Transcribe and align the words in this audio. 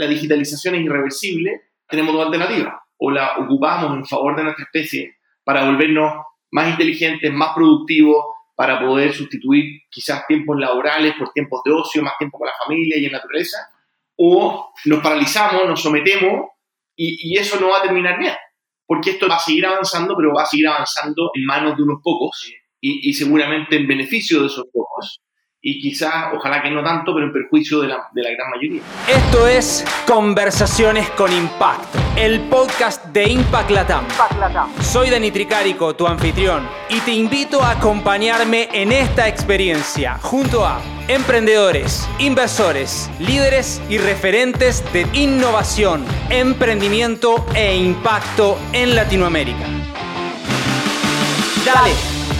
la 0.00 0.06
digitalización 0.06 0.76
es 0.76 0.80
irreversible, 0.82 1.60
tenemos 1.86 2.14
dos 2.14 2.26
alternativas. 2.26 2.74
O 2.96 3.10
la 3.10 3.36
ocupamos 3.38 3.96
en 3.96 4.06
favor 4.06 4.34
de 4.34 4.44
nuestra 4.44 4.64
especie 4.64 5.16
para 5.44 5.64
volvernos 5.66 6.24
más 6.50 6.70
inteligentes, 6.70 7.32
más 7.32 7.54
productivos, 7.54 8.24
para 8.56 8.80
poder 8.80 9.12
sustituir 9.12 9.82
quizás 9.90 10.26
tiempos 10.26 10.58
laborales 10.58 11.14
por 11.18 11.32
tiempos 11.32 11.62
de 11.64 11.72
ocio, 11.72 12.02
más 12.02 12.16
tiempo 12.18 12.38
con 12.38 12.46
la 12.46 12.54
familia 12.64 12.98
y 12.98 13.06
en 13.06 13.12
la 13.12 13.18
naturaleza, 13.18 13.58
o 14.16 14.72
nos 14.84 15.02
paralizamos, 15.02 15.66
nos 15.66 15.82
sometemos 15.82 16.50
y, 16.94 17.38
eso 17.38 17.58
no 17.58 17.70
va 17.70 17.78
a 17.78 17.82
terminar 17.82 18.18
bien, 18.18 18.34
porque 18.86 19.10
esto 19.10 19.28
va 19.28 19.36
a 19.36 19.38
seguir 19.38 19.64
avanzando, 19.64 20.14
pero 20.14 20.34
va 20.34 20.42
a 20.42 20.46
seguir 20.46 20.68
avanzando 20.68 21.30
en 21.34 21.44
manos 21.46 21.76
de 21.76 21.82
unos 21.84 22.00
pocos 22.02 22.52
y, 22.80 23.08
y 23.08 23.14
seguramente 23.14 23.76
en 23.76 23.86
beneficio 23.86 24.40
de 24.40 24.48
esos 24.48 24.66
pocos 24.70 25.22
y 25.62 25.78
quizás, 25.78 26.32
ojalá 26.34 26.62
que 26.62 26.70
no 26.70 26.82
tanto, 26.82 27.12
pero 27.12 27.26
en 27.26 27.32
perjuicio 27.34 27.80
de 27.80 27.88
la, 27.88 28.08
de 28.12 28.22
la, 28.22 28.30
gran 28.30 28.50
mayoría. 28.50 28.80
Esto 29.06 29.46
es 29.46 29.84
Conversaciones 30.06 31.10
con 31.10 31.30
Impacto, 31.30 31.98
el 32.16 32.40
podcast 32.48 33.04
de 33.08 33.28
Impact 33.28 33.70
Latam. 33.70 34.04
Soy 34.80 35.10
Dani 35.10 35.30
Tricarico, 35.30 35.94
tu 35.94 36.06
anfitrión, 36.06 36.66
y 36.88 37.00
te 37.00 37.12
invito 37.12 37.62
a 37.62 37.72
acompañarme 37.72 38.70
en 38.72 38.90
esta 38.90 39.28
experiencia 39.28 40.16
junto 40.22 40.64
a 40.64 40.80
emprendedores, 41.08 42.08
inversores, 42.18 43.10
líderes 43.18 43.82
y 43.90 43.98
referentes 43.98 44.82
de 44.94 45.06
innovación, 45.12 46.06
emprendimiento 46.30 47.44
e 47.54 47.76
impacto 47.76 48.58
en 48.72 48.96
Latinoamérica. 48.96 49.66
Dale, 51.66 51.92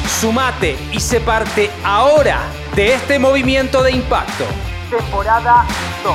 sumate 0.09 0.77
y 0.91 1.01
se 1.01 1.21
parte 1.21 1.71
ahora 1.85 2.41
de 2.77 2.95
este 2.95 3.19
movimiento 3.19 3.83
de 3.83 3.93
impacto. 3.93 4.45
Temporada 4.91 5.67
2. 6.05 6.15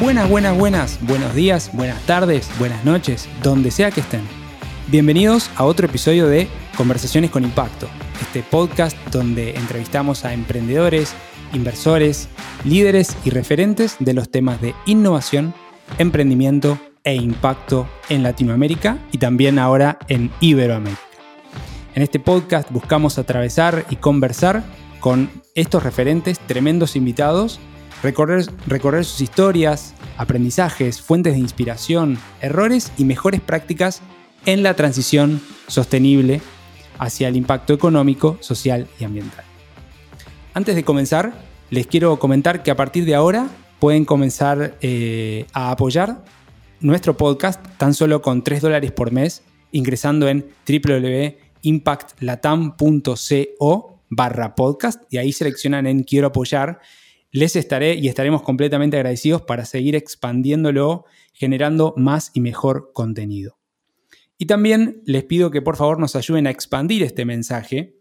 Buenas, 0.00 0.28
buenas, 0.28 0.56
buenas. 0.56 0.98
Buenos 1.02 1.34
días, 1.34 1.70
buenas 1.72 2.02
tardes, 2.04 2.50
buenas 2.58 2.84
noches, 2.84 3.28
donde 3.42 3.70
sea 3.70 3.90
que 3.90 4.00
estén. 4.00 4.22
Bienvenidos 4.88 5.50
a 5.56 5.64
otro 5.64 5.86
episodio 5.86 6.26
de 6.26 6.48
Conversaciones 6.76 7.30
con 7.30 7.44
Impacto, 7.44 7.88
este 8.20 8.42
podcast 8.42 8.96
donde 9.10 9.56
entrevistamos 9.56 10.24
a 10.24 10.32
emprendedores, 10.32 11.14
inversores, 11.52 12.28
líderes 12.64 13.16
y 13.24 13.30
referentes 13.30 13.96
de 14.00 14.14
los 14.14 14.30
temas 14.30 14.60
de 14.60 14.74
innovación, 14.86 15.54
emprendimiento 15.98 16.78
e 17.04 17.14
impacto 17.14 17.88
en 18.08 18.22
Latinoamérica 18.24 18.98
y 19.12 19.18
también 19.18 19.58
ahora 19.58 19.98
en 20.08 20.30
Iberoamérica. 20.40 21.05
En 21.96 22.02
este 22.02 22.20
podcast 22.20 22.70
buscamos 22.70 23.18
atravesar 23.18 23.86
y 23.88 23.96
conversar 23.96 24.62
con 25.00 25.30
estos 25.54 25.82
referentes, 25.82 26.38
tremendos 26.40 26.94
invitados, 26.94 27.58
recorrer, 28.02 28.44
sus 29.06 29.22
historias, 29.22 29.94
aprendizajes, 30.18 31.00
fuentes 31.00 31.32
de 31.32 31.38
inspiración, 31.38 32.18
errores 32.42 32.92
y 32.98 33.06
mejores 33.06 33.40
prácticas 33.40 34.02
en 34.44 34.62
la 34.62 34.74
transición 34.74 35.40
sostenible 35.68 36.42
hacia 36.98 37.28
el 37.28 37.36
impacto 37.36 37.72
económico, 37.72 38.36
social 38.40 38.86
y 39.00 39.04
ambiental. 39.04 39.46
Antes 40.52 40.74
de 40.74 40.84
comenzar, 40.84 41.32
les 41.70 41.86
quiero 41.86 42.18
comentar 42.18 42.62
que 42.62 42.70
a 42.70 42.76
partir 42.76 43.06
de 43.06 43.14
ahora 43.14 43.48
pueden 43.80 44.04
comenzar 44.04 44.76
eh, 44.82 45.46
a 45.54 45.70
apoyar 45.70 46.22
nuestro 46.78 47.16
podcast 47.16 47.66
tan 47.78 47.94
solo 47.94 48.20
con 48.20 48.44
3 48.44 48.60
dólares 48.60 48.92
por 48.92 49.12
mes 49.12 49.44
ingresando 49.72 50.28
en 50.28 50.44
www 50.68 51.45
impactlatam.co 51.66 54.02
barra 54.08 54.54
podcast 54.54 55.02
y 55.12 55.18
ahí 55.18 55.32
seleccionan 55.32 55.86
en 55.86 56.04
quiero 56.04 56.28
apoyar. 56.28 56.80
Les 57.32 57.56
estaré 57.56 57.94
y 57.94 58.06
estaremos 58.06 58.42
completamente 58.42 58.96
agradecidos 58.96 59.42
para 59.42 59.64
seguir 59.64 59.96
expandiéndolo, 59.96 61.06
generando 61.32 61.92
más 61.96 62.30
y 62.34 62.40
mejor 62.40 62.92
contenido. 62.94 63.58
Y 64.38 64.46
también 64.46 65.02
les 65.06 65.24
pido 65.24 65.50
que 65.50 65.60
por 65.60 65.76
favor 65.76 65.98
nos 65.98 66.14
ayuden 66.14 66.46
a 66.46 66.50
expandir 66.50 67.02
este 67.02 67.24
mensaje, 67.24 67.96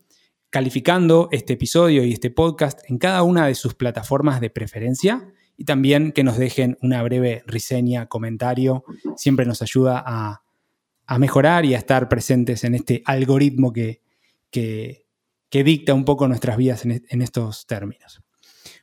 calificando 0.51 1.27
este 1.31 1.53
episodio 1.53 2.05
y 2.05 2.13
este 2.13 2.29
podcast 2.29 2.79
en 2.87 2.99
cada 2.99 3.23
una 3.23 3.47
de 3.47 3.55
sus 3.55 3.73
plataformas 3.73 4.41
de 4.41 4.51
preferencia 4.51 5.33
y 5.57 5.65
también 5.65 6.11
que 6.11 6.23
nos 6.23 6.37
dejen 6.37 6.77
una 6.81 7.01
breve 7.01 7.43
reseña, 7.47 8.05
comentario. 8.05 8.83
Siempre 9.15 9.45
nos 9.45 9.63
ayuda 9.63 10.03
a 10.05 10.44
a 11.07 11.19
mejorar 11.19 11.65
y 11.65 11.75
a 11.75 11.77
estar 11.77 12.09
presentes 12.09 12.63
en 12.63 12.75
este 12.75 13.01
algoritmo 13.05 13.71
que, 13.71 14.01
que, 14.51 15.03
dicta 15.51 15.93
un 15.93 16.03
poco 16.03 16.27
nuestras 16.27 16.57
vidas 16.57 16.85
en, 16.85 17.21
estos 17.21 17.65
términos. 17.65 18.21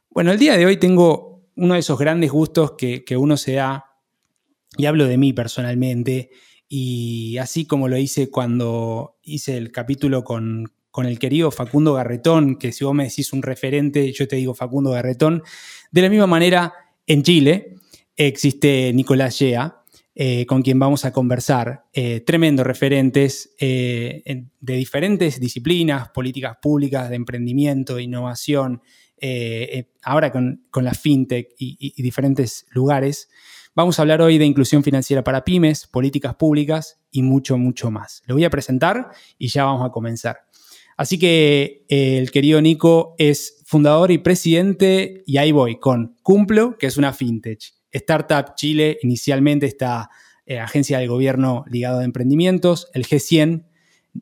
Bueno, 0.09 0.33
el 0.33 0.39
día 0.39 0.57
de 0.57 0.65
hoy 0.65 0.79
tengo 0.79 1.45
uno 1.57 1.75
de 1.75 1.81
esos 1.81 1.99
grandes 1.99 2.31
gustos 2.31 2.73
que, 2.79 3.17
uno 3.17 3.37
se 3.37 3.55
da, 3.55 3.87
y 4.77 4.87
hablo 4.87 5.07
de 5.07 5.19
mí 5.19 5.33
personalmente, 5.33 6.31
y 6.69 7.37
así 7.39 7.67
como 7.67 7.89
lo 7.89 7.99
hice 7.99 8.31
cuando 8.31 9.19
hice 9.23 9.59
el 9.59 9.71
capítulo 9.71 10.25
con, 10.25 10.73
con 10.91 11.05
el 11.05 11.19
querido 11.19 11.51
Facundo 11.51 11.95
Garretón, 11.95 12.57
que 12.57 12.73
si 12.73 12.85
vos 12.85 12.95
me 12.95 13.05
decís 13.05 13.33
un 13.35 13.43
referente, 13.43 14.11
yo 14.13 14.27
te 14.27 14.37
digo 14.37 14.55
Facundo 14.55 14.93
Garretón, 14.93 15.43
de 15.91 16.03
la 16.03 16.09
misma 16.09 16.27
manera 16.27 16.73
en 17.07 17.23
Chile 17.23 17.77
existe 18.17 18.93
Nicolás 18.93 19.39
Yea, 19.39 19.82
eh, 20.15 20.45
con 20.45 20.61
quien 20.61 20.79
vamos 20.79 21.07
a 21.07 21.13
conversar. 21.13 21.87
Eh, 21.93 22.21
tremendos 22.21 22.67
referentes 22.67 23.55
eh, 23.59 24.45
de 24.61 24.77
diferentes 24.77 25.41
disciplinas, 25.41 26.11
políticas 26.11 26.59
públicas, 26.61 27.09
de 27.09 27.17
emprendimiento, 27.17 27.97
de 27.97 28.03
innovación, 28.03 28.83
ahora 30.03 30.33
con, 30.33 30.67
la 30.83 30.95
fintech 30.95 31.55
y, 31.57 32.03
diferentes 32.03 32.67
lugares. 32.71 33.31
Vamos 33.75 33.99
a 33.99 34.03
hablar 34.03 34.21
hoy 34.21 34.37
de 34.37 34.45
inclusión 34.45 34.83
financiera 34.83 35.23
para 35.23 35.45
pymes, 35.45 35.87
políticas 35.87 36.35
públicas 36.35 37.01
y 37.11 37.23
mucho, 37.23 37.57
mucho 37.57 37.91
más. 37.91 38.23
Lo 38.27 38.35
voy 38.35 38.45
a 38.45 38.51
presentar 38.51 39.13
y 39.39 39.47
ya 39.47 39.65
vamos 39.65 39.87
a 39.87 39.93
comenzar. 39.93 40.39
Así 40.97 41.19
que 41.19 41.87
el 41.89 42.33
querido 42.33 42.61
Nico 42.61 43.15
es 43.17 43.63
fundador 43.65 44.11
y 44.11 44.19
presidente, 44.19 45.23
y 45.25 45.39
ahí 45.39 45.53
voy, 45.53 45.79
con 45.79 46.17
Cumplo, 46.23 46.77
que 46.77 46.89
es 46.89 46.97
una 46.97 47.13
fintech. 47.13 47.82
Startup 47.93 48.55
Chile, 48.57 48.99
inicialmente 49.03 49.67
esta 49.67 50.11
eh, 50.45 50.59
agencia 50.59 50.99
del 50.99 51.09
gobierno 51.09 51.65
ligado 51.71 52.01
a 52.01 52.05
emprendimientos, 52.05 52.89
el 52.95 53.07
G100, 53.07 53.65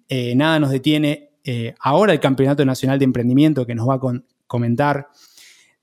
eh, 0.08 0.34
nada 0.34 0.58
nos 0.58 0.70
detiene, 0.70 1.30
eh, 1.44 1.74
ahora 1.80 2.12
el 2.12 2.20
Campeonato 2.20 2.64
Nacional 2.64 2.98
de 2.98 3.06
Emprendimiento 3.06 3.66
que 3.66 3.74
nos 3.74 3.88
va 3.88 3.94
a 3.94 4.22
comentar, 4.46 5.08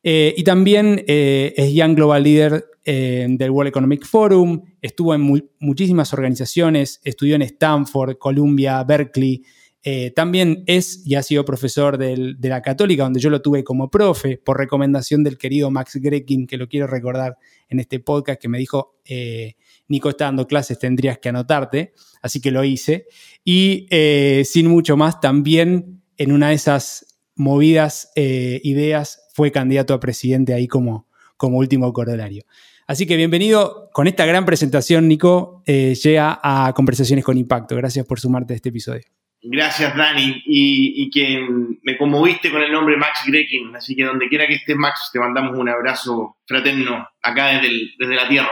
y 0.09 0.41
también 0.45 1.03
es 1.05 1.73
Young 1.73 1.95
Global 1.95 2.23
Leader 2.23 2.63
del 2.85 3.51
World 3.51 3.67
Economic 3.67 4.05
Forum, 4.05 4.61
estuvo 4.81 5.13
en 5.13 5.43
muchísimas 5.59 6.13
organizaciones, 6.13 7.01
estudió 7.03 7.35
en 7.35 7.41
Stanford, 7.41 8.17
Columbia, 8.17 8.81
Berkeley, 8.85 9.43
eh, 9.89 10.11
también 10.11 10.65
es 10.67 11.01
y 11.05 11.15
ha 11.15 11.23
sido 11.23 11.45
profesor 11.45 11.97
de 11.97 12.35
la 12.41 12.61
Católica, 12.61 13.03
donde 13.03 13.21
yo 13.21 13.29
lo 13.29 13.41
tuve 13.41 13.63
como 13.63 13.89
profe, 13.89 14.37
por 14.37 14.57
recomendación 14.57 15.23
del 15.23 15.37
querido 15.37 15.71
Max 15.71 15.95
Grekin, 15.95 16.45
que 16.45 16.57
lo 16.57 16.67
quiero 16.67 16.87
recordar 16.87 17.37
en 17.69 17.79
este 17.79 18.01
podcast, 18.01 18.41
que 18.41 18.49
me 18.49 18.57
dijo, 18.57 18.99
eh, 19.05 19.55
Nico 19.87 20.09
está 20.09 20.25
dando 20.25 20.45
clases, 20.45 20.77
tendrías 20.77 21.19
que 21.19 21.29
anotarte, 21.29 21.93
así 22.21 22.41
que 22.41 22.51
lo 22.51 22.65
hice. 22.65 23.05
Y 23.45 23.87
eh, 23.89 24.43
sin 24.43 24.67
mucho 24.67 24.97
más, 24.97 25.21
también 25.21 26.01
en 26.17 26.33
una 26.33 26.49
de 26.49 26.55
esas 26.55 27.17
movidas 27.35 28.11
ideas 28.13 29.29
fue 29.33 29.53
candidato 29.53 29.93
a 29.93 30.01
presidente 30.01 30.53
ahí 30.53 30.67
como, 30.67 31.07
último 31.39 31.93
corolario. 31.93 32.43
Así 32.87 33.05
que 33.05 33.15
bienvenido 33.15 33.89
con 33.93 34.07
esta 34.07 34.25
gran 34.25 34.45
presentación, 34.45 35.07
Nico. 35.07 35.63
llega 35.65 36.41
a 36.43 36.73
Conversaciones 36.73 37.23
con 37.23 37.37
Impacto. 37.37 37.77
Gracias 37.77 38.05
por 38.05 38.19
sumarte 38.19 38.51
a 38.51 38.57
este 38.57 38.67
episodio. 38.67 39.16
Gracias, 39.49 39.95
Dani, 39.95 40.43
y, 40.45 41.09
que 41.09 41.39
me 41.83 41.97
conmoviste 41.97 42.51
con 42.51 42.61
el 42.61 42.71
nombre 42.71 42.97
Max 42.97 43.21
Grekin, 43.25 43.73
así 43.75 43.95
que 43.95 44.03
donde 44.03 44.27
quiera 44.27 44.45
que 44.45 44.55
estés, 44.55 44.75
Max, 44.75 45.09
te 45.13 45.19
mandamos 45.19 45.57
un 45.57 45.69
abrazo 45.69 46.35
fraterno 46.45 47.07
acá 47.21 47.61
desde, 47.61 48.15
la 48.15 48.27
tierra. 48.27 48.51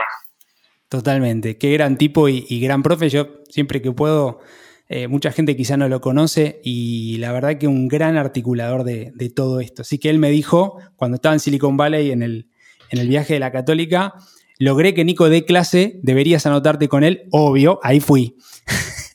Totalmente, 0.88 1.58
qué 1.58 1.72
gran 1.72 1.98
tipo 1.98 2.30
y, 2.30 2.60
gran 2.60 2.82
profe. 2.82 3.10
Yo 3.10 3.42
siempre 3.50 3.82
que 3.82 3.92
puedo, 3.92 4.40
eh, 4.88 5.06
mucha 5.06 5.32
gente 5.32 5.54
quizá 5.54 5.76
no 5.76 5.88
lo 5.88 6.00
conoce 6.00 6.60
y 6.64 7.18
la 7.18 7.30
verdad 7.32 7.58
que 7.58 7.66
un 7.66 7.88
gran 7.88 8.16
articulador 8.16 8.84
de, 8.84 9.32
todo 9.34 9.60
esto. 9.60 9.82
Así 9.82 9.98
que 9.98 10.08
él 10.08 10.18
me 10.18 10.30
dijo, 10.30 10.78
cuando 10.96 11.16
estaba 11.16 11.34
en 11.34 11.40
Silicon 11.40 11.76
Valley 11.76 12.10
en 12.10 12.22
el 12.22 13.08
viaje 13.08 13.34
de 13.34 13.40
la 13.40 13.52
católica, 13.52 14.14
logré 14.58 14.94
que 14.94 15.04
Nico 15.04 15.28
dé 15.28 15.44
clase, 15.44 16.00
deberías 16.02 16.46
anotarte 16.46 16.88
con 16.88 17.04
él, 17.04 17.24
obvio, 17.30 17.80
ahí 17.82 18.00
fui. 18.00 18.36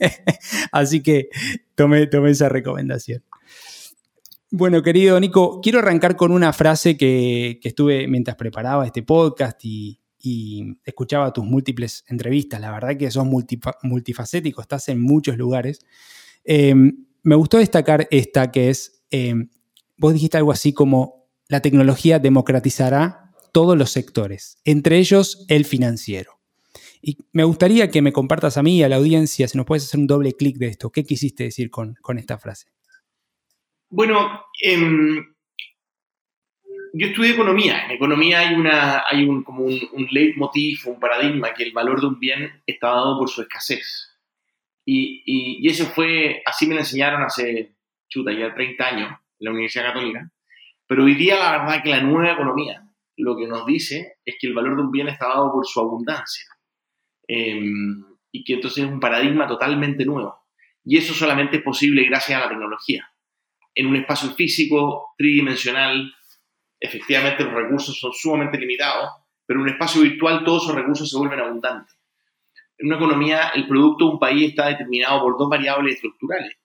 Así 0.72 1.01
que 1.01 1.30
tomé, 1.81 2.31
esa 2.31 2.50
recomendación. 2.50 3.24
Bueno, 4.50 4.81
querido 4.81 5.19
Nico, 5.19 5.62
quiero 5.62 5.80
arrancar 5.80 6.16
con 6.16 6.31
una 6.31 6.51
frase 6.54 6.98
que, 6.98 7.60
estuve 7.63 8.07
mientras 8.07 8.36
preparaba 8.36 8.86
este 8.86 9.04
podcast 9.04 9.60
y, 9.63 9.98
escuchaba 10.86 11.33
tus 11.33 11.44
múltiples 11.45 12.04
entrevistas. 12.07 12.62
La 12.62 12.72
verdad 12.72 12.95
que 12.95 13.10
sos 13.10 13.25
multifacético, 13.81 14.62
estás 14.62 14.88
en 14.89 15.01
muchos 15.01 15.36
lugares. 15.36 15.80
Em, 16.44 17.06
me 17.24 17.36
gustó 17.36 17.57
destacar 17.57 18.07
esta 18.12 18.51
que 18.51 18.69
es, 18.69 19.04
em, 19.10 19.50
vos 19.98 20.13
dijiste 20.13 20.38
algo 20.38 20.51
así 20.51 20.74
como, 20.74 21.27
la 21.48 21.62
tecnología 21.62 22.19
democratizará 22.19 23.34
todos 23.51 23.77
los 23.77 23.92
sectores, 23.92 24.60
entre 24.63 25.00
ellos 25.00 25.45
el 25.50 25.66
financiero. 25.66 26.41
Y 27.01 27.18
me 27.33 27.44
gustaría 27.44 27.89
que 27.89 28.01
me 28.01 28.13
compartas 28.13 28.57
a 28.57 28.63
mí 28.63 28.77
y 28.77 28.83
a 28.83 28.89
la 28.89 28.98
audiencia, 28.98 29.48
si 29.48 29.57
nos 29.57 29.65
puedes 29.65 29.86
hacer 29.86 30.00
un 30.00 30.07
doble 30.07 30.33
clic 30.33 30.57
de 30.57 30.68
esto. 30.68 30.92
¿Qué 30.92 31.03
quisiste 31.03 31.45
decir 31.45 31.69
con, 31.69 31.98
esta 32.18 32.38
frase? 32.38 32.68
Bueno, 33.89 34.45
em, 34.62 35.33
yo 36.94 37.07
estudié 37.07 37.31
economía. 37.31 37.86
En 37.86 37.92
economía 37.92 38.39
hay, 38.39 38.53
una, 38.53 39.03
hay 39.09 39.24
un, 39.24 39.44
como 39.44 39.63
un, 39.63 39.80
un 39.94 40.07
leitmotiv, 40.12 40.80
un 40.86 41.00
paradigma, 41.00 41.53
que 41.53 41.63
el 41.63 41.74
valor 41.74 42.01
de 42.01 42.07
un 42.07 42.19
bien 42.19 42.62
está 42.65 42.89
dado 42.89 43.18
por 43.18 43.30
su 43.30 43.42
escasez. 43.42 44.09
Y, 44.86 45.24
y, 45.25 45.68
eso 45.69 45.86
fue, 45.86 46.42
así 46.45 46.68
me 46.68 46.75
lo 46.75 46.81
enseñaron 46.81 47.24
hace, 47.24 47.75
chuta, 48.09 48.31
ya 48.31 48.53
30 48.53 48.86
años 48.86 49.09
en 49.09 49.45
la 49.45 49.51
Universidad 49.51 49.94
Católica. 49.94 50.31
Pero 50.88 51.06
hoy 51.06 51.15
día 51.15 51.39
la 51.39 51.51
verdad 51.51 51.83
que 51.83 51.89
la 51.89 52.01
nueva 52.01 52.33
economía 52.33 52.83
lo 53.18 53.38
que 53.38 53.48
nos 53.48 53.65
dice 53.65 54.18
es 54.25 54.36
que 54.39 54.48
el 54.48 54.53
valor 54.53 54.75
de 54.75 54.83
un 54.83 54.92
bien 54.92 55.07
está 55.07 55.27
dado 55.27 55.51
por 55.51 55.65
su 55.65 55.80
abundancia. 55.80 56.45
Em, 57.33 58.04
y 58.33 58.44
que 58.44 58.56
entonces 58.56 58.83
es 58.83 58.92
un 58.92 59.00
paradigma 59.00 59.48
totalmente 59.48 60.04
nuevo. 60.04 60.38
Y 60.83 60.98
eso 60.98 61.13
solamente 61.13 61.57
es 61.57 61.63
posible 61.63 62.04
gracias 62.04 62.38
a 62.38 62.44
la 62.44 62.50
tecnología. 62.50 63.10
En 63.74 63.88
un 63.88 63.95
espacio 63.95 64.31
físico, 64.31 65.13
tridimensional, 65.18 66.13
efectivamente 66.78 67.45
los 67.45 67.54
recursos 67.54 67.98
son 67.98 68.12
sumamente 68.12 68.57
limitados, 68.57 69.12
pero 69.45 69.60
en 69.60 69.63
un 69.63 69.69
espacio 69.69 70.01
virtual 70.01 70.44
todos 70.44 70.63
esos 70.63 70.75
recursos 70.75 71.10
se 71.10 71.18
vuelven 71.18 71.39
abundantes. 71.39 71.95
En 72.78 72.88
una 72.88 72.98
economía, 72.98 73.51
el 73.56 73.66
producto 73.66 74.06
de 74.07 74.12
un 74.12 74.19
país 74.19 74.50
está 74.50 74.68
determinado 74.68 75.22
por 75.22 75.38
dos 75.38 75.50
variables 75.50 75.95
estructurales, 75.95 76.57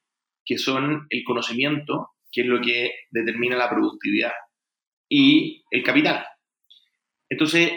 que 0.45 0.59
son 0.59 1.07
el 1.11 1.23
conocimiento, 1.23 2.11
que 2.33 2.41
es 2.41 2.47
lo 2.49 2.61
que 2.61 2.91
determina 3.13 3.55
la 3.55 3.71
productividad, 3.71 4.33
y 5.09 5.63
el 5.71 5.85
capital. 5.85 6.27
Entonces, 7.29 7.71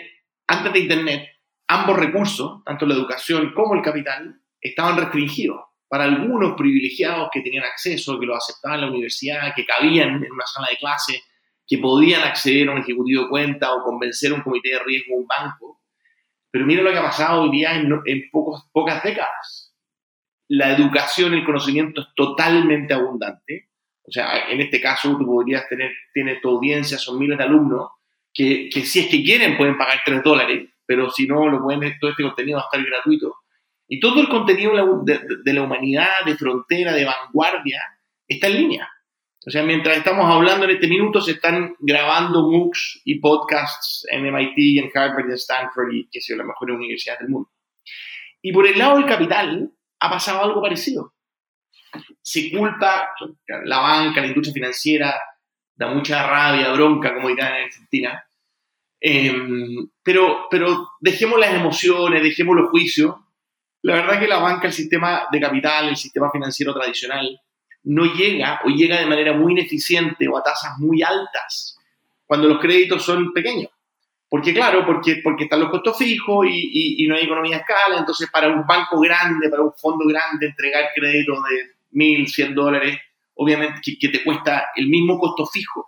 antes 0.47 0.73
de 0.73 0.79
Internet, 0.79 1.29
ambos 1.69 1.97
recursos, 1.97 2.63
tanto 2.65 2.85
la 2.85 2.95
educación 2.95 3.53
como 3.53 3.75
el 3.75 3.81
capital, 3.81 4.41
estaban 4.59 4.97
restringidos 4.97 5.61
para 5.87 6.03
algunos 6.03 6.55
privilegiados 6.55 7.29
que 7.31 7.41
tenían 7.41 7.63
acceso, 7.63 8.19
que 8.19 8.25
lo 8.25 8.35
aceptaban 8.35 8.79
en 8.79 8.85
la 8.85 8.91
universidad, 8.91 9.53
que 9.55 9.65
cabían 9.65 10.23
en 10.23 10.31
una 10.31 10.45
sala 10.45 10.67
de 10.69 10.77
clase, 10.77 11.23
que 11.67 11.77
podían 11.77 12.23
acceder 12.23 12.67
a 12.67 12.73
un 12.73 12.79
ejecutivo 12.79 13.23
de 13.23 13.29
cuenta 13.29 13.73
o 13.73 13.83
convencer 13.83 14.31
a 14.31 14.35
un 14.35 14.41
comité 14.41 14.69
de 14.69 14.79
riesgo 14.79 15.15
o 15.15 15.19
un 15.19 15.27
banco. 15.27 15.81
Pero 16.51 16.65
mira 16.65 16.81
lo 16.81 16.91
que 16.91 16.97
ha 16.97 17.03
pasado 17.03 17.43
hoy 17.43 17.51
día 17.51 17.75
en, 17.75 18.29
pocos, 18.31 18.67
pocas 18.71 19.03
décadas. 19.03 19.75
La 20.47 20.75
educación, 20.75 21.35
el 21.35 21.45
conocimiento 21.45 22.01
es 22.01 22.07
totalmente 22.15 22.95
abundante. 22.95 23.69
O 24.03 24.11
sea, 24.11 24.49
en 24.49 24.59
este 24.59 24.81
caso 24.81 25.15
tú 25.17 25.25
podrías 25.25 25.69
tener, 25.69 25.91
tiene 26.11 26.37
tu 26.37 26.49
audiencia, 26.49 26.97
son 26.97 27.19
miles 27.19 27.37
de 27.37 27.43
alumnos, 27.43 27.91
que, 28.33 28.69
que 28.69 28.81
si 28.81 29.01
es 29.01 29.07
que 29.07 29.23
quieren 29.23 29.55
pueden 29.55 29.77
pagar 29.77 30.01
3 30.03 30.23
dólares, 30.23 30.69
pero 30.89 31.11
si 31.11 31.27
no, 31.27 31.47
lo 31.47 31.61
pueden, 31.61 31.99
todo 31.99 32.09
este 32.09 32.23
contenido 32.23 32.57
va 32.57 32.63
a 32.63 32.65
estar 32.65 32.83
gratuito. 32.83 33.35
Y 33.87 33.99
todo 33.99 34.19
el 34.21 34.27
contenido 34.27 35.03
de, 35.03 35.53
la 35.53 35.61
humanidad, 35.61 36.25
de 36.25 36.35
frontera, 36.35 36.93
de 36.93 37.05
vanguardia, 37.05 37.79
está 38.27 38.47
en 38.47 38.55
línea. 38.55 38.89
O 39.45 39.51
sea, 39.51 39.61
mientras 39.61 39.97
estamos 39.97 40.25
hablando 40.25 40.65
en 40.65 40.71
este 40.71 40.87
minuto, 40.87 41.21
se 41.21 41.33
están 41.33 41.75
grabando 41.77 42.49
MOOCs 42.49 43.03
y 43.05 43.19
podcasts 43.19 44.03
en 44.09 44.23
MIT, 44.23 44.83
en 44.83 44.91
Harvard, 44.91 45.25
en 45.25 45.33
Stanford 45.33 45.93
y 45.93 46.09
que 46.09 46.21
sea 46.21 46.37
las 46.37 46.47
mejores 46.47 46.75
universidades 46.75 47.19
del 47.19 47.29
mundo. 47.29 47.51
Y 48.41 48.51
por 48.51 48.65
el 48.65 48.79
lado 48.79 48.97
del 48.97 49.05
capital, 49.05 49.71
ha 49.99 50.09
pasado 50.09 50.43
algo 50.43 50.59
parecido. 50.59 51.13
Se 52.19 52.49
culpa 52.49 53.11
la 53.63 53.77
banca, 53.77 54.21
la 54.21 54.27
industria 54.27 54.55
financiera, 54.55 55.21
da 55.75 55.87
mucha 55.93 56.25
rabia, 56.25 56.71
bronca, 56.73 57.13
como 57.13 57.27
dirán 57.27 57.57
en 57.57 57.63
Argentina. 57.65 58.23
Em, 59.01 59.89
pero, 60.03 60.47
pero 60.49 60.89
dejemos 60.99 61.39
las 61.39 61.53
emociones, 61.53 62.21
dejemos 62.21 62.55
los 62.55 62.69
juicios. 62.69 63.15
La 63.81 63.95
verdad 63.95 64.19
que 64.19 64.27
la 64.27 64.39
banca, 64.39 64.67
el 64.67 64.73
sistema 64.73 65.27
de 65.31 65.39
capital, 65.39 65.89
el 65.89 65.97
sistema 65.97 66.29
financiero 66.31 66.73
tradicional, 66.73 67.39
no 67.83 68.05
llega 68.13 68.61
o 68.65 68.69
llega 68.69 68.99
de 68.99 69.05
manera 69.05 69.33
muy 69.33 69.53
ineficiente 69.53 70.27
o 70.27 70.37
a 70.37 70.43
tasas 70.43 70.77
muy 70.79 71.01
altas 71.01 71.77
cuando 72.25 72.47
los 72.47 72.59
créditos 72.59 73.03
son 73.03 73.31
pequeños. 73.31 73.71
Porque 74.29 74.53
claro, 74.53 74.85
porque, 74.85 75.21
porque 75.23 75.45
están 75.45 75.61
los 75.61 75.71
costos 75.71 75.97
fijos 75.97 76.45
y, 76.47 77.03
y, 77.03 77.07
no 77.07 77.15
hay 77.15 77.23
economía 77.23 77.55
de 77.55 77.61
escala, 77.61 77.97
entonces 77.97 78.29
para 78.29 78.47
un 78.47 78.63
banco 78.67 78.99
grande, 78.99 79.49
para 79.49 79.63
un 79.63 79.73
fondo 79.73 80.05
grande, 80.05 80.45
entregar 80.45 80.89
créditos 80.93 81.39
de 81.49 81.97
1.100 81.97 82.53
dólares, 82.53 82.99
obviamente 83.33 83.79
que, 83.83 83.97
que, 83.97 84.09
te 84.09 84.23
cuesta 84.23 84.67
el 84.75 84.87
mismo 84.87 85.17
costo 85.17 85.47
fijo 85.47 85.87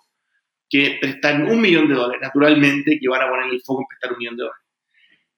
que 0.71 0.97
prestar 1.01 1.43
un 1.43 1.59
millón 1.59 1.89
de 1.89 1.95
dólares, 1.95 2.21
naturalmente 2.21 2.97
que 2.99 3.09
van 3.09 3.21
a 3.21 3.29
poner 3.29 3.51
el 3.51 3.61
foco 3.61 3.81
en 3.81 3.87
prestar 3.87 4.13
un 4.13 4.17
millón 4.17 4.37
de 4.37 4.43
dólares. 4.43 4.65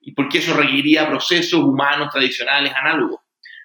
Y 0.01 0.13
porque 0.13 0.37
eso 0.37 0.55
requeriría 0.55 1.09
procesos 1.09 1.59
humanos 1.59 2.09
tradicionales 2.11 2.71
análogos. 2.75 3.21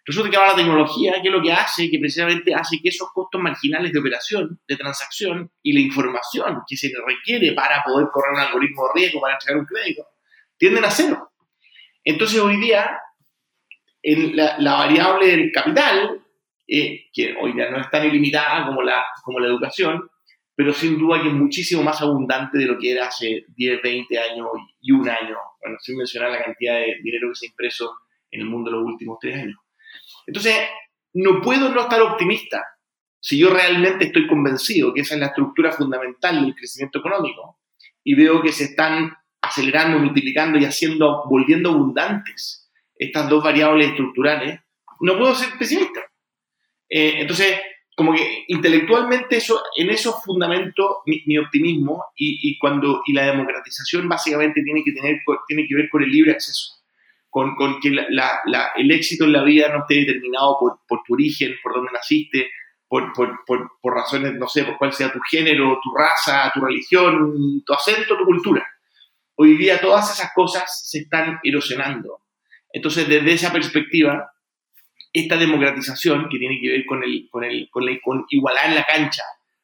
Resulta 0.06 0.30
que 0.30 0.36
ahora 0.38 0.52
la 0.52 0.56
tecnología, 0.56 1.16
¿qué 1.20 1.28
es 1.28 1.34
lo 1.34 1.42
que 1.42 1.52
hace? 1.52 1.90
Que 1.90 1.98
precisamente 1.98 2.54
hace 2.54 2.78
que 2.82 2.88
esos 2.88 3.08
costos 3.12 3.38
marginales 3.42 3.92
de 3.92 3.98
operación, 3.98 4.58
de 4.66 4.76
transacción 4.76 5.50
y 5.62 5.74
la 5.74 5.80
información 5.80 6.62
que 6.66 6.78
se 6.78 6.90
requiere 7.06 7.52
para 7.52 7.82
poder 7.84 8.08
correr 8.10 8.32
un 8.32 8.40
algoritmo 8.40 8.86
de 8.86 9.00
riesgo, 9.00 9.20
para 9.20 9.34
entregar 9.34 9.60
un 9.60 9.66
crédito, 9.66 10.06
tienden 10.56 10.86
a 10.86 10.90
cero. 10.90 11.30
Entonces 12.02 12.40
hoy 12.40 12.56
día, 12.56 12.98
en 14.02 14.34
la, 14.34 14.56
variable 14.56 15.26
del 15.26 15.52
capital, 15.52 16.22
eh, 16.66 17.10
que 17.12 17.36
hoy 17.38 17.52
día 17.52 17.68
no 17.68 17.78
es 17.78 17.90
tan 17.90 18.06
ilimitada 18.06 18.64
como 18.64 18.80
la, 18.80 19.04
como 19.22 19.40
la 19.40 19.48
educación, 19.48 20.08
pero 20.58 20.72
sin 20.74 20.98
duda 20.98 21.22
que 21.22 21.28
es 21.28 21.34
muchísimo 21.34 21.84
más 21.84 22.02
abundante 22.02 22.58
de 22.58 22.64
lo 22.64 22.76
que 22.76 22.90
era 22.90 23.06
hace 23.06 23.44
10, 23.46 23.80
20 23.80 24.18
años 24.18 24.48
y 24.80 24.90
un 24.90 25.08
año, 25.08 25.36
bueno, 25.62 25.76
sin 25.78 25.96
mencionar 25.96 26.32
la 26.32 26.42
cantidad 26.42 26.74
de 26.74 26.96
dinero 27.00 27.28
que 27.28 27.36
se 27.36 27.46
ha 27.46 27.50
impreso 27.50 27.94
en 28.28 28.40
el 28.40 28.48
mundo 28.48 28.68
en 28.68 28.76
los 28.78 28.84
últimos 28.84 29.18
tres 29.20 29.36
años. 29.36 29.56
Entonces, 30.26 30.56
no 31.14 31.40
puedo 31.40 31.68
no 31.68 31.82
estar 31.82 32.02
optimista 32.02 32.64
si 33.20 33.38
yo 33.38 33.50
realmente 33.50 34.06
estoy 34.06 34.26
convencido 34.26 34.92
que 34.92 35.02
esa 35.02 35.14
es 35.14 35.20
la 35.20 35.26
estructura 35.28 35.70
fundamental 35.70 36.44
del 36.44 36.56
crecimiento 36.56 36.98
económico 36.98 37.60
y 38.02 38.16
veo 38.16 38.42
que 38.42 38.50
se 38.50 38.64
están 38.64 39.12
acelerando, 39.40 40.00
multiplicando 40.00 40.58
y 40.58 40.64
haciendo, 40.64 41.22
volviendo 41.30 41.70
abundantes 41.70 42.68
estas 42.96 43.28
dos 43.28 43.44
variables 43.44 43.90
estructurales, 43.90 44.58
no 45.02 45.16
puedo 45.16 45.36
ser 45.36 45.56
pesimista. 45.56 46.00
Eh, 46.88 47.20
entonces, 47.20 47.60
como 47.98 48.14
que 48.14 48.44
intelectualmente 48.46 49.38
eso, 49.38 49.60
en 49.76 49.90
eso 49.90 50.20
fundamento 50.24 51.02
mi, 51.04 51.36
optimismo 51.36 52.04
y, 52.14 52.56
cuando, 52.60 53.02
y 53.04 53.12
la 53.12 53.26
democratización 53.26 54.08
básicamente 54.08 54.62
tiene 54.62 54.84
que, 54.84 54.92
tener, 54.92 55.18
tiene 55.48 55.66
que 55.66 55.74
ver 55.74 55.88
con 55.90 56.04
el 56.04 56.08
libre 56.08 56.30
acceso 56.30 56.78
con, 57.28 57.80
que 57.80 57.88
el 57.88 58.90
éxito 58.92 59.24
en 59.24 59.32
la 59.32 59.42
vida 59.42 59.68
no 59.68 59.80
esté 59.80 60.06
determinado 60.06 60.58
por, 60.86 61.02
tu 61.04 61.14
origen, 61.14 61.56
por 61.60 61.74
dónde 61.74 61.90
naciste, 61.92 62.50
por, 62.86 63.12
razones, 63.82 64.34
no 64.34 64.46
sé, 64.46 64.62
por 64.62 64.78
cuál 64.78 64.92
sea 64.92 65.12
tu 65.12 65.18
género, 65.28 65.80
tu 65.82 65.92
raza, 65.92 66.52
tu 66.54 66.60
religión, 66.60 67.62
tu 67.66 67.72
acento, 67.72 68.16
tu 68.16 68.24
cultura. 68.24 68.64
Hoy 69.34 69.56
día 69.56 69.80
todas 69.80 70.12
esas 70.12 70.32
cosas 70.34 70.88
se 70.88 71.00
están 71.00 71.40
erosionando. 71.42 72.20
Entonces, 72.72 73.08
desde 73.08 73.32
esa 73.32 73.52
perspectiva, 73.52 74.30
esta 75.12 75.36
democratización 75.36 76.28
que 76.28 76.38
tiene 76.38 76.60
que 76.60 76.68
ver 76.68 76.86
con, 76.86 77.02
el, 77.02 77.28
con, 77.30 77.44
el, 77.44 77.68
con, 77.70 77.88
el, 77.88 78.00
con 78.00 78.24
igualar 78.28 78.72
la 78.72 78.84
cancha, 78.84 79.22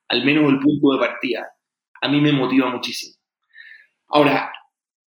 al 0.08 0.24
menos 0.24 0.50
el 0.50 0.58
punto 0.58 0.92
de 0.92 0.98
partida, 0.98 1.48
a 2.00 2.08
mí 2.08 2.20
me 2.20 2.32
motiva 2.32 2.70
muchísimo. 2.70 3.14
Ahora, 4.08 4.52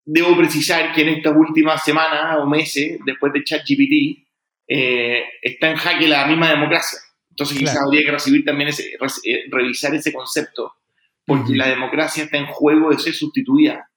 debo 0.06 0.36
precisar 0.38 0.94
que 0.94 1.02
en 1.02 1.10
estas 1.10 1.36
últimas 1.36 1.84
semanas 1.84 2.38
o 2.40 2.48
meses, 2.48 3.00
después 3.06 3.34
de 3.34 3.44
ChatGPT, 3.44 4.28
eh, 4.68 5.24
está 5.42 5.70
en 5.70 5.78
jaque 5.78 6.08
la 6.08 6.26
misma 6.28 6.50
democracia. 6.50 7.00
Entonces 7.30 7.58
quizás 7.58 7.82
habría 7.82 8.04
que 8.04 8.12
recibir 8.12 8.46
también 8.46 8.70
ese, 8.70 8.92
eh, 9.26 9.44
revisar 9.50 9.94
ese 9.96 10.14
concepto, 10.14 10.74
porque 11.26 11.56
la 11.56 11.68
democracia 11.68 12.26
está 12.26 12.38
en 12.38 12.46
juego 12.46 12.92
de 12.92 13.00
ser 13.00 13.14
sustituida 13.14 13.90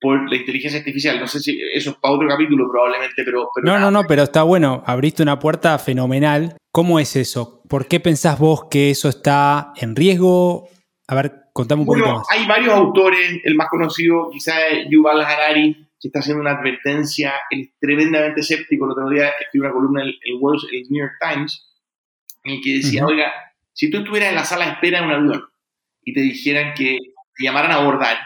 por 0.00 0.30
la 0.30 0.36
inteligencia 0.36 0.78
artificial. 0.78 1.20
No 1.20 1.26
sé 1.26 1.40
si 1.40 1.60
eso 1.74 1.90
es 1.90 1.96
para 1.96 2.14
otro 2.14 2.28
capítulo 2.28 2.68
probablemente, 2.70 3.22
pero... 3.24 3.50
no, 3.62 3.78
no, 3.78 3.90
no, 3.90 4.04
pero 4.04 4.22
está 4.22 4.42
bueno, 4.42 4.82
abriste 4.86 5.22
una 5.22 5.38
puerta 5.38 5.78
fenomenal. 5.78 6.56
¿Cómo 6.72 6.98
es 6.98 7.16
eso? 7.16 7.62
¿Por 7.68 7.86
qué 7.86 8.00
pensás 8.00 8.38
vos 8.38 8.68
que 8.70 8.90
eso 8.90 9.08
está 9.08 9.72
en 9.76 9.94
riesgo? 9.94 10.68
A 11.08 11.14
ver, 11.14 11.32
contame 11.52 11.82
un 11.82 11.86
poquito 11.86 12.14
más. 12.14 12.26
Hay 12.30 12.46
varios 12.46 12.74
autores, 12.74 13.40
el 13.44 13.54
más 13.54 13.68
conocido 13.68 14.30
quizás 14.32 14.56
es 14.70 14.86
Yuval 14.88 15.20
Harari, 15.20 15.74
que 16.00 16.08
está 16.08 16.20
haciendo 16.20 16.40
una 16.40 16.52
advertencia, 16.52 17.34
él 17.50 17.60
es 17.60 17.78
tremendamente 17.78 18.40
escéptico, 18.40 18.86
el 18.86 18.92
otro 18.92 19.10
día 19.10 19.28
escribió 19.40 19.68
una 19.68 19.74
columna 19.74 20.02
en 20.02 20.08
el, 20.08 20.18
el, 20.24 20.88
New 20.88 21.04
York 21.04 21.12
Times, 21.20 21.68
en 22.44 22.54
el 22.54 22.60
que 22.62 22.74
decía, 22.76 23.04
oiga, 23.04 23.30
si 23.74 23.90
tú 23.90 23.98
estuvieras 23.98 24.30
en 24.30 24.36
la 24.36 24.44
sala 24.44 24.64
de 24.64 24.70
espera 24.72 25.00
de 25.00 25.06
un 25.06 25.12
avión 25.12 25.44
y 26.02 26.14
te 26.14 26.20
dijeran 26.20 26.72
que 26.74 26.98
te 27.34 27.44
llamaran 27.44 27.72
a 27.72 27.76
abordar, 27.76 28.16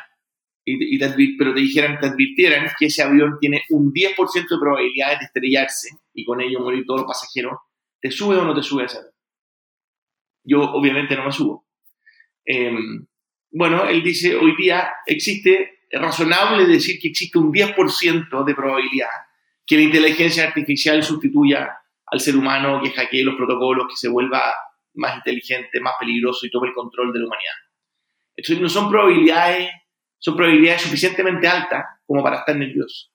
y, 0.64 1.36
pero 1.36 1.54
te 1.54 1.60
dijeran, 1.60 1.98
te 2.00 2.06
advirtieran 2.06 2.70
que 2.78 2.86
ese 2.86 3.02
avión 3.02 3.36
tiene 3.40 3.62
un 3.70 3.92
10% 3.92 4.16
de 4.16 4.58
probabilidades 4.58 5.18
de 5.20 5.24
estrellarse 5.26 5.88
y 6.14 6.24
con 6.24 6.40
ello 6.40 6.60
morir 6.60 6.84
todos 6.86 7.00
los 7.00 7.08
pasajeros, 7.08 7.58
¿te 8.00 8.10
sube 8.10 8.36
o 8.36 8.44
no 8.44 8.54
te 8.54 8.62
sube 8.62 8.82
a 8.82 8.86
ese 8.86 8.98
avión? 8.98 9.12
Yo 10.44 10.62
obviamente 10.62 11.16
no 11.16 11.24
me 11.24 11.32
subo. 11.32 11.66
Em, 12.44 13.06
bueno, 13.50 13.86
él 13.88 14.02
dice, 14.02 14.34
hoy 14.36 14.54
día 14.56 14.92
existe 15.06 15.74
es 15.94 16.00
razonable 16.00 16.66
decir 16.66 16.98
que 17.00 17.06
existe 17.06 17.38
un 17.38 17.52
10% 17.52 18.44
de 18.44 18.54
probabilidad 18.54 19.06
que 19.64 19.76
la 19.76 19.82
inteligencia 19.82 20.44
artificial 20.44 21.04
sustituya 21.04 21.70
al 22.06 22.18
ser 22.18 22.36
humano, 22.36 22.80
que 22.82 22.90
hackee 22.90 23.22
los 23.22 23.36
protocolos, 23.36 23.86
que 23.88 23.96
se 23.96 24.08
vuelva 24.08 24.42
más 24.94 25.16
inteligente, 25.16 25.80
más 25.80 25.94
peligroso 25.98 26.46
y 26.46 26.50
tome 26.50 26.68
el 26.68 26.74
control 26.74 27.12
de 27.12 27.20
la 27.20 27.26
humanidad. 27.26 27.52
Entonces 28.36 28.60
no 28.60 28.68
son 28.68 28.90
probabilidades, 28.90 29.70
son 30.24 30.36
probabilidades 30.36 30.80
suficientemente 30.80 31.46
altas 31.46 31.84
como 32.06 32.22
para 32.22 32.38
estar 32.38 32.56
nervioso. 32.56 33.10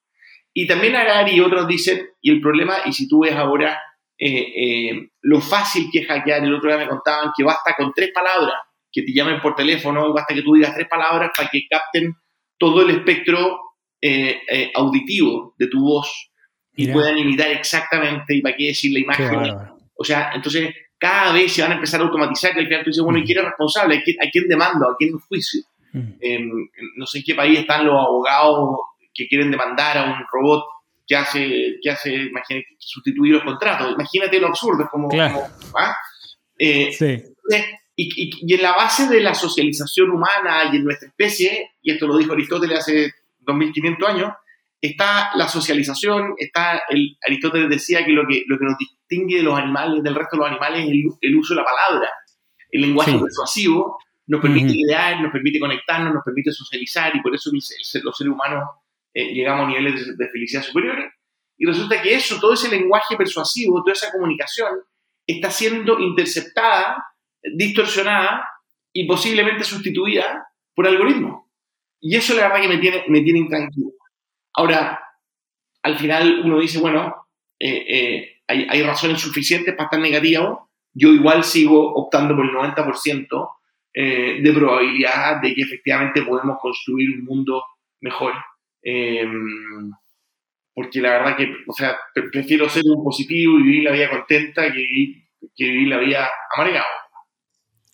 Y 0.54 0.68
también 0.68 0.96
Harari 0.96 1.32
y 1.32 1.40
otros 1.40 1.68
dicen, 1.68 2.08
y 2.22 2.30
el 2.30 2.40
problema, 2.40 2.76
y 2.86 2.94
si 2.94 3.08
tú 3.08 3.24
ves 3.24 3.34
ahora 3.34 3.82
eh, 4.16 4.30
eh, 4.30 5.10
lo 5.22 5.42
fácil 5.42 5.88
que 5.92 6.02
es 6.02 6.08
hackear, 6.08 6.44
el 6.44 6.54
otro 6.54 6.70
día 6.70 6.78
me 6.78 6.88
contaban 6.88 7.32
que 7.36 7.44
basta 7.44 7.74
con 7.76 7.92
tres 7.96 8.12
palabras, 8.14 8.62
que 8.92 9.02
te 9.02 9.12
llamen 9.12 9.42
por 9.42 9.56
teléfono, 9.56 10.14
basta 10.14 10.36
que 10.36 10.44
tú 10.44 10.54
digas 10.54 10.76
tres 10.76 10.88
palabras 10.88 11.32
para 11.36 11.50
que 11.50 11.62
capten 11.68 12.14
todo 12.60 12.84
el 12.84 12.92
espectro 12.92 13.58
eh, 14.00 14.72
auditivo 14.76 15.56
de 15.58 15.68
tu 15.68 15.82
voz 15.82 16.32
y 16.76 16.92
puedan 16.92 17.18
imitar 17.18 17.50
exactamente, 17.50 18.36
y 18.36 18.42
para 18.42 18.56
qué 18.56 18.68
decir 18.68 18.94
la 18.94 19.00
imagen. 19.00 19.56
O 19.96 20.04
sea, 20.04 20.32
entonces 20.36 20.74
cada 21.00 21.34
vez 21.34 21.52
se 21.52 21.64
van 21.64 21.72
a 21.72 21.76
empezar 21.76 22.02
a 22.02 22.04
automatizar 22.04 22.52
al 22.56 22.68
final 22.68 22.84
tú 22.84 22.92
dices, 22.92 23.04
bueno, 23.04 23.20
¿y 23.20 23.24
quién 23.24 23.40
es 23.40 23.46
responsable? 23.46 23.98
¿A 23.98 24.30
quién, 24.30 24.48
demando? 24.48 24.86
¿A 24.88 24.96
quién 24.98 25.18
juicio? 25.18 25.62
Em, 25.94 26.50
no 26.96 27.06
sé 27.06 27.20
en 27.20 27.24
qué 27.26 27.36
país 27.36 27.60
están 27.60 27.86
los 27.86 27.96
abogados 27.96 28.78
que 29.14 29.28
quieren 29.28 29.52
demandar 29.52 29.98
a 29.98 30.04
un 30.06 30.26
robot 30.32 30.64
que 31.08 31.16
hace, 31.16 31.78
que 31.82 31.90
hace 31.90 32.14
imagínate, 32.14 32.68
sustituir 32.78 33.34
los 33.34 33.44
contratos. 33.44 33.94
Imagínate 33.94 34.40
lo 34.40 34.48
absurdo, 34.48 34.84
es 34.84 34.90
como... 34.90 35.10
¿ah? 35.76 35.96
Eh, 36.58 36.92
sí. 36.92 37.24
y, 37.96 38.32
y, 38.46 38.54
en 38.54 38.62
la 38.62 38.74
base 38.74 39.08
de 39.08 39.22
la 39.22 39.34
socialización 39.34 40.12
humana 40.12 40.70
y 40.72 40.76
en 40.76 40.84
nuestra 40.84 41.08
especie, 41.08 41.72
y 41.82 41.92
esto 41.92 42.06
lo 42.06 42.18
dijo 42.18 42.34
Aristóteles 42.34 42.80
hace 42.80 43.14
2500 43.40 44.10
años, 44.10 44.32
está 44.82 45.32
la 45.36 45.48
socialización, 45.48 46.36
está 46.38 46.84
el, 46.90 47.18
Aristóteles 47.26 47.70
decía 47.70 48.06
que 48.06 48.12
lo, 48.12 48.28
que 48.28 48.44
lo 48.48 48.58
que 48.58 48.66
nos 48.66 48.78
distingue 48.78 49.38
de 49.38 49.44
los 49.44 49.58
animales, 49.58 50.04
del 50.04 50.16
resto 50.16 50.38
de 50.38 50.44
los 50.44 50.52
animales, 50.52 50.86
es 50.86 51.18
el, 51.22 51.36
uso 51.36 51.54
de 51.54 51.62
la 51.62 51.66
palabra, 51.66 52.10
el 52.72 52.82
lenguaje 52.82 53.18
persuasivo, 53.18 53.98
nos 54.30 54.42
permite 54.42 54.74
idear, 54.76 55.20
nos 55.22 55.32
permite 55.32 55.60
conectarnos, 55.60 56.14
nos 56.14 56.24
permite 56.24 56.52
socializar 56.52 57.16
y 57.16 57.22
por 57.22 57.34
eso 57.34 57.50
los 57.52 57.66
seres 57.66 58.32
humanos 58.32 58.64
eh, 59.12 59.34
llegamos 59.34 59.66
a 59.66 59.70
niveles 59.70 60.16
de, 60.16 60.30
felicidad 60.30 60.62
superiores. 60.62 61.12
Y 61.58 61.66
resulta 61.66 62.00
que 62.00 62.14
eso, 62.14 62.40
todo 62.40 62.54
ese 62.54 62.70
lenguaje 62.70 63.18
persuasivo, 63.18 63.82
toda 63.84 63.94
esa 63.94 64.12
comunicación, 64.12 64.70
está 65.26 65.50
siendo 65.50 66.00
interceptada, 66.00 67.04
distorsionada 67.56 68.48
y 68.94 69.08
posiblemente 69.08 69.64
sustituida 69.64 70.48
por 70.76 70.88
algoritmos. 70.88 71.46
Y 72.00 72.16
eso 72.16 72.34
es 72.34 72.40
la 72.40 72.50
verdad 72.50 72.62
que 72.62 72.76
me 72.76 72.78
tiene, 72.78 73.06
me 73.08 73.22
tiene 73.22 73.40
intranquilo. 73.40 73.90
Ahora, 74.54 75.02
al 75.82 75.98
final 75.98 76.42
uno 76.46 76.60
dice, 76.60 76.80
bueno, 76.80 77.28
eh, 77.60 77.86
eh, 77.88 78.42
hay, 78.48 78.84
razones 78.84 79.20
suficientes 79.20 79.74
para 79.74 79.86
estar 79.86 80.00
negativo. 80.00 80.70
Yo 80.94 81.10
igual 81.10 81.44
sigo 81.44 81.96
optando 81.96 82.36
por 82.36 82.46
el 82.46 82.52
90% 82.52 83.59
de 83.94 84.52
probabilidad 84.54 85.42
de 85.42 85.54
que 85.54 85.62
efectivamente 85.62 86.22
podemos 86.22 86.58
construir 86.62 87.10
un 87.18 87.26
mundo 87.26 87.64
mejor 88.02 88.34
Em, 88.82 89.92
porque 90.74 91.02
la 91.02 91.12
verdad 91.12 91.38
que, 91.38 91.48
o 91.68 91.74
sea, 91.74 91.98
prefiero 92.32 92.70
ser 92.70 92.84
un 92.86 93.04
positivo 93.04 93.60
y 93.60 93.64
vivir 93.64 93.84
la 93.84 93.92
vida 93.92 94.10
contenta 94.10 94.72
que 94.72 94.78
vivir, 95.58 95.88
la 95.88 95.98
vida 95.98 96.30
amargada. 96.56 96.86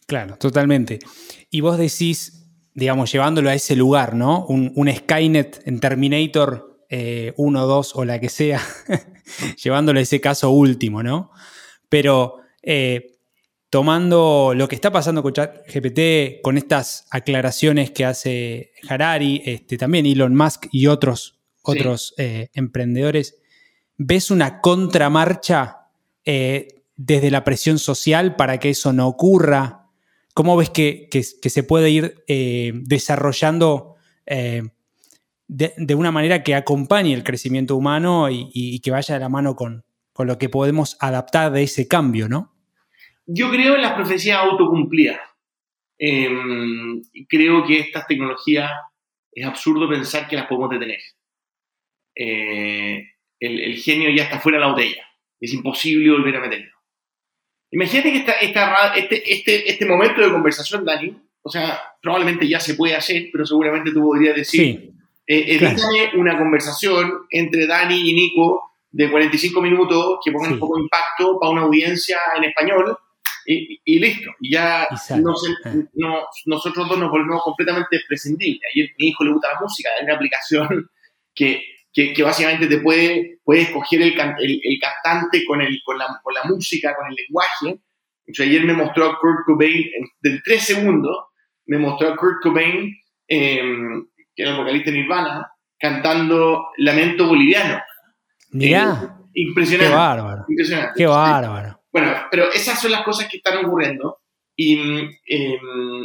Claro, 0.08 0.38
totalmente. 0.38 1.00
Y 1.50 1.62
vos 1.62 1.78
decís, 1.78 2.48
digamos, 2.74 3.12
llevándolo 3.12 3.50
a 3.50 3.56
ese 3.56 3.76
lugar, 3.76 4.14
¿no? 4.14 4.46
Un, 4.46 4.92
Skynet 4.96 5.64
en 5.66 5.80
Terminator 5.80 6.86
1, 6.90 6.90
eh, 6.90 7.34
2 7.36 7.96
o 7.96 8.06
la 8.06 8.20
que 8.20 8.30
sea, 8.30 8.62
llevándolo 9.64 10.00
a 10.00 10.04
ese 10.04 10.22
caso 10.22 10.52
último, 10.52 11.02
¿no? 11.02 11.32
Pero 11.90 12.36
eh, 12.62 13.15
tomando 13.76 14.54
lo 14.56 14.70
que 14.70 14.76
está 14.76 14.90
pasando 14.90 15.22
con 15.22 15.34
ChatGPT, 15.34 16.42
con 16.42 16.58
estas 16.58 17.08
aclaraciones 17.12 17.92
que 17.92 18.06
hace 18.06 18.72
Harari, 18.88 19.42
este, 19.44 19.78
también 19.78 20.06
Elon 20.06 20.34
Musk 20.34 20.68
y 20.72 20.88
otros, 20.88 21.42
otros 21.62 22.14
eh, 22.18 22.48
emprendedores, 22.54 23.36
¿ves 23.98 24.32
una 24.32 24.62
contramarcha 24.62 25.90
eh, 26.24 26.84
desde 26.96 27.30
la 27.30 27.44
presión 27.44 27.78
social 27.78 28.38
para 28.38 28.60
que 28.60 28.70
eso 28.70 28.94
no 28.94 29.10
ocurra? 29.10 29.90
¿Cómo 30.34 30.56
ves 30.56 30.70
que, 30.70 31.10
se 31.12 31.64
puede 31.64 31.90
ir 31.90 32.24
eh, 32.30 32.72
desarrollando 32.76 33.96
de, 34.26 35.96
una 35.96 36.14
manera 36.14 36.44
que 36.44 36.56
acompañe 36.56 37.14
el 37.14 37.26
crecimiento 37.26 37.76
humano 37.76 38.30
y, 38.32 38.80
que 38.80 38.92
vaya 38.92 39.16
de 39.16 39.20
la 39.20 39.28
mano 39.28 39.58
con, 39.58 39.84
con 40.14 40.28
lo 40.28 40.38
que 40.38 40.48
podemos 40.48 40.96
adaptar 41.02 41.52
de 41.52 41.64
ese 41.64 41.90
cambio, 41.90 42.30
¿no? 42.30 42.55
Yo 43.26 43.50
creo 43.50 43.76
en 43.76 43.82
las 43.82 43.94
profecías 43.94 44.40
autocumplidas. 44.40 45.20
Em, 45.98 47.02
creo 47.28 47.66
que 47.66 47.80
estas 47.80 48.06
tecnologías 48.08 48.72
es 49.32 49.46
absurdo 49.46 49.90
pensar 49.90 50.28
que 50.28 50.36
las 50.36 50.48
podemos 50.48 50.70
detener. 50.70 51.00
Eh, 52.16 53.04
el, 53.40 53.78
genio 53.78 54.10
ya 54.10 54.24
está 54.24 54.40
fuera 54.40 54.58
de 54.58 54.66
la 54.66 54.72
botella. 54.72 55.06
Es 55.40 55.54
imposible 55.54 56.12
volver 56.12 56.38
a 56.38 56.42
meterlo. 56.42 56.72
Imagínate 57.72 58.12
que 58.12 58.18
esta, 58.20 58.94
este, 58.96 59.34
este, 59.34 59.70
este, 59.70 59.86
momento 59.86 60.22
de 60.22 60.32
conversación, 60.32 60.86
Dani, 60.86 61.16
o 61.42 61.50
sea, 61.50 61.80
probablemente 62.02 62.48
ya 62.48 62.60
se 62.60 62.76
puede 62.76 62.96
hacer, 62.96 63.30
pero 63.32 63.46
seguramente 63.46 63.92
tú 63.92 64.02
podrías 64.02 64.36
decir, 64.36 64.94
eh, 65.28 65.60
una 66.16 66.38
conversación 66.38 67.26
entre 67.30 67.68
Dani 67.68 68.10
y 68.10 68.14
Nico 68.14 68.72
de 68.92 69.12
45 69.12 69.62
minutos 69.62 70.20
que 70.24 70.32
ponga 70.32 70.50
un 70.50 70.60
poco 70.60 70.78
de 70.78 70.84
impacto 70.84 71.38
para 71.40 71.52
una 71.52 71.64
audiencia 71.64 72.18
en 72.38 72.46
español 72.46 72.98
y, 73.46 74.00
listo. 74.00 74.32
Y 74.40 74.54
ya 74.54 74.84
ah. 74.84 75.20
nosotros 76.46 76.88
dos 76.88 76.98
nos 76.98 77.12
volvemos 77.12 77.44
completamente 77.44 78.00
prescindibles. 78.08 78.62
A 78.64 78.78
mi 78.98 79.08
hijo 79.08 79.24
le 79.24 79.32
gusta 79.32 79.54
la 79.54 79.60
música, 79.60 79.90
hay 79.98 80.06
una 80.06 80.16
aplicación 80.16 80.90
que, 81.36 81.62
que, 81.94 82.24
básicamente 82.24 82.68
te 82.68 82.80
puede, 82.80 83.40
puede 83.44 83.62
escoger 83.62 84.02
el, 84.02 84.14
el, 84.14 84.80
cantante 84.82 85.46
con, 85.46 85.62
el, 85.62 85.80
con, 85.86 85.98
la, 85.98 86.20
con 86.22 86.34
la 86.34 86.44
música, 86.44 86.96
con 86.96 87.08
el 87.08 87.16
lenguaje. 87.16 87.82
ayer 88.42 88.66
me 88.66 88.74
mostró 88.74 89.06
a 89.06 89.20
Kurt 89.20 89.46
Cobain, 89.46 89.84
en, 90.24 90.42
tres 90.44 90.64
segundos, 90.64 91.26
me 91.68 91.78
mostró 91.78 92.10
a 92.10 92.16
Kurt 92.16 92.42
Cobain, 92.42 92.94
em, 93.28 94.06
que 94.36 94.44
era 94.44 94.52
el 94.52 94.58
vocalista 94.58 94.92
de 94.92 94.98
Nirvana, 94.98 95.52
cantando 95.80 96.68
Lamento 96.78 97.28
Boliviano. 97.28 97.82
Mira. 98.52 99.00
Eh, 99.04 99.40
impresionante. 99.42 99.92
Qué 99.92 99.96
bárbaro. 99.96 100.46
Impresionante. 100.48 100.94
Qué 100.98 101.06
bárbaro. 101.06 101.75
Bueno, 101.96 102.14
pero 102.30 102.52
esas 102.52 102.82
son 102.82 102.92
las 102.92 103.04
cosas 103.04 103.30
que 103.30 103.38
están 103.38 103.64
ocurriendo. 103.64 104.20
Y 104.54 104.78
em, 104.78 106.04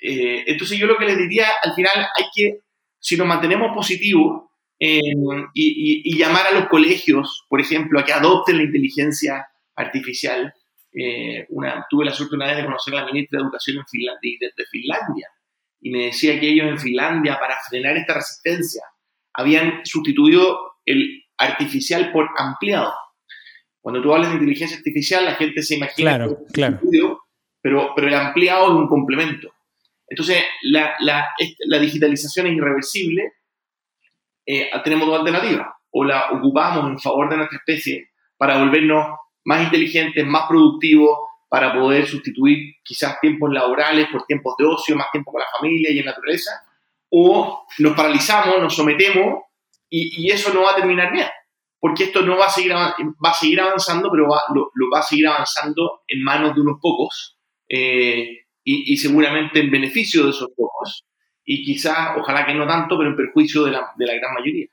eh, 0.00 0.42
entonces 0.48 0.76
yo 0.76 0.88
lo 0.88 0.96
que 0.96 1.04
les 1.04 1.16
diría, 1.16 1.46
al 1.62 1.74
final 1.74 1.92
hay 2.16 2.24
que, 2.34 2.58
si 2.98 3.16
nos 3.16 3.28
mantenemos 3.28 3.72
positivos 3.72 4.50
em, 4.80 5.46
y, 5.54 6.18
llamar 6.18 6.48
a 6.48 6.50
los 6.50 6.66
colegios, 6.66 7.46
por 7.48 7.60
ejemplo, 7.60 8.00
a 8.00 8.04
que 8.04 8.12
adopten 8.12 8.56
la 8.56 8.64
inteligencia 8.64 9.46
artificial. 9.76 10.52
Eh, 10.92 11.46
una, 11.50 11.86
tuve 11.88 12.04
la 12.04 12.12
suerte 12.12 12.34
una 12.34 12.48
vez 12.48 12.56
de 12.56 12.64
conocer 12.64 12.92
a 12.94 13.02
la 13.02 13.06
ministra 13.06 13.38
de 13.38 13.44
Educación 13.44 13.76
de, 13.76 14.64
Finlandia 14.72 15.28
y 15.80 15.90
me 15.90 16.06
decía 16.06 16.40
que 16.40 16.48
ellos 16.48 16.66
en 16.66 16.80
Finlandia, 16.80 17.38
para 17.38 17.56
frenar 17.68 17.96
esta 17.96 18.14
resistencia, 18.14 18.82
habían 19.34 19.82
sustituido 19.84 20.78
el 20.84 21.22
artificial 21.38 22.10
por 22.10 22.28
ampliado. 22.36 22.92
Cuando 23.82 24.00
tú 24.00 24.14
hablas 24.14 24.30
de 24.30 24.36
inteligencia 24.36 24.76
artificial, 24.76 25.24
la 25.24 25.34
gente 25.34 25.60
se 25.60 25.74
imagina 25.74 26.16
claro, 26.16 26.38
claro. 26.52 26.80
pero, 27.60 27.92
pero 27.96 28.06
el 28.06 28.14
ampliado 28.14 28.66
es 28.66 28.74
un 28.74 28.88
complemento. 28.88 29.52
Entonces, 30.06 30.44
la, 30.62 30.94
la, 31.00 31.26
la 31.66 31.78
digitalización 31.80 32.46
es 32.46 32.52
irreversible. 32.52 33.32
Eh, 34.46 34.70
tenemos 34.84 35.08
dos 35.08 35.18
alternativas. 35.18 35.66
O 35.90 36.04
la 36.04 36.30
ocupamos 36.30 36.90
en 36.90 36.98
favor 37.00 37.28
de 37.28 37.38
nuestra 37.38 37.58
especie 37.58 38.10
para 38.36 38.58
volvernos 38.58 39.18
más 39.44 39.64
inteligentes, 39.64 40.24
más 40.24 40.46
productivos, 40.48 41.18
para 41.48 41.74
poder 41.74 42.06
sustituir 42.06 42.76
quizás 42.84 43.20
tiempos 43.20 43.52
laborales 43.52 44.06
por 44.12 44.24
tiempos 44.26 44.54
de 44.58 44.64
ocio, 44.64 44.96
más 44.96 45.10
tiempo 45.10 45.32
con 45.32 45.40
la 45.40 45.48
familia 45.58 45.90
y 45.90 45.98
en 45.98 46.06
la 46.06 46.12
naturaleza, 46.12 46.50
o 47.10 47.66
nos 47.78 47.94
paralizamos, 47.94 48.60
nos 48.60 48.74
sometemos 48.74 49.42
y, 49.90 50.22
y 50.24 50.30
eso 50.30 50.54
no 50.54 50.62
va 50.62 50.70
a 50.70 50.76
terminar 50.76 51.12
bien 51.12 51.26
porque 51.82 52.04
esto 52.04 52.22
no 52.22 52.38
va 52.38 52.46
a 52.46 52.48
seguir, 52.48 52.70
va 52.72 53.30
a 53.30 53.34
seguir 53.34 53.60
avanzando, 53.60 54.08
pero 54.08 54.28
va, 54.28 54.40
lo, 54.54 54.70
va 54.88 55.00
a 55.00 55.02
seguir 55.02 55.26
avanzando 55.26 56.02
en 56.06 56.22
manos 56.22 56.54
de 56.54 56.60
unos 56.60 56.78
pocos 56.80 57.36
eh, 57.68 58.46
y, 58.62 58.96
seguramente 58.98 59.58
en 59.58 59.68
beneficio 59.68 60.22
de 60.22 60.30
esos 60.30 60.50
pocos 60.56 61.04
y 61.44 61.64
quizás, 61.64 62.16
ojalá 62.16 62.46
que 62.46 62.54
no 62.54 62.68
tanto, 62.68 62.96
pero 62.96 63.10
en 63.10 63.16
perjuicio 63.16 63.64
de 63.64 63.72
la, 63.72 63.90
de 63.96 64.06
la 64.06 64.14
gran 64.14 64.32
mayoría. 64.32 64.68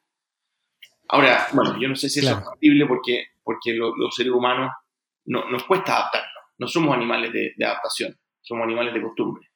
Ahora, 1.08 1.48
bueno, 1.54 1.82
yo 1.82 1.88
no 1.88 1.96
sé 1.96 2.10
si 2.10 2.20
eso 2.20 2.38
es 2.38 2.46
factible 2.46 2.86
porque, 2.86 3.30
porque 3.44 3.74
los 3.74 4.14
seres 4.14 4.32
humanos 4.32 4.70
no, 5.26 5.50
nos 5.50 5.64
cuesta 5.64 5.96
adaptarnos, 5.96 6.44
no 6.60 6.68
somos 6.68 6.96
animales 6.96 7.34
de, 7.34 7.54
de 7.58 7.66
adaptación, 7.66 8.16
somos 8.40 8.66
animales 8.66 8.94
de 8.94 9.02
costumbre. 9.02 9.48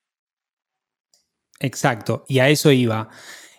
Exacto, 1.60 2.26
y 2.28 2.40
a 2.40 2.50
eso 2.50 2.72
iba. 2.72 3.10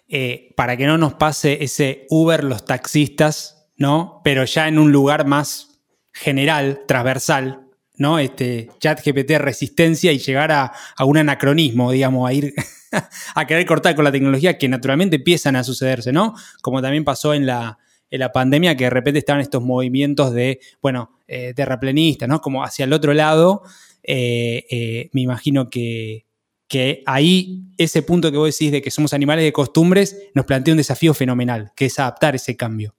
eh, 0.09 0.53
para 0.57 0.77
que 0.77 0.87
no 0.87 0.99
nos 0.99 1.15
pase 1.15 1.63
ese 1.63 2.07
Uber 2.11 2.43
los 2.43 2.65
taxistas, 2.65 3.54
¿no? 3.77 4.21
Pero 4.25 4.45
ya 4.45 4.69
en 4.69 4.79
un 4.79 4.93
lugar 4.93 5.27
más 5.27 5.81
general, 6.13 6.83
transversal, 6.87 7.67
¿no? 7.97 8.19
Este 8.19 8.71
chat 8.81 9.05
GPT 9.05 9.39
resistencia 9.39 10.13
y 10.13 10.19
llegar 10.19 10.53
a, 10.53 10.73
un 11.05 11.19
anacronismo, 11.19 11.93
digamos, 11.93 12.29
a 12.29 12.33
ir 12.33 12.55
a 13.35 13.47
querer 13.47 13.67
cortar 13.67 13.95
con 13.95 14.05
la 14.05 14.13
tecnología 14.13 14.59
que 14.59 14.69
naturalmente 14.69 15.17
empiezan 15.17 15.57
a 15.57 15.65
sucederse, 15.65 16.13
¿no? 16.13 16.35
Como 16.63 16.83
también 16.83 17.05
pasó 17.05 17.35
en 17.35 17.47
la, 17.47 17.79
la 18.11 18.33
pandemia, 18.33 18.77
que 18.77 18.85
de 18.85 18.91
repente 18.91 19.19
estaban 19.19 19.43
estos 19.43 19.63
movimientos 19.63 20.33
de, 20.33 20.61
bueno, 20.81 21.19
eh, 21.27 21.55
terraplenistas, 21.55 22.29
¿no? 22.29 22.41
Como 22.41 22.65
hacia 22.65 22.85
el 22.85 22.93
otro 22.93 23.15
lado. 23.15 23.63
Eh, 24.03 24.67
eh, 24.71 25.11
me 25.13 25.23
imagino 25.23 25.71
que, 25.71 26.27
que 26.69 27.03
ahí 27.07 27.63
ese 27.79 28.03
punto 28.03 28.31
que 28.31 28.37
vos 28.37 28.51
decís 28.53 28.71
de 28.71 28.83
que 28.83 28.91
somos 28.91 29.15
animales 29.15 29.45
de 29.45 29.53
costumbres 29.53 30.29
nos 30.35 30.45
plantea 30.45 30.73
un 30.75 30.79
desafío 30.79 31.15
fenomenal, 31.15 31.73
que 31.75 31.87
es 31.87 31.99
adaptar 31.99 32.35
ese 32.35 32.57
cambio, 32.57 32.95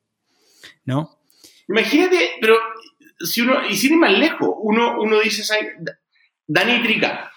¿no? 0.85 1.19
Imagínate, 1.67 2.31
pero 2.39 2.57
si 3.19 3.41
uno, 3.41 3.67
y 3.67 3.75
sin 3.75 3.93
ir 3.93 3.99
más 3.99 4.17
lejos, 4.17 4.49
uno, 4.61 5.01
uno 5.01 5.19
dice, 5.19 5.43
Dani 6.47 6.81
Trica, 6.83 7.31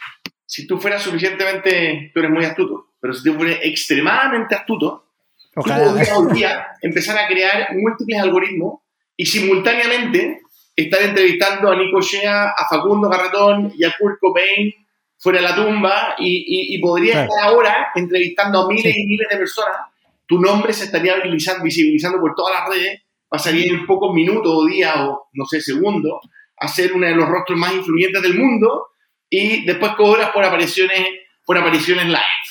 si 0.44 0.66
tú 0.66 0.78
fueras 0.78 1.02
suficientemente, 1.02 2.10
tú 2.12 2.20
eres 2.20 2.30
muy 2.30 2.44
astuto, 2.44 2.92
pero 3.00 3.12
si 3.14 3.24
tú 3.24 3.34
fueras 3.34 3.58
extremadamente 3.62 4.54
astuto, 4.54 5.12
Ojalá. 5.54 5.84
tú 5.84 5.90
podrías 5.90 6.16
hoy 6.16 6.32
día 6.34 6.66
empezar 6.82 7.18
a 7.18 7.26
crear 7.26 7.68
múltiples 7.74 8.20
algoritmos 8.20 8.80
y 9.16 9.26
simultáneamente 9.26 10.40
estar 10.76 11.02
entrevistando 11.02 11.70
a 11.70 11.76
Nico 11.76 12.00
Shea, 12.00 12.50
a 12.50 12.68
Facundo 12.68 13.08
Garratón 13.08 13.72
y 13.76 13.84
a 13.84 13.94
Kurt 13.98 14.18
Cobain 14.20 14.72
fuera 15.18 15.40
de 15.40 15.48
la 15.48 15.56
tumba 15.56 16.14
y, 16.18 16.74
y, 16.74 16.78
podría 16.78 17.24
estar 17.24 17.44
ahora 17.44 17.88
entrevistando 17.94 18.60
a 18.60 18.68
miles 18.68 18.96
y 18.96 19.06
miles 19.06 19.26
de 19.28 19.36
personas. 19.36 19.80
Tu 20.26 20.40
nombre 20.40 20.72
se 20.72 20.84
estaría 20.84 21.16
visibilizando, 21.16 21.64
visibilizando 21.64 22.20
por 22.20 22.34
todas 22.36 22.54
las 22.54 22.68
redes 22.68 23.02
pasaría 23.28 23.72
en 23.72 23.86
pocos 23.86 24.14
minutos 24.14 24.52
o 24.54 24.66
días 24.66 24.94
o, 24.96 25.28
no 25.32 25.44
sé, 25.44 25.60
segundos, 25.60 26.20
a 26.56 26.68
ser 26.68 26.92
uno 26.92 27.06
de 27.06 27.14
los 27.14 27.28
rostros 27.28 27.58
más 27.58 27.74
influyentes 27.74 28.22
del 28.22 28.38
mundo 28.38 28.88
y 29.30 29.64
después 29.64 29.92
cobras 29.96 30.30
por 30.30 30.44
apariciones, 30.44 31.06
por 31.44 31.58
apariciones 31.58 32.06
live. 32.06 32.48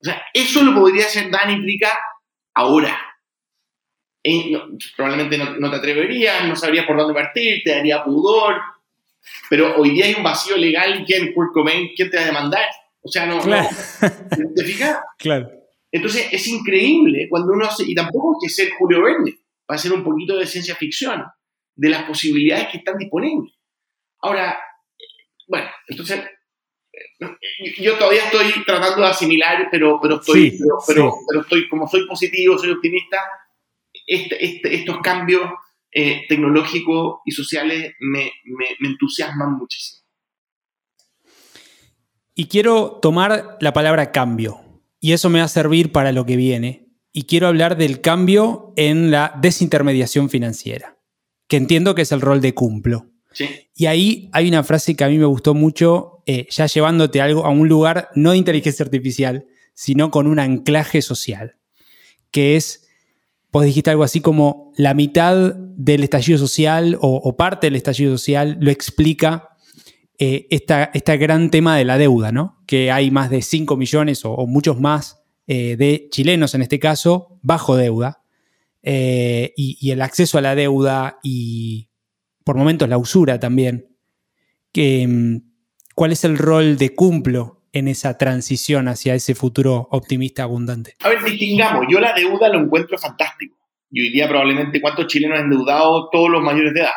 O 0.00 0.04
sea, 0.04 0.22
eso 0.34 0.62
lo 0.62 0.74
podría 0.74 1.06
hacer 1.06 1.30
Dani 1.30 1.62
Trica 1.62 1.98
ahora. 2.54 2.98
probablemente 4.96 5.38
no, 5.38 5.70
te 5.70 5.76
atreverías, 5.76 6.46
no 6.46 6.56
sabrías 6.56 6.86
por 6.86 6.96
dónde 6.96 7.14
partir, 7.14 7.62
te 7.64 7.70
daría 7.70 8.04
pudor, 8.04 8.60
pero 9.48 9.76
hoy 9.76 9.90
día 9.90 10.06
hay 10.06 10.14
un 10.14 10.22
vacío 10.22 10.56
legal, 10.56 11.04
¿quién, 11.06 11.32
Kurt 11.32 11.52
Cobain, 11.52 11.90
quién 11.96 12.10
te 12.10 12.16
va 12.16 12.24
a 12.24 12.26
demandar? 12.26 12.66
O 13.00 13.08
sea, 13.08 13.26
no, 13.26 13.40
¿te 13.40 14.64
fijas? 14.64 14.98
Claro. 15.18 15.50
Entonces 15.90 16.28
es 16.30 16.46
increíble 16.48 17.26
cuando 17.30 17.52
uno 17.52 17.64
hace, 17.64 17.84
y 17.86 17.94
tampoco 17.94 18.34
hay 18.34 18.46
que 18.46 18.52
ser 18.52 18.70
Julio 18.78 19.02
Verne, 19.02 19.34
va 19.70 19.74
a 19.74 19.78
ser 19.78 19.92
un 19.92 20.04
poquito 20.04 20.36
de 20.36 20.46
ciencia 20.46 20.74
ficción, 20.74 21.24
de 21.74 21.88
las 21.88 22.04
posibilidades 22.04 22.68
que 22.68 22.78
están 22.78 22.98
disponibles. 22.98 23.54
Ahora, 24.20 24.58
bueno, 25.46 25.68
entonces, 25.88 26.24
yo 27.78 27.98
todavía 27.98 28.24
estoy 28.24 28.64
tratando 28.64 29.02
de 29.02 29.08
asimilar, 29.08 29.68
pero, 29.70 29.98
pero, 30.00 30.16
estoy, 30.16 30.58
pero, 30.86 31.12
estoy, 31.40 31.68
como 31.68 31.86
soy 31.88 32.06
positivo, 32.06 32.58
soy 32.58 32.70
optimista, 32.70 33.18
este, 34.06 34.44
este, 34.44 34.74
estos 34.74 34.98
cambios 35.02 35.50
eh, 35.92 36.24
tecnológicos 36.28 37.20
y 37.24 37.32
sociales 37.32 37.94
me, 38.00 38.32
me 38.44 38.88
entusiasman 38.88 39.52
muchísimo. 39.52 40.04
Y 42.34 42.48
quiero 42.48 42.98
tomar 43.00 43.56
la 43.60 43.72
palabra 43.72 44.12
cambio, 44.12 44.60
y 45.00 45.12
eso 45.12 45.30
me 45.30 45.38
va 45.38 45.46
a 45.46 45.48
servir 45.48 45.92
para 45.92 46.12
lo 46.12 46.26
que 46.26 46.36
viene, 46.36 46.85
y 47.16 47.22
quiero 47.22 47.46
hablar 47.46 47.78
del 47.78 48.02
cambio 48.02 48.74
en 48.76 49.10
la 49.10 49.32
desintermediación 49.40 50.28
financiera, 50.28 50.98
que 51.48 51.56
entiendo 51.56 51.94
que 51.94 52.02
es 52.02 52.12
el 52.12 52.20
rol 52.20 52.42
de 52.42 52.52
Cumplo. 52.52 53.06
Y 53.74 53.86
ahí 53.86 54.28
hay 54.34 54.48
una 54.48 54.62
frase 54.62 54.96
que 54.96 55.04
a 55.04 55.08
mí 55.08 55.16
me 55.16 55.24
gustó 55.24 55.54
mucho, 55.54 56.22
eh, 56.26 56.46
ya 56.50 56.66
llevándote 56.66 57.22
algo 57.22 57.46
a 57.46 57.48
un 57.48 57.70
lugar 57.70 58.10
no 58.14 58.32
de 58.32 58.36
inteligencia 58.36 58.84
artificial, 58.84 59.46
sino 59.72 60.10
con 60.10 60.26
un 60.26 60.38
anclaje 60.38 61.00
social, 61.00 61.56
que 62.30 62.56
es, 62.56 62.86
vos 63.50 63.64
dijiste 63.64 63.88
algo 63.88 64.04
así 64.04 64.20
como 64.20 64.74
la 64.76 64.92
mitad 64.92 65.54
del 65.54 66.04
estallido 66.04 66.38
social 66.38 66.98
o, 67.00 67.34
parte 67.34 67.68
del 67.68 67.76
estallido 67.76 68.18
social 68.18 68.58
lo 68.60 68.70
explica 68.70 69.56
eh, 70.18 70.48
este 70.50 71.16
gran 71.16 71.50
tema 71.50 71.78
de 71.78 71.86
la 71.86 71.96
deuda, 71.96 72.30
¿no? 72.30 72.62
Que 72.66 72.92
hay 72.92 73.10
más 73.10 73.30
de 73.30 73.40
5 73.40 73.74
millones 73.78 74.20
o 74.26 74.46
muchos 74.46 74.78
más 74.78 75.22
eh, 75.46 75.76
de 75.76 76.08
chilenos 76.10 76.54
en 76.54 76.62
este 76.62 76.78
caso, 76.78 77.38
bajo 77.42 77.76
deuda, 77.76 78.22
eh, 78.82 79.52
y, 79.56 79.90
el 79.90 80.00
acceso 80.02 80.38
a 80.38 80.40
la 80.40 80.54
deuda 80.54 81.18
y 81.22 81.88
por 82.44 82.56
momentos 82.56 82.88
la 82.88 82.98
usura 82.98 83.40
también. 83.40 83.88
Que, 84.72 85.06
mm, 85.06 85.38
¿Cuál 85.94 86.12
es 86.12 86.24
el 86.24 86.36
rol 86.38 86.76
de 86.76 86.94
Cumplo 86.94 87.62
en 87.72 87.88
esa 87.88 88.18
transición 88.18 88.86
hacia 88.86 89.14
ese 89.14 89.34
futuro 89.34 89.88
optimista 89.90 90.42
abundante? 90.42 90.94
A 91.00 91.08
ver, 91.08 91.24
distingamos, 91.24 91.86
yo 91.90 91.98
la 92.00 92.12
deuda 92.12 92.48
lo 92.48 92.60
encuentro 92.60 92.98
fantástico. 92.98 93.56
Yo 93.90 94.02
diría 94.02 94.28
probablemente 94.28 94.80
cuántos 94.80 95.06
chilenos 95.06 95.38
han 95.38 95.44
endeudado 95.46 96.08
todos 96.10 96.28
los 96.28 96.42
mayores 96.42 96.74
de 96.74 96.80
edad. 96.80 96.90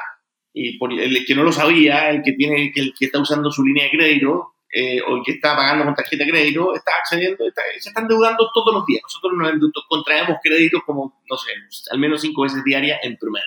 Y 0.53 0.77
el 0.99 1.25
que 1.25 1.35
no 1.35 1.43
lo 1.43 1.51
sabía, 1.51 2.09
el 2.09 2.23
que, 2.23 2.33
tiene, 2.33 2.71
el 2.75 2.93
que 2.97 3.05
está 3.05 3.19
usando 3.19 3.51
su 3.51 3.63
línea 3.63 3.85
de 3.85 3.91
crédito, 3.91 4.53
eh, 4.71 5.01
o 5.01 5.23
que 5.23 5.33
está 5.33 5.55
pagando 5.55 5.85
con 5.85 5.95
tarjeta 5.95 6.23
de 6.23 6.29
crédito, 6.29 6.75
está 6.75 6.91
accediendo, 6.99 7.43
se 7.79 7.89
están 7.89 8.03
endeudando 8.03 8.49
todos 8.53 8.73
los 8.73 8.85
días. 8.85 9.01
Nosotros 9.03 9.33
nos 9.35 9.85
contraemos 9.87 10.37
créditos 10.43 10.81
como, 10.85 11.21
no 11.29 11.37
sé, 11.37 11.51
al 11.91 11.99
menos 11.99 12.21
cinco 12.21 12.43
veces 12.43 12.63
diarias 12.63 12.99
en 13.03 13.17
promedio. 13.17 13.45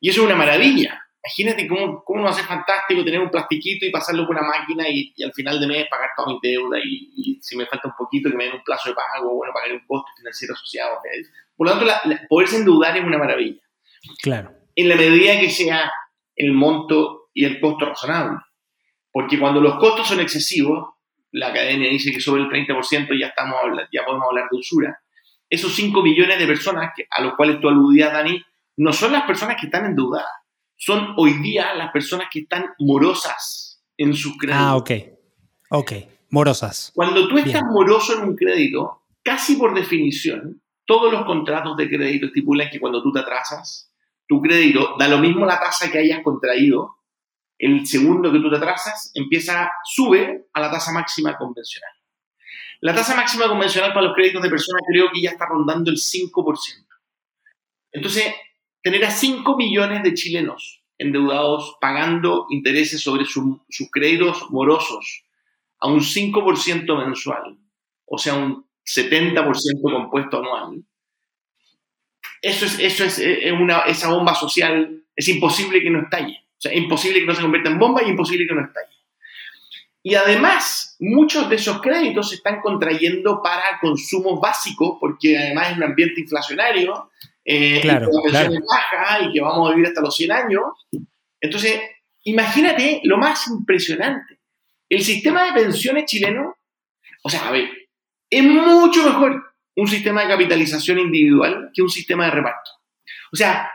Y 0.00 0.10
eso 0.10 0.22
es 0.22 0.26
una 0.26 0.36
maravilla. 0.36 1.04
Imagínate 1.24 1.68
cómo, 1.68 2.02
cómo 2.04 2.22
nos 2.22 2.36
hace 2.36 2.46
fantástico 2.46 3.04
tener 3.04 3.20
un 3.20 3.30
plastiquito 3.30 3.84
y 3.84 3.90
pasarlo 3.90 4.26
por 4.26 4.36
una 4.36 4.46
máquina 4.46 4.88
y, 4.88 5.12
al 5.22 5.32
final 5.32 5.60
de 5.60 5.66
mes 5.66 5.86
pagar 5.90 6.10
toda 6.16 6.28
mi 6.28 6.38
deuda 6.42 6.78
y, 6.82 7.38
si 7.42 7.56
me 7.56 7.66
falta 7.66 7.88
un 7.88 7.94
poquito 7.96 8.30
que 8.30 8.36
me 8.36 8.44
den 8.44 8.54
un 8.54 8.64
plazo 8.64 8.88
de 8.88 8.94
pago, 8.94 9.34
bueno, 9.34 9.52
pagar 9.52 9.72
un 9.72 9.86
costo 9.86 10.10
financiero 10.16 10.54
asociado. 10.54 10.98
Por 11.56 11.66
lo 11.66 11.72
tanto, 11.72 11.86
la, 11.86 12.26
poderse 12.28 12.56
endeudar 12.56 12.96
es 12.96 13.04
una 13.04 13.18
maravilla. 13.18 13.60
Claro. 14.22 14.52
En 14.74 14.88
la 14.88 14.96
medida 14.96 15.38
que 15.38 15.50
sea 15.50 15.92
el 16.34 16.52
monto 16.52 17.30
y 17.34 17.44
el 17.44 17.60
costo 17.60 17.86
razonable. 17.86 18.38
Porque 19.12 19.38
cuando 19.38 19.60
los 19.60 19.76
costos 19.76 20.08
son 20.08 20.20
excesivos, 20.20 20.94
la 21.32 21.48
academia 21.48 21.90
dice 21.90 22.12
que 22.12 22.20
sobre 22.20 22.42
el 22.42 22.48
30% 22.48 23.18
ya, 23.18 23.28
estamos, 23.28 23.56
ya 23.92 24.04
podemos 24.04 24.26
hablar 24.28 24.48
de 24.50 24.58
usura. 24.58 25.00
Esos 25.48 25.74
5 25.74 26.02
millones 26.02 26.38
de 26.38 26.46
personas 26.46 26.92
a 27.10 27.22
los 27.22 27.34
cuales 27.34 27.60
tú 27.60 27.68
aludías, 27.68 28.12
Dani, 28.12 28.42
no 28.76 28.92
son 28.92 29.12
las 29.12 29.24
personas 29.24 29.56
que 29.58 29.66
están 29.66 29.86
endeudadas, 29.86 30.28
son 30.76 31.14
hoy 31.16 31.34
día 31.34 31.74
las 31.74 31.90
personas 31.90 32.28
que 32.30 32.40
están 32.40 32.66
morosas 32.78 33.82
en 33.96 34.14
sus 34.14 34.36
créditos. 34.38 34.62
Ah, 34.62 34.76
ok. 34.76 34.90
Ok, 35.70 35.92
morosas. 36.30 36.92
Cuando 36.94 37.28
tú 37.28 37.36
estás 37.38 37.62
moroso 37.64 38.16
en 38.16 38.28
un 38.28 38.36
crédito, 38.36 39.02
casi 39.22 39.56
por 39.56 39.74
definición, 39.74 40.62
todos 40.86 41.12
los 41.12 41.24
contratos 41.26 41.76
de 41.76 41.88
crédito 41.88 42.26
estipulan 42.26 42.70
que 42.70 42.80
cuando 42.80 43.02
tú 43.02 43.12
te 43.12 43.20
atrasas, 43.20 43.92
tu 44.26 44.40
crédito 44.40 44.96
da 44.98 45.08
lo 45.08 45.18
mismo 45.18 45.44
la 45.44 45.60
tasa 45.60 45.90
que 45.90 45.98
hayas 45.98 46.22
contraído, 46.22 46.97
el 47.58 47.86
segundo 47.86 48.32
que 48.32 48.38
tú 48.38 48.50
te 48.50 48.56
atrasas, 48.56 49.10
empieza, 49.14 49.70
sube 49.84 50.48
a 50.52 50.60
la 50.60 50.70
tasa 50.70 50.92
máxima 50.92 51.36
convencional. 51.36 51.90
La 52.80 52.94
tasa 52.94 53.16
máxima 53.16 53.48
convencional 53.48 53.92
para 53.92 54.06
los 54.06 54.14
créditos 54.14 54.42
de 54.42 54.50
personas 54.50 54.82
creo 54.88 55.10
que 55.12 55.20
ya 55.20 55.30
está 55.30 55.46
rondando 55.46 55.90
el 55.90 55.96
5%. 55.96 56.86
Entonces, 57.92 58.32
tener 58.82 59.04
a 59.04 59.10
5 59.10 59.56
millones 59.56 60.02
de 60.04 60.14
chilenos 60.14 60.84
endeudados 60.96 61.76
pagando 61.80 62.46
intereses 62.50 63.02
sobre 63.02 63.24
sus 63.24 63.90
créditos 63.90 64.50
morosos 64.50 65.24
a 65.80 65.88
un 65.88 66.00
5% 66.00 67.06
mensual, 67.06 67.58
o 68.04 68.18
sea, 68.18 68.34
un 68.34 68.68
70% 68.84 69.80
compuesto 69.82 70.38
anual, 70.38 70.84
eso 72.40 72.66
es, 72.66 72.78
eso 72.78 73.04
es, 73.04 73.52
una, 73.52 73.80
esa 73.80 74.10
bomba 74.10 74.34
social, 74.34 75.04
es 75.14 75.28
imposible 75.28 75.82
que 75.82 75.90
no 75.90 76.02
estalle. 76.02 76.47
O 76.58 76.60
sea, 76.60 76.74
imposible 76.74 77.20
que 77.20 77.26
no 77.26 77.34
se 77.34 77.42
convierta 77.42 77.70
en 77.70 77.78
bomba 77.78 78.02
y 78.02 78.08
imposible 78.08 78.46
que 78.46 78.54
no 78.54 78.64
estalle. 78.64 78.92
Y 80.02 80.14
además, 80.14 80.96
muchos 80.98 81.48
de 81.48 81.56
esos 81.56 81.80
créditos 81.80 82.30
se 82.30 82.36
están 82.36 82.60
contrayendo 82.60 83.40
para 83.42 83.78
consumo 83.80 84.40
básico, 84.40 84.98
porque 84.98 85.38
además 85.38 85.70
es 85.70 85.76
un 85.76 85.84
ambiente 85.84 86.20
inflacionario, 86.20 87.10
eh, 87.44 87.80
claro, 87.82 88.08
y 88.26 88.32
la 88.32 88.48
baja 88.48 89.22
y 89.22 89.32
que 89.32 89.40
vamos 89.40 89.68
a 89.68 89.74
vivir 89.74 89.88
hasta 89.88 90.00
los 90.00 90.16
100 90.16 90.32
años. 90.32 90.62
Entonces, 91.40 91.80
imagínate 92.24 93.00
lo 93.04 93.18
más 93.18 93.46
impresionante. 93.48 94.38
El 94.88 95.02
sistema 95.02 95.44
de 95.44 95.52
pensiones 95.52 96.06
chileno, 96.06 96.56
o 97.22 97.30
sea, 97.30 97.48
a 97.48 97.52
ver, 97.52 97.70
es 98.30 98.42
mucho 98.42 99.04
mejor 99.04 99.54
un 99.76 99.86
sistema 99.86 100.22
de 100.22 100.28
capitalización 100.28 100.98
individual 100.98 101.70
que 101.72 101.82
un 101.82 101.90
sistema 101.90 102.24
de 102.24 102.30
reparto. 102.32 102.70
O 103.32 103.36
sea, 103.36 103.70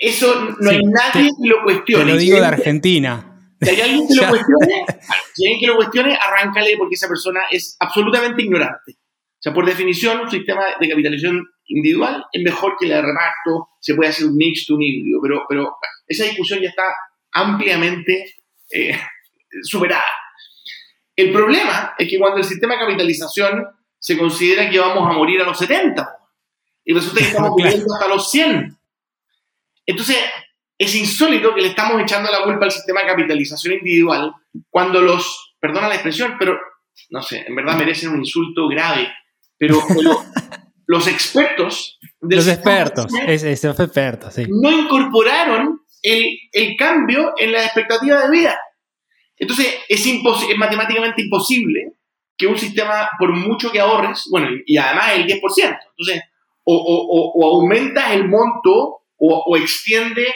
eso 0.00 0.56
no 0.60 0.70
hay 0.70 0.80
nadie 0.82 1.30
que 1.30 1.48
lo 1.48 1.62
cuestione. 1.62 2.04
Te 2.04 2.10
lo 2.10 2.16
digo 2.16 2.38
de 2.38 2.46
Argentina. 2.46 3.30
Si 3.60 3.70
hay 3.70 3.80
alguien 3.80 4.08
que 4.08 4.14
lo 4.14 4.28
cuestione, 4.28 4.84
si 5.34 5.46
hay 5.46 5.52
alguien 5.52 5.60
que 5.60 5.66
lo 5.66 5.76
cuestione, 5.76 6.18
arráncale 6.20 6.76
porque 6.78 6.94
esa 6.94 7.08
persona 7.08 7.42
es 7.50 7.76
absolutamente 7.78 8.42
ignorante. 8.42 8.92
O 8.92 9.40
sea, 9.44 9.52
por 9.52 9.66
definición, 9.66 10.20
un 10.20 10.30
sistema 10.30 10.62
de 10.80 10.88
capitalización 10.88 11.46
individual 11.66 12.24
es 12.32 12.42
mejor 12.42 12.76
que 12.78 12.86
el 12.86 12.92
de 12.92 13.02
reparto, 13.02 13.68
se 13.80 13.94
puede 13.94 14.10
hacer 14.10 14.26
un 14.26 14.36
mix, 14.36 14.68
un 14.70 14.82
híbrido, 14.82 15.20
pero, 15.22 15.42
pero 15.48 15.76
esa 16.06 16.24
discusión 16.24 16.60
ya 16.60 16.70
está 16.70 16.84
ampliamente 17.32 18.34
eh, 18.70 18.98
superada. 19.62 20.04
El 21.16 21.30
problema 21.30 21.94
es 21.98 22.08
que 22.08 22.18
cuando 22.18 22.38
el 22.38 22.44
sistema 22.44 22.74
de 22.74 22.80
capitalización 22.80 23.66
se 23.98 24.18
considera 24.18 24.68
que 24.68 24.78
vamos 24.78 25.08
a 25.08 25.12
morir 25.12 25.40
a 25.40 25.44
los 25.44 25.58
70 25.58 26.16
y 26.84 26.92
resulta 26.92 27.20
que 27.20 27.26
estamos 27.26 27.54
viviendo 27.56 27.94
hasta 27.94 28.08
los 28.08 28.30
100. 28.30 28.78
Entonces, 29.86 30.16
es 30.78 30.94
insólito 30.94 31.54
que 31.54 31.62
le 31.62 31.68
estamos 31.68 32.00
echando 32.00 32.30
la 32.30 32.42
culpa 32.42 32.64
al 32.64 32.72
sistema 32.72 33.00
de 33.00 33.06
capitalización 33.06 33.74
individual 33.74 34.32
cuando 34.70 35.00
los, 35.00 35.56
perdona 35.60 35.88
la 35.88 35.94
expresión, 35.94 36.36
pero 36.38 36.58
no 37.10 37.22
sé, 37.22 37.44
en 37.46 37.54
verdad 37.54 37.76
merecen 37.76 38.10
un 38.10 38.20
insulto 38.20 38.68
grave, 38.68 39.12
pero, 39.58 39.80
los 40.86 41.06
expertos... 41.06 41.98
Los 42.20 42.48
expertos, 42.48 43.12
es, 43.26 43.44
expertos, 43.44 44.34
sí. 44.34 44.46
No 44.48 44.72
incorporaron 44.72 45.80
el, 46.02 46.38
el 46.52 46.76
cambio 46.76 47.34
en 47.38 47.52
la 47.52 47.64
expectativa 47.64 48.22
de 48.22 48.30
vida. 48.30 48.58
Entonces, 49.36 49.74
es, 49.88 50.06
es 50.06 50.56
matemáticamente 50.56 51.22
imposible 51.22 51.92
que 52.36 52.46
un 52.46 52.58
sistema, 52.58 53.10
por 53.18 53.32
mucho 53.32 53.70
que 53.70 53.80
ahorres, 53.80 54.26
bueno, 54.30 54.48
y 54.64 54.76
además 54.76 55.12
el 55.14 55.26
10%, 55.26 55.40
entonces, 55.40 56.22
o, 56.64 56.74
o, 56.74 57.32
o 57.34 57.56
aumentas 57.56 58.12
el 58.12 58.26
monto 58.26 59.03
o, 59.26 59.56
extiende 59.56 60.26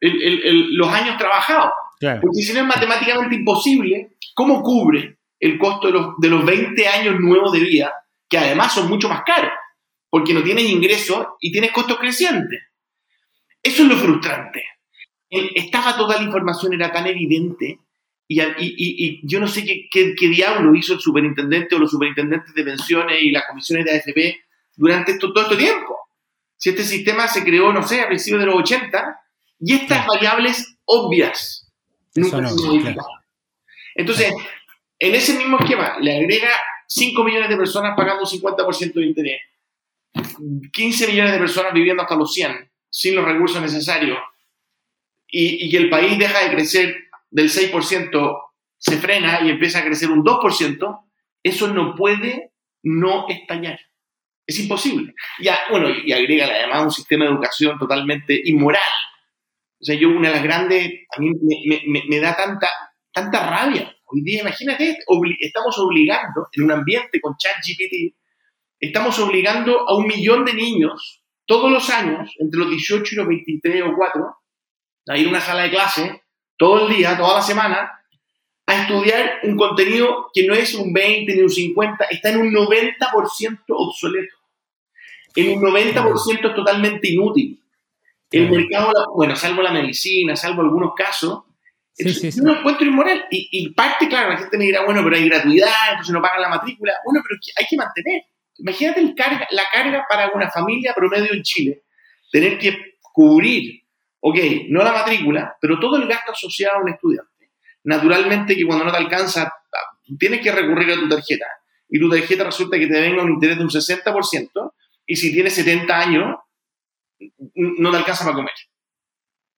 los 0.00 0.88
años 0.88 1.16
trabajados. 1.16 1.70
Porque 2.00 2.42
si 2.42 2.52
no 2.52 2.60
es 2.60 2.66
matemáticamente 2.66 3.36
imposible, 3.36 4.16
¿cómo 4.34 4.62
cubre 4.62 5.18
el 5.40 5.58
costo 5.58 5.88
de 5.88 5.92
los, 5.94 6.16
de 6.18 6.28
los 6.28 6.44
20 6.44 6.88
años 6.88 7.16
nuevos 7.18 7.52
de 7.52 7.60
vida, 7.60 7.92
que 8.28 8.38
además 8.38 8.74
son 8.74 8.88
mucho 8.88 9.08
más 9.08 9.22
caros? 9.24 9.52
Porque 10.10 10.34
no 10.34 10.42
tienes 10.42 10.64
ingresos 10.64 11.26
y 11.40 11.50
tienes 11.50 11.72
costos 11.72 11.98
crecientes. 11.98 12.60
Eso 13.62 13.82
es 13.82 13.88
lo 13.88 13.96
frustrante. 13.96 14.64
Estaba 15.28 15.96
toda 15.96 16.16
la 16.18 16.22
información, 16.22 16.74
era 16.74 16.92
tan 16.92 17.06
evidente 17.06 17.80
y, 18.28 19.20
yo 19.26 19.40
no 19.40 19.46
sé 19.46 19.64
qué, 19.90 20.14
diablo 20.18 20.74
hizo 20.74 20.94
el 20.94 21.00
superintendente 21.00 21.74
o 21.74 21.78
los 21.78 21.90
superintendentes 21.90 22.54
de 22.54 22.64
pensiones 22.64 23.22
y 23.22 23.30
las 23.30 23.44
comisiones 23.46 23.84
de 23.84 23.92
AFP 23.92 24.40
durante 24.76 25.18
todo 25.18 25.42
este 25.42 25.56
tiempo. 25.56 25.96
Si 26.56 26.70
este 26.70 26.84
sistema 26.84 27.28
se 27.28 27.44
creó, 27.44 27.72
no 27.72 27.82
sé, 27.82 28.00
a 28.00 28.08
principios 28.08 28.40
de 28.40 28.46
los 28.46 28.56
80, 28.56 29.20
y 29.60 29.74
estas 29.74 30.06
variables 30.06 30.78
obvias 30.84 31.72
nunca 32.14 32.48
se 32.48 32.54
modificaron. 32.54 33.04
Entonces, 33.94 34.32
en 34.98 35.14
ese 35.14 35.34
mismo 35.38 35.58
esquema, 35.58 35.98
le 36.00 36.16
agrega 36.16 36.50
5 36.88 37.24
millones 37.24 37.48
de 37.48 37.56
personas 37.56 37.94
pagando 37.96 38.24
50% 38.24 38.92
de 38.94 39.06
interés, 39.06 39.40
15 40.72 41.06
millones 41.08 41.32
de 41.32 41.38
personas 41.38 41.72
viviendo 41.72 42.02
hasta 42.02 42.16
los 42.16 42.32
100, 42.32 42.70
sin 42.90 43.14
los 43.14 43.24
recursos 43.24 43.60
necesarios, 43.60 44.18
y, 45.28 45.66
y 45.66 45.76
el 45.76 45.90
país 45.90 46.18
deja 46.18 46.44
de 46.44 46.54
crecer 46.54 46.96
del 47.30 47.50
6% 47.50 48.42
se 48.78 48.96
frena 48.98 49.40
y 49.42 49.50
empieza 49.50 49.80
a 49.80 49.84
crecer 49.84 50.10
un 50.10 50.22
2%, 50.22 51.04
eso 51.42 51.68
no 51.68 51.94
puede 51.94 52.52
no 52.82 53.26
estallar. 53.28 53.80
Es 54.46 54.60
imposible. 54.60 55.12
Ya, 55.40 55.58
bueno, 55.70 55.88
y 55.90 56.12
agrega 56.12 56.46
además 56.46 56.84
un 56.84 56.90
sistema 56.92 57.24
de 57.24 57.32
educación 57.32 57.78
totalmente 57.78 58.40
inmoral. 58.44 58.80
O 59.80 59.84
sea, 59.84 59.96
yo 59.96 60.08
una 60.08 60.28
de 60.28 60.34
las 60.34 60.44
grandes, 60.44 60.92
a 61.14 61.20
mí 61.20 61.30
me, 62.08 62.20
da 62.20 62.36
tanta, 62.36 62.68
tanta 63.12 63.50
rabia. 63.50 63.94
Hoy 64.04 64.22
día, 64.22 64.42
imagínate, 64.42 64.98
estamos 65.40 65.78
obligando, 65.78 66.48
en 66.52 66.62
un 66.62 66.70
ambiente 66.70 67.20
con 67.20 67.36
ChatGPT, 67.36 68.16
estamos 68.78 69.18
obligando 69.18 69.88
a 69.88 69.96
un 69.96 70.06
millón 70.06 70.44
de 70.44 70.54
niños 70.54 71.22
todos 71.44 71.70
los 71.70 71.90
años, 71.90 72.32
entre 72.38 72.60
los 72.60 72.70
18 72.70 73.14
y 73.14 73.16
los 73.16 73.26
23 73.26 73.82
o 73.82 73.94
4, 73.96 74.36
a 75.08 75.18
ir 75.18 75.26
a 75.26 75.30
una 75.30 75.40
sala 75.40 75.62
de 75.62 75.70
clase 75.70 76.22
todo 76.56 76.86
el 76.86 76.96
día, 76.96 77.16
toda 77.16 77.34
la 77.34 77.42
semana, 77.42 78.00
a 78.66 78.82
estudiar 78.82 79.40
un 79.44 79.56
contenido 79.56 80.28
que 80.32 80.46
no 80.46 80.54
es 80.54 80.74
un 80.74 80.92
20 80.92 81.34
ni 81.34 81.42
un 81.42 81.50
50, 81.50 82.04
está 82.10 82.30
en 82.30 82.38
un 82.38 82.52
90% 82.52 83.64
obsoleto. 83.68 84.35
En 85.36 85.58
un 85.58 85.62
90% 85.62 86.48
es 86.48 86.54
totalmente 86.54 87.12
inútil. 87.12 87.62
El 88.30 88.50
mercado, 88.50 88.92
bueno, 89.14 89.36
salvo 89.36 89.62
la 89.62 89.70
medicina, 89.70 90.34
salvo 90.34 90.62
algunos 90.62 90.92
casos, 90.96 91.44
sí, 91.92 92.12
sí, 92.12 92.32
sí. 92.32 92.40
yo 92.40 92.46
lo 92.46 92.58
encuentro 92.58 92.86
inmoral. 92.86 93.26
Y, 93.30 93.48
y, 93.52 93.68
parte, 93.72 94.08
claro, 94.08 94.30
la 94.30 94.38
gente 94.38 94.58
me 94.58 94.64
dirá, 94.64 94.84
bueno, 94.84 95.02
pero 95.04 95.16
hay 95.16 95.28
gratuidad, 95.28 95.90
entonces 95.90 96.12
no 96.12 96.20
pagan 96.20 96.42
la 96.42 96.48
matrícula. 96.48 96.94
Bueno, 97.04 97.22
pero 97.26 97.38
hay 97.58 97.66
que 97.66 97.76
mantener. 97.76 98.22
Imagínate 98.58 99.00
el 99.00 99.14
carga, 99.14 99.46
la 99.50 99.62
carga 99.72 100.04
para 100.08 100.30
una 100.34 100.50
familia 100.50 100.92
promedio 100.94 101.32
en 101.32 101.42
Chile. 101.42 101.84
Tener 102.32 102.58
que 102.58 102.96
cubrir 103.12 103.86
ok, 104.28 104.38
no 104.70 104.82
la 104.82 104.92
matrícula, 104.92 105.56
pero 105.60 105.78
todo 105.78 105.96
el 105.96 106.08
gasto 106.08 106.32
asociado 106.32 106.78
a 106.78 106.82
un 106.82 106.88
estudiante. 106.88 107.52
Naturalmente 107.84 108.56
que 108.56 108.64
cuando 108.64 108.84
no 108.84 108.90
te 108.90 108.96
alcanza, 108.96 109.52
tienes 110.18 110.40
que 110.40 110.50
recurrir 110.50 110.90
a 110.92 110.96
tu 110.96 111.08
tarjeta. 111.08 111.46
Y 111.88 112.00
tu 112.00 112.10
tarjeta 112.10 112.42
resulta 112.42 112.76
que 112.76 112.88
te 112.88 113.00
venga 113.00 113.22
un 113.22 113.30
interés 113.30 113.56
de 113.58 113.62
un 113.62 113.70
60%, 113.70 114.72
y 115.06 115.16
si 115.16 115.32
tienes 115.32 115.54
70 115.54 115.98
años, 115.98 116.36
no 117.54 117.90
te 117.90 117.96
alcanza 117.96 118.24
para 118.24 118.36
comer. 118.36 118.54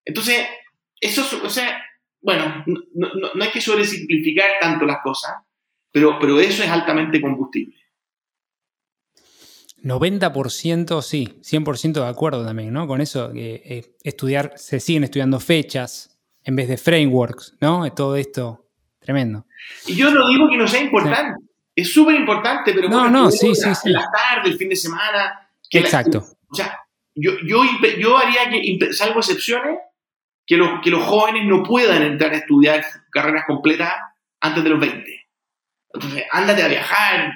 Entonces, 0.05 0.47
eso, 1.01 1.25
o 1.45 1.51
sea, 1.51 1.83
bueno, 2.21 2.65
no, 2.67 3.09
no 3.35 3.45
hay 3.45 3.51
que 3.51 3.61
sobresimplificar 3.61 4.59
tanto 4.61 4.85
las 4.85 4.99
cosas, 5.03 5.33
pero, 5.93 6.19
pero 6.19 6.41
eso 6.41 6.63
es 6.63 6.71
altamente 6.71 7.21
combustible. 7.21 7.77
90% 9.83 11.03
sí, 11.03 11.39
100% 11.41 11.93
de 11.93 12.09
acuerdo 12.09 12.45
también, 12.45 12.73
¿no? 12.73 12.87
Con 12.87 13.01
eso, 13.01 13.33
que 13.33 13.63
eh, 13.65 13.97
estudiar, 14.03 14.53
se 14.57 14.81
siguen 14.81 15.05
estudiando 15.05 15.39
fechas 15.39 16.19
en 16.43 16.57
vez 16.57 16.69
de 16.69 16.77
frameworks, 16.77 17.57
¿no? 17.61 17.91
Todo 17.93 18.17
esto, 18.17 18.69
tremendo. 18.99 19.47
Y 19.87 19.95
yo 19.95 20.11
no 20.11 20.27
digo 20.29 20.49
que 20.51 20.57
no 20.57 20.67
sea 20.67 20.83
importante, 20.83 21.41
es 21.81 21.93
súper 21.93 22.17
importante, 22.17 22.73
pero 22.73 22.89
no, 22.89 23.09
no, 23.09 23.31
sí, 23.31 23.55
sí, 23.55 23.75
sí. 23.75 23.91
la 23.91 24.05
tarde, 24.11 24.51
el 24.51 24.57
fin 24.57 24.69
de 24.69 24.77
semana. 24.77 25.49
Exacto. 25.71 26.25
o 26.49 26.55
sea, 26.55 26.77
yo, 27.15 27.33
yo, 27.45 27.63
yo 27.99 28.17
haría 28.17 28.51
que, 28.51 28.93
salvo 28.93 29.21
excepciones, 29.21 29.79
que 30.45 30.57
los, 30.57 30.81
que 30.83 30.91
los 30.91 31.05
jóvenes 31.05 31.45
no 31.47 31.63
puedan 31.63 32.03
entrar 32.03 32.33
a 32.33 32.39
estudiar 32.39 32.85
carreras 33.13 33.45
completas 33.47 33.93
antes 34.41 34.65
de 34.65 34.71
los 34.71 34.81
20. 34.81 35.29
Entonces, 35.95 36.25
ándate 36.33 36.63
a 36.63 36.69
viajar, 36.69 37.33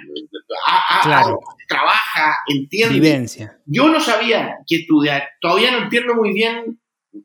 trabaja, 1.68 2.34
entiende. 2.48 2.94
Vivencia. 2.94 3.58
Yo 3.64 3.88
no 3.88 4.00
sabía 4.00 4.56
qué 4.66 4.76
estudiar, 4.76 5.28
todavía 5.40 5.70
no 5.70 5.84
entiendo 5.84 6.14
muy 6.14 6.32
bien, 6.32 6.80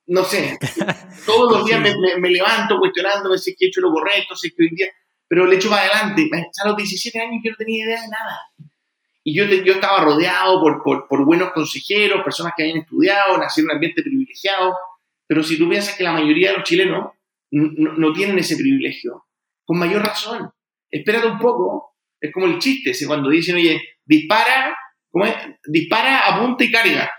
no 0.06 0.24
sé, 0.24 0.58
todos 1.26 1.52
los 1.52 1.66
días 1.66 1.82
me, 1.82 2.30
levanto 2.30 2.78
cuestionándome 2.78 3.38
si 3.38 3.52
es 3.52 3.58
que 3.58 3.66
he 3.66 3.68
hecho 3.70 3.82
lo 3.82 3.92
correcto, 3.92 4.36
si 4.36 4.50
es 4.50 4.54
que 4.56 4.64
hoy 4.64 4.70
día, 4.76 4.88
pero 5.28 5.46
le 5.46 5.56
echo 5.56 5.70
para 5.70 5.84
adelante. 5.84 6.30
A 6.64 6.68
los 6.68 6.78
17 6.78 7.20
años 7.20 7.42
yo 7.44 7.52
no 7.52 7.58
tenía 7.58 7.86
idea 7.86 8.02
de 8.02 8.08
nada. 8.08 8.40
Y 9.24 9.36
yo, 9.36 9.44
yo 9.46 9.74
estaba 9.74 10.00
rodeado 10.00 10.62
por, 10.62 10.82
por, 10.84 11.08
por, 11.08 11.26
buenos 11.26 11.52
consejeros, 11.52 12.24
personas 12.24 12.54
que 12.56 12.64
habían 12.64 12.78
estudiado, 12.78 13.38
nací 13.38 13.60
en 13.60 13.66
un 13.66 13.74
ambiente 13.74 14.02
privilegiado, 14.02 14.74
pero 15.28 15.44
si 15.44 15.58
tú 15.58 15.68
piensas 15.68 15.96
que 15.96 16.04
la 16.04 16.14
mayoría 16.14 16.52
de 16.52 16.58
los 16.58 16.64
chilenos 16.64 17.12
no, 17.52 17.94
no 17.94 18.14
tienen 18.14 18.40
ese 18.40 18.56
privilegio, 18.56 19.26
con 19.66 19.78
mayor 19.78 20.02
razón 20.02 20.50
espérate 20.90 21.28
un 21.28 21.40
poco, 21.40 21.96
es 22.20 22.32
como 22.32 22.48
el 22.48 22.60
chiste, 22.60 22.92
ese 22.92 23.08
cuando 23.08 23.30
dicen, 23.30 23.56
oye, 23.56 23.82
dispara, 24.06 24.78
¿cómo 25.10 25.26
es? 25.26 25.36
Dispara, 25.66 26.28
apunta 26.28 26.64
y 26.64 26.72
carga. 26.72 27.12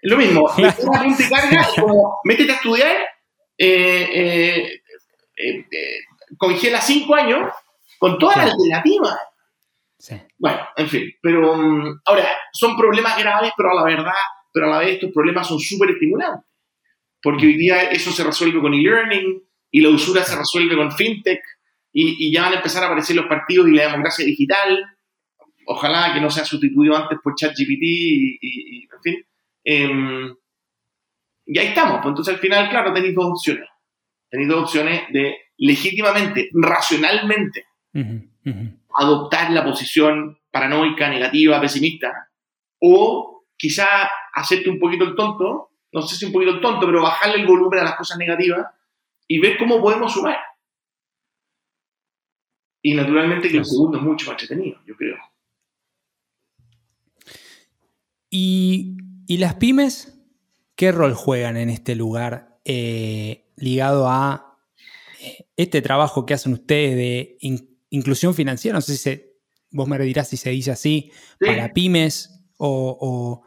Es 0.00 0.10
lo 0.10 0.16
mismo, 0.16 0.50
dispara, 0.56 1.00
apunta 1.00 1.22
y 1.22 1.28
carga, 1.28 1.68
como, 1.76 2.18
métete 2.24 2.52
a 2.52 2.54
estudiar, 2.56 2.96
eh, 3.58 4.08
eh, 4.14 4.80
eh, 5.36 5.64
congela 6.38 6.80
cinco 6.80 7.14
años 7.14 7.52
con 7.98 8.18
todas 8.18 8.36
las 8.36 8.52
alternativas. 8.52 9.18
Sí. 9.98 10.16
Bueno, 10.38 10.60
en 10.76 10.88
fin, 10.88 11.12
pero 11.20 11.56
mm, 11.56 12.00
ahora, 12.06 12.26
son 12.52 12.76
problemas 12.76 13.18
graves, 13.18 13.52
pero 13.56 13.70
a 13.70 13.74
la 13.74 13.84
verdad, 13.84 14.12
pero 14.52 14.66
a 14.66 14.70
la 14.70 14.78
vez 14.78 14.94
estos 14.94 15.12
problemas 15.12 15.46
son 15.46 15.58
súper 15.58 15.90
estimulantes. 15.90 16.46
Porque 17.22 17.46
hoy 17.46 17.56
día 17.56 17.82
eso 17.90 18.10
se 18.10 18.24
resuelve 18.24 18.60
con 18.60 18.72
e-learning 18.72 19.42
y 19.70 19.80
la 19.82 19.90
usura 19.90 20.24
se 20.24 20.36
resuelve 20.36 20.74
con 20.74 20.90
fintech 20.90 21.42
y, 21.92 22.32
ya 22.32 22.42
van 22.42 22.54
a 22.54 22.56
empezar 22.56 22.82
a 22.82 22.86
aparecer 22.86 23.16
los 23.16 23.26
partidos 23.26 23.68
y 23.68 23.72
la 23.72 23.90
democracia 23.90 24.24
digital. 24.24 24.84
Ojalá 25.66 26.14
que 26.14 26.20
no 26.20 26.30
sea 26.30 26.44
sustituido 26.44 26.96
antes 26.96 27.18
por 27.22 27.34
ChatGPT 27.34 27.82
y, 27.82 28.38
y, 28.40 28.82
en 28.82 29.02
fin. 29.02 29.26
Em, 29.64 30.36
y 31.46 31.58
ahí 31.58 31.68
estamos. 31.68 31.98
Pues 31.98 32.08
entonces 32.08 32.34
al 32.34 32.40
final, 32.40 32.70
claro, 32.70 32.92
tenéis 32.92 33.14
dos 33.14 33.26
opciones. 33.26 33.68
Tenéis 34.30 34.48
dos 34.48 34.62
opciones 34.62 35.02
de 35.12 35.36
legítimamente, 35.60 36.48
racionalmente, 36.52 37.66
adoptar 38.94 39.50
la 39.52 39.62
posición 39.62 40.38
paranoica, 40.50 41.08
negativa, 41.08 41.60
pesimista, 41.60 42.30
o 42.80 43.44
quizá 43.56 43.86
hacerte 44.34 44.70
un 44.70 44.80
poquito 44.80 45.04
el 45.04 45.14
tonto, 45.14 45.70
no 45.92 46.02
sé 46.02 46.16
si 46.16 46.24
un 46.24 46.32
poquito 46.32 46.52
el 46.52 46.60
tonto, 46.60 46.86
pero 46.86 47.02
bajarle 47.02 47.42
el 47.42 47.46
volumen 47.46 47.80
a 47.80 47.84
las 47.84 47.96
cosas 47.96 48.16
negativas 48.18 48.66
y 49.28 49.38
ver 49.38 49.58
cómo 49.58 49.80
podemos 49.80 50.12
sumar. 50.12 50.38
Y 52.82 52.94
naturalmente 52.94 53.50
que 53.50 53.58
el 53.58 53.64
segundo 53.66 53.98
es 53.98 54.02
mucho 54.02 54.30
más 54.30 54.42
entretenido, 54.42 54.80
yo 54.86 54.96
creo. 54.96 55.18
¿Y, 58.30 58.96
las 59.28 59.54
pymes 59.56 60.18
qué 60.74 60.90
rol 60.90 61.14
juegan 61.14 61.56
en 61.56 61.68
este 61.68 61.94
lugar 61.94 62.58
eh, 62.64 63.52
ligado 63.56 64.08
a 64.08 64.49
este 65.62 65.82
trabajo 65.82 66.26
que 66.26 66.34
hacen 66.34 66.52
ustedes 66.52 66.96
de 66.96 67.38
inclusión 67.90 68.34
financiera? 68.34 68.76
No 68.76 68.80
sé 68.80 68.96
si 68.96 69.22
vos 69.70 69.88
me 69.88 69.98
dirás 69.98 70.28
si 70.28 70.36
se 70.36 70.50
dice 70.50 70.70
así, 70.70 71.12
para 71.38 71.72
pymes 71.72 72.42
o, 72.56 73.42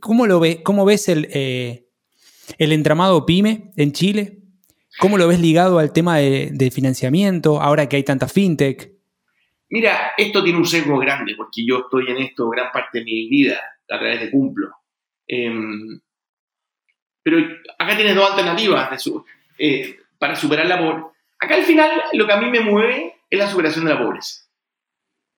¿cómo, 0.00 0.26
lo 0.26 0.40
ve, 0.40 0.62
cómo 0.62 0.84
ves 0.84 1.08
el, 1.08 1.28
eh, 1.30 1.88
el 2.58 2.72
entramado 2.72 3.26
pyme 3.26 3.72
en 3.76 3.92
Chile? 3.92 4.38
¿Cómo 4.98 5.16
lo 5.16 5.28
ves 5.28 5.38
ligado 5.38 5.78
al 5.78 5.92
tema 5.92 6.18
de, 6.18 6.70
financiamiento 6.72 7.60
ahora 7.60 7.88
que 7.88 7.96
hay 7.96 8.02
tanta 8.02 8.26
fintech? 8.26 8.90
Mira, 9.70 10.12
esto 10.16 10.42
tiene 10.42 10.58
un 10.58 10.64
sesgo 10.64 10.98
grande 10.98 11.34
porque 11.36 11.64
yo 11.64 11.80
estoy 11.80 12.10
en 12.10 12.18
esto 12.18 12.48
gran 12.48 12.72
parte 12.72 12.98
de 12.98 13.04
mi 13.04 13.28
vida 13.28 13.60
a 13.88 13.98
través 13.98 14.20
de 14.20 14.30
Cumplo. 14.30 14.70
Em, 15.26 16.00
pero 17.22 17.38
acá 17.78 17.94
tienes 17.96 18.14
dos 18.14 18.30
alternativas 18.30 18.90
eh, 19.58 19.98
para 20.18 20.34
superar 20.34 20.66
la. 20.66 21.12
Acá 21.40 21.54
al 21.54 21.62
final 21.62 21.90
lo 22.12 22.26
que 22.26 22.32
a 22.32 22.40
mí 22.40 22.50
me 22.50 22.60
mueve 22.60 23.20
es 23.30 23.38
la 23.38 23.48
superación 23.48 23.84
de 23.84 23.94
la 23.94 24.00
pobreza. 24.00 24.44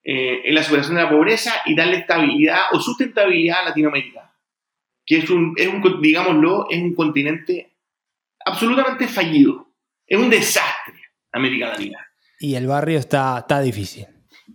Eh, 0.03 0.41
es 0.45 0.53
la 0.53 0.63
superación 0.63 0.95
de 0.95 1.03
la 1.03 1.09
pobreza 1.09 1.61
y 1.65 1.75
darle 1.75 1.97
estabilidad 1.97 2.61
o 2.71 2.79
sustentabilidad 2.79 3.59
a 3.59 3.65
Latinoamérica, 3.65 4.33
que 5.05 5.17
es 5.17 5.29
un, 5.29 5.53
es 5.57 5.67
un 5.67 6.01
digámoslo, 6.01 6.67
es 6.69 6.81
un 6.81 6.95
continente 6.95 7.71
absolutamente 8.45 9.07
fallido. 9.07 9.67
Es 10.07 10.19
un 10.19 10.29
desastre 10.29 10.99
América 11.31 11.69
Latina. 11.69 11.99
Y 12.39 12.55
el 12.55 12.67
barrio 12.67 12.99
está, 12.99 13.39
está 13.39 13.61
difícil. 13.61 14.07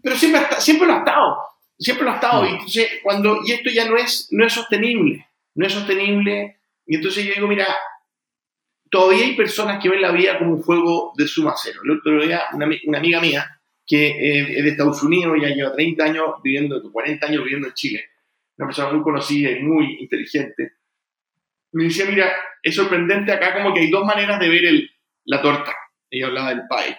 Pero 0.02 0.16
siempre, 0.16 0.42
siempre 0.59 0.87
lo 0.87 0.94
ha 0.94 0.98
estado. 0.98 1.37
Siempre 1.78 2.04
lo 2.04 2.11
ha 2.11 2.14
estado. 2.16 2.46
Y, 2.46 2.50
entonces, 2.50 2.88
cuando, 3.02 3.38
y 3.44 3.52
esto 3.52 3.70
ya 3.70 3.88
no 3.88 3.96
es, 3.96 4.28
no 4.32 4.44
es 4.44 4.52
sostenible. 4.52 5.26
No 5.54 5.66
es 5.66 5.72
sostenible. 5.72 6.59
Y 6.87 6.96
entonces 6.96 7.24
yo 7.24 7.35
digo, 7.35 7.46
mira, 7.46 7.66
todavía 8.90 9.25
hay 9.25 9.37
personas 9.37 9.83
que 9.83 9.88
ven 9.88 10.03
la 10.03 10.12
vida 10.12 10.38
como 10.38 10.55
un 10.55 10.62
juego 10.62 11.12
de 11.16 11.27
suma 11.27 11.55
cero. 11.57 11.81
El 11.85 11.99
otro 11.99 12.25
día, 12.25 12.44
una, 12.53 12.66
amiga 12.99 13.20
mía, 13.20 13.61
que 13.87 14.09
es 14.57 14.64
de 14.64 14.70
Estados 14.70 15.03
Unidos, 15.03 15.37
ya 15.40 15.49
lleva 15.49 15.72
30 15.72 16.05
años 16.05 16.25
viviendo, 16.42 16.83
40 16.90 17.27
años 17.27 17.44
viviendo 17.44 17.68
en 17.68 17.75
Chile, 17.75 18.05
una 18.59 18.68
persona 18.68 18.92
muy 18.92 19.03
conocida 19.03 19.51
y 19.51 19.62
muy 19.62 19.99
inteligente, 20.01 20.72
me 21.72 21.85
decía, 21.85 22.07
mira, 22.07 22.33
es 22.62 22.75
sorprendente 22.75 23.33
acá 23.33 23.53
como 23.53 23.75
que 23.75 23.81
hay 23.81 23.90
dos 23.90 24.05
maneras 24.05 24.40
de 24.40 24.49
ver 24.49 24.64
el, 24.64 24.90
la 25.25 25.42
torta. 25.42 25.75
Ella 26.11 26.29
hablaba 26.29 26.51
del 26.51 26.62
pie. 26.68 26.96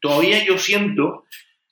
Todavía 0.00 0.44
yo 0.44 0.56
siento 0.56 1.24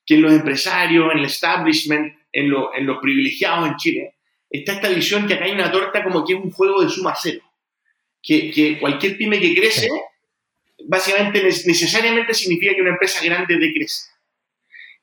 que 0.05 0.15
en 0.15 0.23
los 0.23 0.33
empresarios, 0.33 1.13
en 1.13 1.19
el 1.19 1.25
establishment, 1.27 2.15
en, 2.33 2.53
en 2.75 2.87
los 2.87 2.99
privilegiados 2.99 3.69
en 3.69 3.77
Chile, 3.77 4.15
está 4.49 4.73
esta 4.73 4.89
visión 4.89 5.27
que 5.27 5.35
acá 5.35 5.45
hay 5.45 5.53
una 5.53 5.71
torta 5.71 6.03
como 6.03 6.25
que 6.25 6.35
es 6.35 6.41
un 6.41 6.51
juego 6.51 6.83
de 6.83 6.89
suma 6.89 7.15
cero. 7.17 7.43
Que, 8.23 8.51
que 8.51 8.79
cualquier 8.79 9.17
pyme 9.17 9.41
que 9.41 9.55
crece, 9.55 9.89
básicamente 10.87 11.43
necesariamente 11.43 12.35
significa 12.35 12.75
que 12.75 12.83
una 12.83 12.91
empresa 12.91 13.25
grande 13.25 13.57
decrece. 13.57 14.11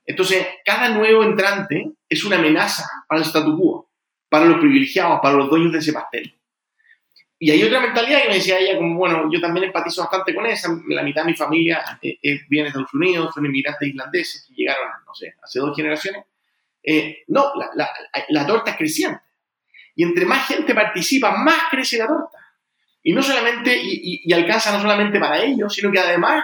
Entonces, 0.06 0.48
cada 0.64 0.90
nuevo 0.90 1.24
entrante 1.24 1.92
es 2.08 2.24
una 2.24 2.38
amenaza 2.38 2.86
para 3.08 3.20
el 3.20 3.28
statu 3.28 3.58
quo, 3.58 3.92
para 4.30 4.46
los 4.46 4.60
privilegiados, 4.60 5.20
para 5.22 5.36
los 5.36 5.50
dueños 5.50 5.74
de 5.74 5.80
ese 5.80 5.94
pastel. 5.94 6.34
Y 7.40 7.52
hay 7.52 7.62
otra 7.64 7.82
mentalidad 7.82 8.24
que 8.24 8.30
me 8.30 8.36
decía 8.36 8.58
ella, 8.58 8.78
como, 8.78 8.98
bueno, 8.98 9.30
yo 9.32 9.40
también 9.40 9.66
empatizo 9.66 10.02
bastante 10.02 10.34
con 10.34 10.46
esa. 10.48 10.70
La 10.88 11.04
mitad 11.04 11.22
de 11.22 11.32
mi 11.32 11.36
familia 11.36 12.00
eh, 12.02 12.18
eh, 12.24 12.40
viene 12.50 12.64
de 12.64 12.70
Estados 12.70 12.94
Unidos, 12.94 13.34
son 13.34 13.46
inmigrantes 13.46 13.90
islandeses 13.90 14.46
que 14.48 14.56
llegaron, 14.56 14.90
no 15.06 15.14
sé, 15.14 15.36
hace 15.44 15.60
dos 15.60 15.76
generaciones. 15.76 16.24
Eh, 16.82 17.24
no, 17.28 17.52
la, 17.56 17.70
la, 17.76 17.90
la, 18.30 18.48
torta 18.48 18.72
es 18.72 18.78
creciente. 18.78 19.22
Y 19.94 20.04
entre 20.04 20.26
más 20.26 20.48
gente 20.48 20.74
participa, 20.74 21.32
más 21.32 21.64
crece 21.70 21.98
la 21.98 22.08
torta. 22.08 22.38
Y 23.08 23.13
no 23.13 23.24
solamente, 23.24 23.74
y, 23.82 24.22
y, 24.26 24.34
alcanza 24.34 24.70
no 24.74 24.82
solamente 24.82 25.17
para 25.17 25.41
ellos, 25.41 25.74
sino 25.74 25.89
que 25.93 26.00
además 26.00 26.43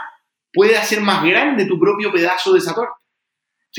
puede 0.54 0.78
hacer 0.78 1.02
más 1.02 1.22
grande 1.22 1.66
tu 1.66 1.78
propio 1.78 2.10
pedazo 2.10 2.54
de 2.54 2.60
esa 2.60 2.74
torta. 2.74 2.94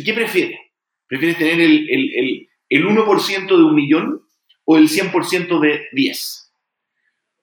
¿qué 0.05 0.13
prefieres? 0.13 0.59
¿Prefieres 1.07 1.39
tener 1.39 1.63
el, 1.63 1.89
el, 1.89 2.15
el, 2.15 2.49
el 2.69 2.85
1% 2.85 3.47
de 3.47 3.65
un 3.65 3.75
millón 3.75 4.21
o 4.67 4.77
el 4.77 4.91
100% 4.91 5.61
de 5.61 5.87
10? 5.93 6.53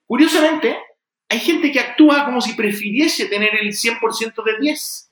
Curiosamente, 0.05 0.77
hay 1.27 1.39
gente 1.39 1.71
que 1.71 1.79
actúa 1.79 2.23
como 2.25 2.39
si 2.39 2.53
prefiriese 2.53 3.25
tener 3.25 3.55
el 3.59 3.69
100% 3.69 4.43
de 4.43 4.59
10 4.59 5.11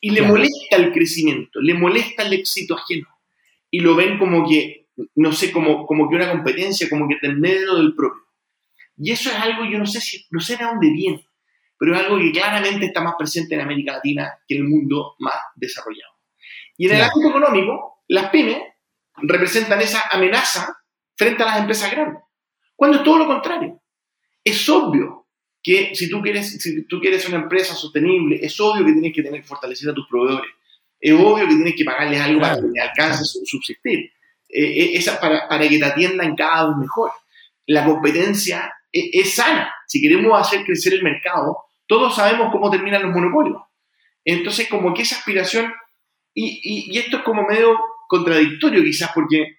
y 0.00 0.10
le 0.12 0.22
molesta 0.22 0.76
el 0.76 0.90
crecimiento, 0.90 1.60
le 1.60 1.74
molesta 1.74 2.22
el 2.22 2.32
éxito 2.32 2.76
ajeno 2.76 3.08
y 3.70 3.80
lo 3.80 3.94
ven 3.94 4.18
como 4.18 4.48
que, 4.48 4.86
no 5.16 5.34
sé, 5.34 5.52
como, 5.52 5.84
como 5.84 6.08
que 6.08 6.16
una 6.16 6.30
competencia, 6.30 6.88
como 6.88 7.06
que 7.06 7.16
te 7.16 7.28
medio 7.28 7.74
del 7.74 7.94
propio. 7.94 8.25
Y 8.98 9.12
eso 9.12 9.30
es 9.30 9.36
algo, 9.36 9.64
yo 9.64 9.78
no 9.78 9.86
sé, 9.86 10.00
si, 10.00 10.26
no 10.30 10.40
sé 10.40 10.56
de 10.56 10.64
dónde 10.64 10.90
viene, 10.90 11.26
pero 11.78 11.94
es 11.94 12.00
algo 12.00 12.18
que 12.18 12.32
claramente 12.32 12.86
está 12.86 13.02
más 13.02 13.14
presente 13.18 13.54
en 13.54 13.60
América 13.60 13.92
Latina 13.92 14.32
que 14.46 14.56
en 14.56 14.62
el 14.62 14.68
mundo 14.68 15.14
más 15.18 15.36
desarrollado. 15.54 16.12
Y 16.76 16.86
en 16.86 16.96
el 16.96 17.02
ámbito 17.02 17.28
económico, 17.28 18.02
las 18.08 18.30
pymes 18.30 18.58
representan 19.16 19.80
esa 19.80 20.08
amenaza 20.10 20.78
frente 21.14 21.42
a 21.42 21.46
las 21.46 21.60
empresas 21.60 21.90
grandes, 21.90 22.22
cuando 22.74 22.98
es 22.98 23.04
todo 23.04 23.18
lo 23.18 23.26
contrario. 23.26 23.80
Es 24.44 24.68
obvio 24.68 25.26
que 25.62 25.94
si 25.94 26.08
tú 26.08 26.22
quieres, 26.22 26.62
si 26.62 26.86
tú 26.86 27.00
quieres 27.00 27.26
una 27.28 27.38
empresa 27.38 27.74
sostenible, 27.74 28.38
es 28.40 28.58
obvio 28.60 28.84
que 28.84 28.92
tienes 28.92 29.12
que 29.12 29.22
tener 29.22 29.42
fortalecer 29.42 29.90
a 29.90 29.94
tus 29.94 30.06
proveedores. 30.06 30.52
Es 31.00 31.12
obvio 31.12 31.48
que 31.48 31.54
tienes 31.54 31.74
que 31.76 31.84
pagarles 31.84 32.20
algo 32.20 32.40
para 32.40 32.56
que 32.56 32.80
alcance 32.80 33.24
su 33.24 33.40
subsistir. 33.44 34.12
Eh, 34.48 34.96
eh, 34.96 35.04
para, 35.20 35.48
para, 35.48 35.68
que 35.68 35.78
te 35.78 35.84
atiendan 35.84 36.36
cada 36.36 36.68
vez 36.68 36.76
mejor. 36.78 37.10
La 37.66 37.84
competencia 37.84 38.72
es, 38.98 39.26
es, 39.26 39.34
sana. 39.34 39.72
Si 39.86 40.00
queremos 40.00 40.38
hacer 40.38 40.64
crecer 40.64 40.94
el 40.94 41.02
mercado, 41.02 41.58
todos 41.86 42.14
sabemos 42.14 42.50
cómo 42.50 42.70
terminan 42.70 43.02
los 43.02 43.12
monopolios. 43.12 43.62
Entonces, 44.24 44.68
como 44.68 44.92
que 44.92 45.02
esa 45.02 45.16
aspiración, 45.16 45.72
y, 46.34 46.90
y, 46.92 46.98
esto 46.98 47.18
es 47.18 47.22
como 47.22 47.42
medio 47.42 47.78
contradictorio 48.08 48.82
quizás, 48.82 49.10
porque 49.14 49.58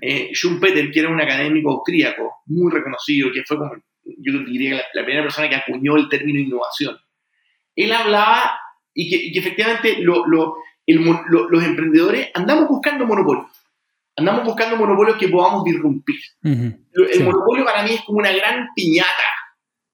eh, 0.00 0.30
Schumpeter, 0.32 0.90
que 0.90 1.00
era 1.00 1.08
un 1.08 1.20
académico 1.20 1.70
austríaco 1.70 2.42
muy 2.46 2.72
reconocido, 2.72 3.30
que 3.32 3.44
fue 3.44 3.58
como 3.58 3.74
yo 4.04 4.38
diría 4.44 4.82
la, 4.94 5.04
primera 5.04 5.22
persona 5.22 5.48
que 5.48 5.56
acuñó 5.56 5.96
el 5.96 6.08
término 6.08 6.40
innovación. 6.40 6.96
Él 7.76 7.92
hablaba 7.92 8.58
y 8.94 9.08
que, 9.32 9.38
efectivamente 9.38 9.98
lo, 10.00 10.26
los 10.26 11.64
emprendedores 11.64 12.30
andamos 12.34 12.68
buscando 12.68 13.06
monopolios. 13.06 13.46
Andamos 14.22 14.44
buscando 14.44 14.76
monopolios 14.76 15.18
que 15.18 15.28
podamos 15.28 15.64
disrumpir. 15.64 16.14
El 16.44 17.24
monopolio 17.24 17.64
para 17.64 17.82
mí 17.82 17.94
es 17.94 18.02
como 18.02 18.18
una 18.18 18.30
gran 18.30 18.68
piñata 18.74 19.08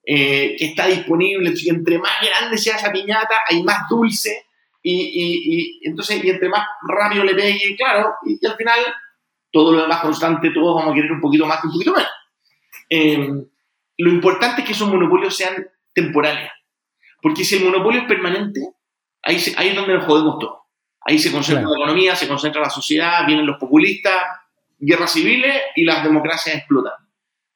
eh, 0.05 0.55
que 0.55 0.65
está 0.65 0.85
disponible. 0.85 1.51
Y 1.55 1.69
entre 1.69 1.97
más 1.97 2.11
grande 2.21 2.55
sea 2.59 2.75
esa 2.75 2.91
piñata, 2.91 3.39
hay 3.47 3.63
más 3.63 3.89
dulce. 3.89 4.45
Y, 4.83 4.93
y, 4.93 5.55
y 5.55 5.87
entonces, 5.87 6.23
y 6.23 6.29
entre 6.29 6.47
más 6.47 6.63
rápido 6.87 7.23
le 7.23 7.33
pegue, 7.33 7.75
claro, 7.75 8.13
y, 8.23 8.45
al 8.45 8.55
final 8.55 8.79
todo 9.51 9.73
lo 9.73 9.81
demás 9.81 10.01
constante, 10.01 10.51
todos 10.51 10.75
vamos 10.75 10.91
a 10.91 10.95
querer 10.95 11.11
un 11.11 11.21
poquito 11.21 11.47
más 11.47 11.59
que 11.59 11.67
un 11.67 11.73
poquito 11.73 11.91
menos. 11.91 12.11
Eh, 12.87 13.29
lo 13.97 14.11
importante 14.11 14.61
es 14.61 14.67
que 14.67 14.73
esos 14.73 14.89
monopolios 14.89 15.35
sean 15.35 15.67
temporales. 15.91 16.51
Porque 17.19 17.43
si 17.43 17.55
el 17.55 17.65
monopolio 17.65 18.01
es 18.01 18.07
permanente, 18.07 18.61
ahí, 19.23 19.37
ahí 19.57 19.69
es 19.69 19.75
donde 19.75 19.95
nos 19.95 20.05
jodemos 20.05 20.37
todo. 20.37 20.58
Ahí 21.01 21.17
se 21.17 21.31
concentra 21.31 21.67
la 21.67 21.75
economía, 21.75 22.15
se 22.15 22.27
concentra 22.27 22.61
la 22.61 22.69
sociedad, 22.69 23.25
vienen 23.25 23.45
los 23.45 23.57
populistas, 23.57 24.15
guerras 24.77 25.11
civiles 25.11 25.53
y 25.75 25.83
las 25.83 26.03
democracias 26.03 26.57
explotan. 26.57 26.93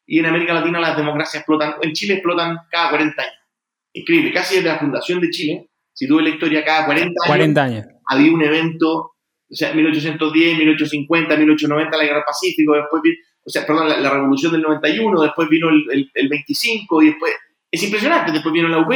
Y 0.05 0.19
en 0.19 0.25
América 0.25 0.53
Latina 0.53 0.79
las 0.79 0.97
democracias 0.97 1.41
explotan, 1.41 1.75
en 1.81 1.93
Chile 1.93 2.15
explotan 2.15 2.57
cada 2.69 2.89
40 2.89 3.21
años. 3.21 3.35
Increíble, 3.93 4.33
casi 4.33 4.55
desde 4.55 4.69
la 4.69 4.79
fundación 4.79 5.21
de 5.21 5.29
Chile, 5.29 5.69
si 5.93 6.07
tuve 6.07 6.23
la 6.23 6.29
historia 6.29 6.65
cada 6.65 6.85
40 6.85 7.03
años, 7.03 7.27
40 7.27 7.63
años. 7.63 7.85
había 8.07 8.31
un 8.31 8.41
evento, 8.41 8.91
o 8.91 9.55
sea, 9.55 9.73
1810, 9.73 10.57
1850, 10.57 11.37
1890, 11.37 11.97
la 11.97 12.03
Guerra 12.03 12.15
del 12.15 12.25
Pacífico, 12.25 12.73
después 12.73 13.03
o 13.45 13.49
sea, 13.49 13.65
perdón, 13.65 13.89
la, 13.89 14.09
revolución 14.09 14.53
del 14.53 14.61
91, 14.61 15.21
después 15.21 15.49
vino 15.49 15.69
el, 15.69 16.09
el, 16.13 16.29
25 16.29 17.01
y 17.01 17.05
después, 17.07 17.33
es 17.69 17.83
impresionante, 17.83 18.31
después 18.31 18.53
vino 18.53 18.69
la 18.69 18.79
UP 18.79 18.93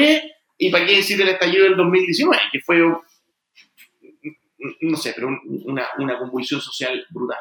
y 0.57 0.71
para 0.71 0.85
qué 0.85 0.95
decir 0.97 1.21
el 1.21 1.27
estallido 1.29 1.65
del 1.65 1.75
2019, 1.75 2.41
que 2.51 2.59
fue, 2.61 2.81
no 4.81 4.97
sé, 4.97 5.13
pero 5.15 5.29
una, 5.65 5.85
una 5.97 6.17
convulsión 6.17 6.61
social 6.61 7.05
brutal. 7.09 7.39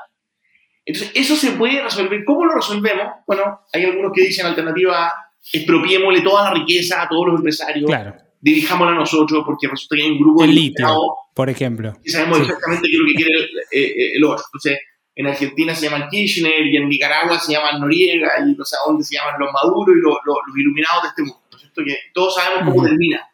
Entonces, 0.85 1.12
eso 1.15 1.37
se 1.37 1.53
puede 1.53 1.83
resolver. 1.83 2.25
¿Cómo 2.25 2.45
lo 2.45 2.55
resolvemos? 2.55 3.07
Bueno, 3.27 3.61
hay 3.73 3.85
algunos 3.85 4.12
que 4.15 4.23
dicen 4.23 4.47
alternativa 4.47 5.07
A, 5.07 5.12
expropiémosle 5.53 6.21
toda 6.21 6.45
la 6.45 6.55
riqueza 6.55 7.03
a 7.03 7.09
todos 7.09 7.27
los 7.27 7.37
empresarios, 7.37 7.87
claro. 7.87 8.15
dirijámosla 8.41 8.93
a 8.93 8.99
nosotros, 8.99 9.43
porque 9.45 9.67
resulta 9.69 9.97
que 9.97 10.03
hay 10.03 10.11
un 10.11 10.19
grupo 10.19 10.45
el 10.45 10.51
de 10.51 10.55
litio, 10.55 10.97
por 11.35 11.51
ejemplo. 11.51 11.97
Y 12.05 12.11
sabemos 12.11 12.41
exactamente 12.41 12.89
qué 12.89 12.95
es 12.95 13.01
lo 13.01 13.07
que 13.07 13.15
quiere 13.15 13.39
el, 13.39 13.59
eh, 13.73 14.12
el 14.17 14.25
otro. 14.25 14.45
Entonces, 14.47 14.79
en 15.17 15.27
Argentina 15.27 15.75
se 15.75 15.89
llaman 15.89 16.09
Kirchner 16.11 16.67
y 16.67 16.77
en 16.77 16.89
Nicaragua 16.89 17.39
se 17.39 17.53
llaman 17.53 17.81
Noriega 17.81 18.39
y 18.41 18.55
no 18.55 18.65
sé 18.65 18.77
a 18.77 18.87
dónde 18.87 19.03
se 19.03 19.17
llaman 19.17 19.41
los 19.41 19.51
Maduros 19.51 19.97
y 19.97 20.01
los, 20.01 20.19
los, 20.25 20.37
iluminados 20.57 21.03
de 21.05 21.09
este 21.09 21.23
mundo. 21.23 21.41
¿no 21.51 21.85
Que 21.85 21.97
todos 22.12 22.35
sabemos 22.35 22.71
cómo 22.71 22.85
termina. 22.87 23.27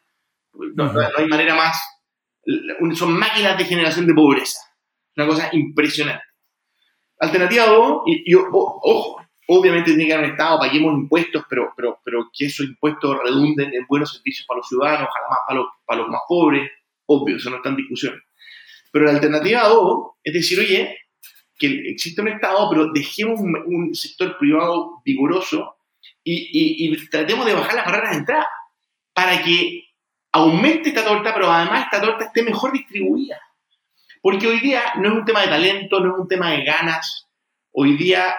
No, 0.74 0.92
hay 1.16 1.26
manera 1.26 1.56
más. 1.56 1.76
Son 2.94 3.12
máquinas 3.12 3.56
de 3.56 3.64
generación 3.64 4.06
de 4.06 4.14
pobreza. 4.14 4.58
Una 5.16 5.26
cosa 5.26 5.48
impresionante. 5.52 6.24
Alternativa 7.18 7.66
2, 7.66 8.02
y, 8.06 8.34
ojo, 8.34 9.22
obviamente 9.46 9.90
tiene 9.90 10.06
que 10.06 10.12
haber 10.12 10.26
un 10.26 10.30
Estado, 10.32 10.58
paguemos 10.58 10.94
impuestos, 10.94 11.44
pero, 11.48 11.72
pero, 11.76 12.00
pero 12.04 12.30
que 12.36 12.46
esos 12.46 12.66
impuestos 12.66 13.16
redunden 13.22 13.72
en 13.74 13.86
buenos 13.86 14.12
servicios 14.12 14.46
para 14.46 14.58
los 14.58 14.68
ciudadanos, 14.68 15.08
ojalá 15.08 15.28
más 15.28 15.38
para 15.46 15.58
los, 15.60 15.66
para 15.86 16.00
los 16.00 16.08
más 16.08 16.20
pobres, 16.26 16.70
obvio, 17.06 17.36
eso 17.36 17.50
no 17.50 17.56
está 17.56 17.68
en 17.68 17.76
discusión. 17.76 18.20
Pero 18.90 19.04
la 19.04 19.12
alternativa 19.12 19.68
2 19.68 20.12
es 20.24 20.32
decir, 20.32 20.58
oye, 20.58 20.98
que 21.58 21.68
existe 21.90 22.20
un 22.20 22.28
Estado, 22.28 22.68
pero 22.70 22.92
dejemos 22.92 23.40
un, 23.40 23.94
sector 23.94 24.36
privado 24.38 25.00
vigoroso 25.04 25.76
y, 26.24 26.48
y, 26.52 27.08
tratemos 27.08 27.46
de 27.46 27.54
bajar 27.54 27.74
las 27.74 27.86
barreras 27.86 28.10
de 28.10 28.18
entrada 28.18 28.48
para 29.12 29.42
que 29.42 29.84
aumente 30.32 30.88
esta 30.88 31.04
torta, 31.04 31.32
pero 31.34 31.50
además 31.50 31.84
esta 31.84 32.00
torta 32.00 32.24
esté 32.24 32.42
mejor 32.42 32.72
distribuida. 32.72 33.40
Porque 34.20 34.46
hoy 34.46 34.60
día 34.60 34.82
no 34.98 35.08
es 35.08 35.14
un 35.14 35.24
tema 35.24 35.42
de 35.42 35.48
talento, 35.48 36.00
no 36.00 36.14
es 36.14 36.20
un 36.20 36.28
tema 36.28 36.50
de 36.50 36.64
ganas. 36.64 37.28
Hoy 37.72 37.96
día 37.96 38.36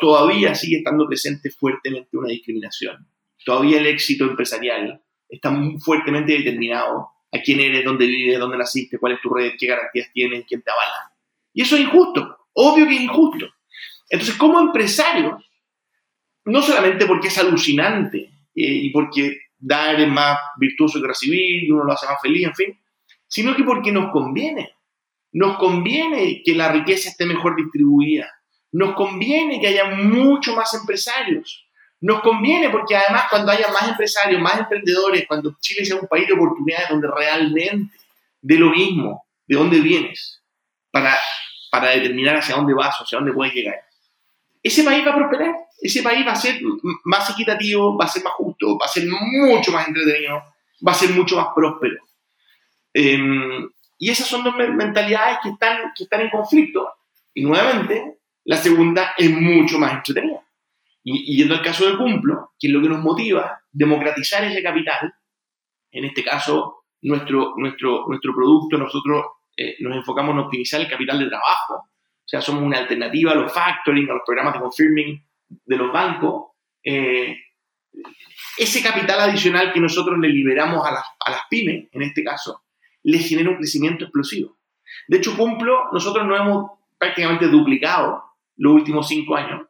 todavía 0.00 0.54
sigue 0.54 0.78
estando 0.78 1.06
presente 1.06 1.50
fuertemente 1.50 2.16
una 2.16 2.28
discriminación. 2.28 3.08
Todavía 3.44 3.78
el 3.78 3.86
éxito 3.86 4.24
empresarial 4.24 5.02
está 5.28 5.50
muy 5.50 5.78
fuertemente 5.80 6.32
determinado 6.32 7.10
a 7.32 7.38
quién 7.40 7.60
eres, 7.60 7.84
dónde 7.84 8.06
vives, 8.06 8.38
dónde 8.38 8.58
naciste, 8.58 8.98
cuál 8.98 9.14
es 9.14 9.20
tu 9.20 9.30
red, 9.30 9.52
qué 9.58 9.66
garantías 9.66 10.08
tienes, 10.12 10.44
quién 10.46 10.62
te 10.62 10.70
avala. 10.70 11.12
Y 11.52 11.62
eso 11.62 11.76
es 11.76 11.82
injusto, 11.82 12.48
obvio 12.52 12.86
que 12.86 12.94
es 12.94 13.00
injusto. 13.02 13.46
Entonces, 14.08 14.36
como 14.36 14.60
empresarios, 14.60 15.42
no 16.44 16.62
solamente 16.62 17.06
porque 17.06 17.28
es 17.28 17.38
alucinante 17.38 18.18
eh, 18.18 18.30
y 18.54 18.90
porque 18.90 19.38
dar 19.64 19.98
es 19.98 20.08
más 20.08 20.38
virtuoso 20.58 21.00
que 21.00 21.08
recibir 21.08 21.72
uno 21.72 21.84
lo 21.84 21.92
hace 21.92 22.06
más 22.06 22.20
feliz, 22.20 22.46
en 22.46 22.54
fin, 22.54 22.80
sino 23.26 23.56
que 23.56 23.64
porque 23.64 23.90
nos 23.90 24.12
conviene. 24.12 24.76
Nos 25.32 25.56
conviene 25.58 26.42
que 26.44 26.54
la 26.54 26.70
riqueza 26.70 27.08
esté 27.08 27.26
mejor 27.26 27.56
distribuida. 27.56 28.30
Nos 28.72 28.94
conviene 28.94 29.60
que 29.60 29.68
haya 29.68 29.86
mucho 29.86 30.54
más 30.54 30.74
empresarios. 30.74 31.66
Nos 32.00 32.20
conviene 32.20 32.68
porque 32.68 32.94
además 32.94 33.24
cuando 33.30 33.50
haya 33.50 33.68
más 33.68 33.88
empresarios, 33.88 34.40
más 34.40 34.58
emprendedores, 34.58 35.24
cuando 35.26 35.56
Chile 35.60 35.84
sea 35.84 35.96
un 35.96 36.06
país 36.06 36.26
de 36.26 36.34
oportunidades 36.34 36.88
donde 36.90 37.08
realmente 37.08 37.96
de 38.42 38.58
lo 38.58 38.70
mismo, 38.70 39.26
de 39.46 39.56
dónde 39.56 39.80
vienes, 39.80 40.42
para, 40.90 41.16
para 41.70 41.90
determinar 41.90 42.36
hacia 42.36 42.56
dónde 42.56 42.74
vas 42.74 43.00
o 43.00 43.04
hacia 43.04 43.18
dónde 43.18 43.32
puedes 43.32 43.54
llegar, 43.54 43.80
ese 44.62 44.84
país 44.84 45.04
va 45.06 45.12
a 45.12 45.16
prosperar, 45.16 45.54
ese 45.80 46.02
país 46.02 46.26
va 46.26 46.32
a 46.32 46.36
ser 46.36 46.60
más 47.04 47.30
equitativo, 47.30 47.96
va 47.96 48.04
a 48.04 48.08
ser 48.08 48.22
más 48.22 48.34
justo, 48.34 48.78
va 48.78 48.86
a 48.86 48.88
ser 48.88 49.04
mucho 49.06 49.72
más 49.72 49.88
entretenido, 49.88 50.42
va 50.86 50.92
a 50.92 50.94
ser 50.94 51.10
mucho 51.10 51.36
más 51.36 51.48
próspero. 51.54 51.96
Em, 52.92 53.68
y 53.98 54.10
esas 54.10 54.26
son 54.26 54.44
dos 54.44 54.54
mentalidades 54.56 55.38
que 55.42 55.50
están, 55.50 55.92
que 55.96 56.04
están 56.04 56.20
en 56.22 56.30
conflicto. 56.30 56.88
Y 57.34 57.44
nuevamente, 57.44 58.18
la 58.44 58.56
segunda 58.56 59.14
es 59.16 59.30
mucho 59.30 59.78
más 59.78 59.92
entretenida. 59.92 60.40
Y, 61.02 61.36
yendo 61.36 61.54
al 61.54 61.62
caso 61.62 61.86
de 61.86 61.98
Cumplo, 61.98 62.52
que 62.58 62.68
es 62.68 62.72
lo 62.72 62.80
que 62.80 62.88
nos 62.88 63.02
motiva, 63.02 63.60
democratizar 63.70 64.44
ese 64.44 64.62
capital, 64.62 65.12
en 65.90 66.04
este 66.04 66.24
caso, 66.24 66.84
nuestro, 67.02 67.54
nuestro, 67.56 68.06
nuestro 68.08 68.34
producto, 68.34 68.78
nosotros 68.78 69.26
eh, 69.56 69.76
nos 69.80 69.96
enfocamos 69.96 70.32
en 70.32 70.40
optimizar 70.40 70.80
el 70.80 70.88
capital 70.88 71.18
de 71.18 71.28
trabajo, 71.28 71.74
o 71.74 72.26
sea, 72.26 72.40
somos 72.40 72.62
una 72.62 72.78
alternativa 72.78 73.32
a 73.32 73.34
los 73.34 73.52
factoring, 73.52 74.08
a 74.08 74.14
los 74.14 74.22
programas 74.24 74.54
de 74.54 74.60
confirming 74.60 75.24
de 75.64 75.76
los 75.76 75.92
bancos. 75.92 76.52
Eh, 76.82 77.36
ese 78.58 78.82
capital 78.82 79.20
adicional 79.20 79.72
que 79.72 79.80
nosotros 79.80 80.18
le 80.18 80.28
liberamos 80.28 80.86
a 80.86 80.92
las, 80.92 81.04
a 81.24 81.30
las 81.30 81.40
pymes, 81.48 81.88
en 81.92 82.02
este 82.02 82.22
caso, 82.22 82.62
les 83.02 83.28
genera 83.28 83.50
un 83.50 83.56
crecimiento 83.56 84.04
explosivo. 84.04 84.56
De 85.08 85.18
hecho, 85.18 85.36
Cumplo, 85.36 85.90
nosotros 85.92 86.26
nos 86.26 86.40
hemos 86.40 86.70
prácticamente 86.98 87.48
duplicado 87.48 88.22
los 88.56 88.72
últimos 88.72 89.08
cinco 89.08 89.36
años 89.36 89.66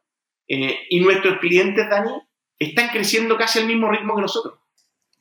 eh, 0.47 0.79
y 0.89 0.99
nuestros 0.99 1.39
clientes, 1.39 1.89
Dani, 1.89 2.11
están 2.59 2.89
creciendo 2.89 3.37
casi 3.37 3.59
al 3.59 3.67
mismo 3.67 3.89
ritmo 3.89 4.15
que 4.15 4.21
nosotros. 4.21 4.59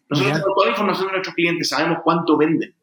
Nosotros 0.08 0.34
tenemos 0.34 0.54
toda 0.54 0.66
la 0.66 0.72
información 0.72 1.06
de 1.06 1.12
nuestros 1.12 1.34
clientes, 1.34 1.68
sabemos 1.68 1.98
cuánto 2.04 2.36
venden. 2.36 2.74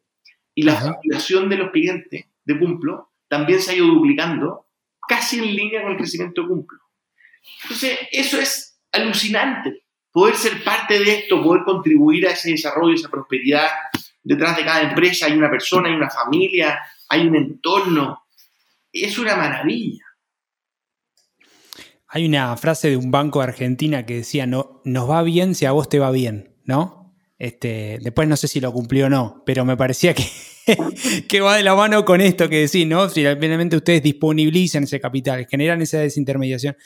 Y 0.54 0.62
la 0.64 0.74
facturación 0.74 1.48
de 1.48 1.56
los 1.56 1.70
clientes 1.70 2.26
de 2.44 2.58
Cumplo 2.58 3.10
también 3.28 3.60
se 3.60 3.70
ha 3.70 3.74
ido 3.74 3.86
duplicando 3.86 4.66
casi 5.08 5.38
en 5.38 5.56
línea 5.56 5.82
con 5.82 5.92
el 5.92 5.96
crecimiento 5.96 6.42
de 6.42 6.48
Cumplo. 6.48 6.78
Entonces, 7.62 7.98
eso 8.10 8.40
es 8.40 8.80
alucinante. 8.92 9.84
Poder 10.10 10.36
ser 10.36 10.62
parte 10.62 10.98
de 10.98 11.20
esto, 11.20 11.42
poder 11.42 11.62
contribuir 11.64 12.26
a 12.26 12.32
ese 12.32 12.50
desarrollo, 12.50 12.94
esa 12.94 13.08
prosperidad. 13.08 13.68
Detrás 14.22 14.56
de 14.56 14.64
cada 14.64 14.82
empresa 14.82 15.26
hay 15.26 15.32
una 15.32 15.50
persona, 15.50 15.88
hay 15.88 15.94
una 15.94 16.10
familia, 16.10 16.78
hay 17.08 17.26
un 17.26 17.36
entorno. 17.36 18.24
Es 18.92 19.18
una 19.18 19.36
maravilla. 19.36 20.04
Hay 22.08 22.26
una 22.26 22.54
frase 22.58 22.90
de 22.90 22.98
un 22.98 23.10
banco 23.10 23.38
de 23.38 23.44
Argentina 23.44 24.04
que 24.04 24.16
decía, 24.16 24.46
no, 24.46 24.82
nos 24.84 25.08
va 25.08 25.22
bien 25.22 25.54
si 25.54 25.64
a 25.64 25.72
vos 25.72 25.88
te 25.88 25.98
va 25.98 26.10
bien, 26.10 26.56
¿no? 26.64 27.14
Este, 27.38 27.98
después 28.02 28.28
no 28.28 28.36
sé 28.36 28.48
si 28.48 28.60
lo 28.60 28.70
cumplió 28.70 29.06
o 29.06 29.08
no, 29.08 29.42
pero 29.46 29.64
me 29.64 29.78
parecía 29.78 30.14
que, 30.14 30.26
que 31.28 31.40
va 31.40 31.56
de 31.56 31.62
la 31.62 31.74
mano 31.74 32.04
con 32.04 32.20
esto 32.20 32.50
que 32.50 32.60
decís, 32.60 32.86
¿no? 32.86 33.08
Si 33.08 33.24
realmente 33.24 33.76
ustedes 33.76 34.02
disponibilizan 34.02 34.84
ese 34.84 35.00
capital, 35.00 35.46
generan 35.50 35.80
esa 35.80 36.00
desintermediación 36.00 36.76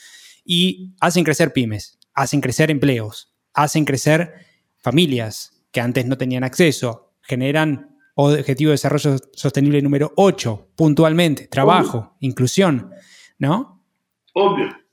y 0.47 0.95
hacen 1.01 1.25
crecer 1.25 1.53
pymes, 1.53 1.99
hacen 2.15 2.41
crecer 2.41 2.71
empleos, 2.71 3.35
hacen 3.53 3.85
crecer 3.85 4.35
familias 4.79 5.65
que 5.73 5.81
antes 5.81 6.07
no 6.07 6.17
tenían 6.17 6.45
acceso, 6.45 7.15
generan 7.23 7.97
objetivo 8.15 8.71
de 8.71 8.75
desarrollo 8.75 9.17
sostenible 9.35 9.83
número 9.83 10.13
8, 10.17 10.71
puntualmente, 10.77 11.49
trabajo, 11.49 12.17
inclusión, 12.21 12.91
¿no? 13.39 13.83
Obvio 14.33 14.87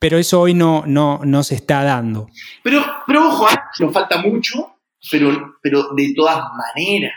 pero 0.00 0.16
eso 0.16 0.40
hoy 0.40 0.54
no, 0.54 0.84
no, 0.86 1.20
no 1.24 1.42
se 1.44 1.54
está 1.54 1.84
dando. 1.84 2.26
Pero, 2.64 2.82
pero 3.06 3.28
ojo, 3.28 3.46
¿eh? 3.50 3.56
nos 3.80 3.92
falta 3.92 4.22
mucho, 4.22 4.78
pero, 5.10 5.58
pero 5.62 5.90
de 5.94 6.14
todas 6.16 6.42
maneras, 6.56 7.12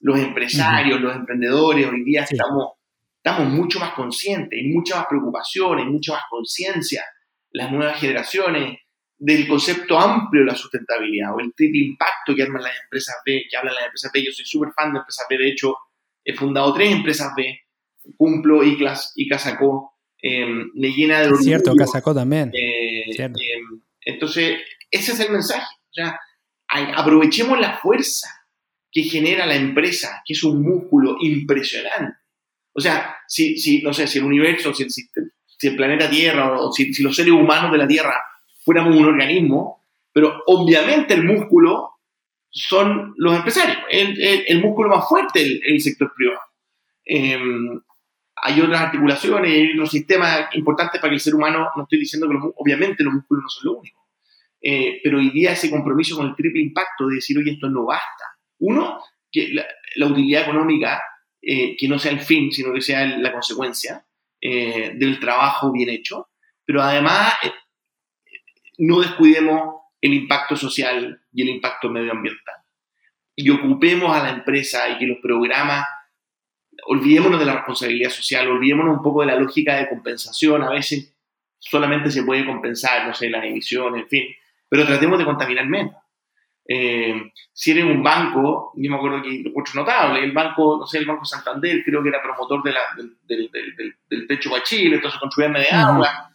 los 0.00 0.18
empresarios, 0.18 1.00
los 1.00 1.16
emprendedores, 1.16 1.86
hoy 1.90 2.04
día 2.04 2.24
estamos, 2.24 2.74
estamos 3.26 3.52
mucho 3.52 3.80
más 3.80 3.92
conscientes, 3.94 4.58
hay 4.58 4.68
mucha 4.68 4.96
más 4.96 5.06
preocupación, 5.08 5.78
hay 5.78 5.86
mucha 5.86 6.12
más 6.12 6.22
conciencia, 6.30 7.04
las 7.50 7.72
nuevas 7.72 7.98
generaciones, 7.98 8.78
del 9.18 9.48
concepto 9.48 9.98
amplio 9.98 10.42
de 10.42 10.48
la 10.48 10.54
sustentabilidad 10.54 11.34
o 11.34 11.40
el 11.40 11.54
triple 11.54 11.80
impacto 11.86 12.34
que 12.34 12.42
arman 12.42 12.62
las 12.62 12.78
empresas 12.82 13.16
B, 13.24 13.44
que 13.50 13.56
hablan 13.56 13.74
las 13.74 13.84
empresas 13.84 14.12
B. 14.12 14.22
Yo 14.22 14.30
soy 14.30 14.44
súper 14.44 14.72
fan 14.76 14.92
de 14.92 14.98
empresas 14.98 15.26
B, 15.28 15.38
de 15.38 15.48
hecho, 15.48 15.74
he 16.22 16.34
fundado 16.34 16.74
tres 16.74 16.92
empresas 16.92 17.32
B, 17.34 17.60
Cumplo, 18.16 18.62
ICLAS 18.62 19.14
y 19.16 19.26
Casacó, 19.26 19.96
Em, 20.22 20.70
me 20.74 20.88
llena 20.88 21.20
de 21.20 21.26
orgullo. 21.26 21.44
Cierto, 21.44 21.74
Casacó 21.76 22.14
también. 22.14 22.50
Eh, 22.54 23.14
em, 23.18 23.32
entonces, 24.00 24.60
ese 24.90 25.12
es 25.12 25.20
el 25.20 25.30
mensaje. 25.30 25.66
O 25.90 25.92
sea, 25.92 26.18
aprovechemos 26.68 27.58
la 27.60 27.78
fuerza 27.78 28.28
que 28.90 29.02
genera 29.02 29.46
la 29.46 29.56
empresa, 29.56 30.22
que 30.24 30.32
es 30.32 30.42
un 30.42 30.62
músculo 30.62 31.16
impresionante. 31.20 32.18
O 32.76 32.80
sea, 32.80 33.16
si, 33.26 33.56
si 33.56 33.82
no 33.82 33.92
sé, 33.92 34.06
si 34.06 34.18
el 34.18 34.24
universo, 34.24 34.74
si 34.74 34.82
el, 34.82 34.90
si 34.90 35.66
el 35.66 35.76
planeta 35.76 36.10
Tierra, 36.10 36.60
o 36.60 36.72
si, 36.72 36.92
los 37.02 37.16
seres 37.16 37.32
humanos 37.32 37.72
de 37.72 37.78
la 37.78 37.88
Tierra 37.88 38.14
fuéramos 38.64 38.94
un 38.94 39.06
organismo, 39.06 39.82
pero 40.12 40.42
obviamente 40.46 41.14
el 41.14 41.24
músculo 41.24 41.92
son 42.50 43.14
los 43.16 43.36
empresarios, 43.36 43.78
el, 43.90 44.44
el, 44.46 44.60
músculo 44.60 44.88
más 44.88 45.08
fuerte 45.08 45.42
el, 45.42 45.60
el 45.64 45.80
sector 45.80 46.12
privado. 46.14 46.40
Em, 47.04 47.80
hay 48.36 48.60
otras 48.60 48.80
articulaciones, 48.80 49.50
hay 49.50 49.72
otros 49.72 49.90
sistemas 49.90 50.54
importantes 50.54 51.00
para 51.00 51.10
que 51.10 51.14
el 51.14 51.20
ser 51.20 51.34
humano, 51.34 51.68
no 51.76 51.82
estoy 51.84 52.00
diciendo 52.00 52.28
que 52.28 52.36
obviamente 52.56 53.02
los 53.02 53.14
músculos 53.14 53.44
no 53.44 53.48
son 53.48 53.72
lo 53.72 53.78
único, 53.78 54.06
eh, 54.60 55.00
pero 55.02 55.18
hoy 55.18 55.30
día 55.30 55.52
ese 55.52 55.70
compromiso 55.70 56.16
con 56.16 56.26
el 56.26 56.34
triple 56.34 56.60
impacto 56.60 57.06
de 57.06 57.16
decir, 57.16 57.38
oye, 57.38 57.52
esto 57.52 57.68
no 57.68 57.86
basta. 57.86 58.24
Uno, 58.58 59.00
que 59.30 59.54
la, 59.96 60.06
utilidad 60.06 60.42
económica, 60.42 61.00
eh, 61.48 61.76
que 61.76 61.86
no 61.86 61.96
sea 61.96 62.10
el 62.10 62.18
fin, 62.18 62.50
sino 62.50 62.72
que 62.72 62.80
sea 62.80 63.06
la 63.06 63.30
consecuencia 63.30 64.04
eh, 64.40 64.94
del 64.96 65.20
trabajo 65.20 65.70
bien 65.70 65.90
hecho, 65.90 66.28
pero 66.64 66.82
además 66.82 67.34
no 68.78 68.98
descuidemos 69.00 69.76
el 70.00 70.14
impacto 70.14 70.56
social 70.56 71.22
y 71.32 71.42
el 71.42 71.50
impacto 71.50 71.88
medioambiental. 71.88 72.56
Y 73.36 73.48
ocupemos 73.50 74.10
a 74.10 74.24
la 74.24 74.30
empresa 74.30 74.88
y 74.88 74.98
que 74.98 75.06
los 75.06 75.18
programas 75.22 75.86
olvidémonos 76.86 77.38
de 77.38 77.46
la 77.46 77.54
responsabilidad 77.54 78.10
social, 78.10 78.48
olvidémonos 78.48 78.96
un 78.96 79.02
poco 79.04 79.20
de 79.20 79.28
la 79.28 79.36
lógica 79.36 79.76
de 79.76 79.88
compensación. 79.88 80.64
A 80.64 80.70
veces 80.70 81.16
solamente 81.60 82.10
se 82.10 82.24
puede 82.24 82.44
compensar, 82.44 83.06
no 83.06 83.14
sé, 83.14 83.30
las 83.30 83.44
emisiones, 83.44 84.02
en 84.02 84.08
fin, 84.08 84.24
pero 84.68 84.84
tratemos 84.84 85.16
de 85.16 85.24
contaminar 85.24 85.66
menos. 85.66 85.94
Eh, 86.68 87.32
si 87.52 87.70
eres 87.70 87.84
un 87.84 88.02
banco, 88.02 88.72
yo 88.74 88.90
me 88.90 88.96
acuerdo 88.96 89.22
que 89.22 89.44
otro 89.54 89.72
notable, 89.74 90.24
el 90.24 90.32
banco, 90.32 90.78
no 90.80 90.86
sé, 90.86 90.98
el 90.98 91.06
Banco 91.06 91.24
Santander, 91.24 91.82
creo 91.84 92.02
que 92.02 92.08
era 92.08 92.22
promotor 92.22 92.62
de 92.62 92.72
la, 92.72 92.80
del, 92.96 93.50
del, 93.52 93.94
del, 94.08 94.26
techo 94.26 94.50
para 94.50 94.64
Chile, 94.64 94.96
entonces 94.96 95.20
construían 95.20 95.52
media 95.52 95.86
agua. 95.86 96.32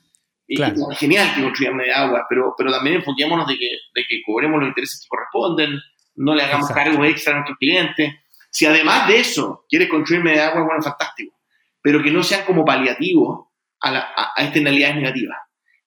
Y, 0.48 0.58
genial 0.96 1.34
que 1.36 1.42
construían 1.42 1.76
media 1.76 2.04
agua, 2.04 2.26
pero, 2.30 2.54
pero 2.58 2.72
también 2.72 2.98
enfoquémonos 2.98 3.48
de 3.48 3.58
que, 3.58 3.70
de 3.94 4.06
que 4.08 4.22
cobremos 4.26 4.60
los 4.60 4.70
intereses 4.70 5.02
que 5.02 5.08
corresponden, 5.08 5.80
no 6.16 6.36
le 6.36 6.44
hagamos 6.44 6.70
cargo 6.72 7.04
extra 7.06 7.34
a 7.34 7.36
nuestros 7.38 7.58
clientes. 7.58 8.14
Si 8.50 8.66
además 8.66 9.08
de 9.08 9.20
eso 9.20 9.66
quieres 9.70 9.90
construir 9.90 10.24
media 10.24 10.48
agua, 10.48 10.64
bueno, 10.64 10.82
fantástico. 10.82 11.34
pero 11.82 12.02
que 12.02 12.12
no 12.12 12.24
sean 12.24 12.46
como 12.46 12.64
paliativos 12.64 13.48
a, 13.82 14.34
a, 14.36 14.44
externalidades 14.44 14.96
negativas. 14.98 15.38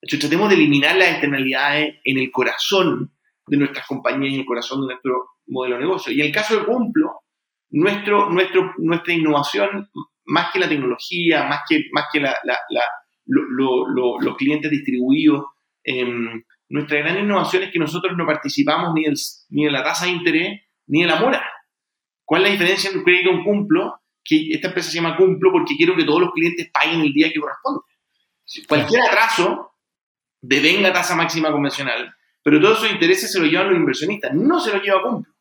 Entonces 0.00 0.20
tratemos 0.20 0.48
de 0.50 0.56
eliminar 0.56 0.96
las 0.96 1.10
externalidades 1.10 1.96
en 2.04 2.18
el 2.18 2.30
corazón 2.30 3.13
de 3.46 3.56
nuestras 3.56 3.86
compañías, 3.86 4.34
en 4.34 4.40
el 4.40 4.46
corazón 4.46 4.80
de 4.80 4.86
nuestro 4.94 5.12
modelo 5.46 5.76
de 5.76 5.82
negocio. 5.82 6.12
Y 6.12 6.20
en 6.20 6.26
el 6.26 6.32
caso 6.32 6.58
de 6.58 6.64
Cumplo, 6.64 7.20
nuestro, 7.70 8.30
nuestro, 8.30 8.72
nuestra 8.78 9.12
innovación, 9.12 9.90
más 10.26 10.52
que 10.52 10.58
la 10.58 10.68
tecnología, 10.68 11.44
más 11.44 11.60
que, 11.68 11.84
más 11.92 12.06
que 12.12 12.20
la, 12.20 12.34
los 13.26 14.36
clientes 14.36 14.70
distribuidos, 14.70 15.44
em, 15.82 16.42
nuestra 16.68 16.98
gran 16.98 17.18
innovación 17.18 17.64
es 17.64 17.70
que 17.70 17.78
nosotros 17.78 18.16
no 18.16 18.26
participamos 18.26 18.94
ni, 18.94 19.04
ni 19.50 19.64
de 19.64 19.70
la 19.70 19.82
tasa 19.82 20.06
de 20.06 20.12
interés 20.12 20.60
ni 20.86 21.02
de 21.02 21.08
la 21.08 21.16
mora. 21.16 21.44
¿Cuál 22.24 22.42
es 22.42 22.48
la 22.48 22.52
diferencia 22.52 22.88
entre 22.88 22.98
un 22.98 23.04
crédito 23.04 23.30
y 23.30 23.34
un 23.34 23.44
cumplo? 23.44 24.00
Que 24.24 24.48
esta 24.52 24.68
empresa 24.68 24.90
se 24.90 24.96
llama 24.96 25.16
cumplo 25.16 25.52
porque 25.52 25.76
quiero 25.76 25.94
que 25.94 26.04
todos 26.04 26.20
los 26.20 26.32
clientes 26.32 26.70
paguen 26.72 27.00
el 27.00 27.12
día 27.12 27.30
que 27.30 27.40
corresponde. 27.40 27.80
Cualquier 28.66 29.02
atraso 29.02 29.72
devenga 30.40 30.92
tasa 30.92 31.14
máxima 31.16 31.50
convencional, 31.50 32.14
pero 32.44 32.60
todos 32.60 32.78
esos 32.78 32.92
intereses 32.92 33.32
se 33.32 33.40
los 33.40 33.50
llevan 33.50 33.70
los 33.70 33.78
inversionistas, 33.80 34.32
no 34.32 34.60
se 34.60 34.72
los 34.72 34.82
lleva 34.82 35.02
cumplo. 35.02 35.32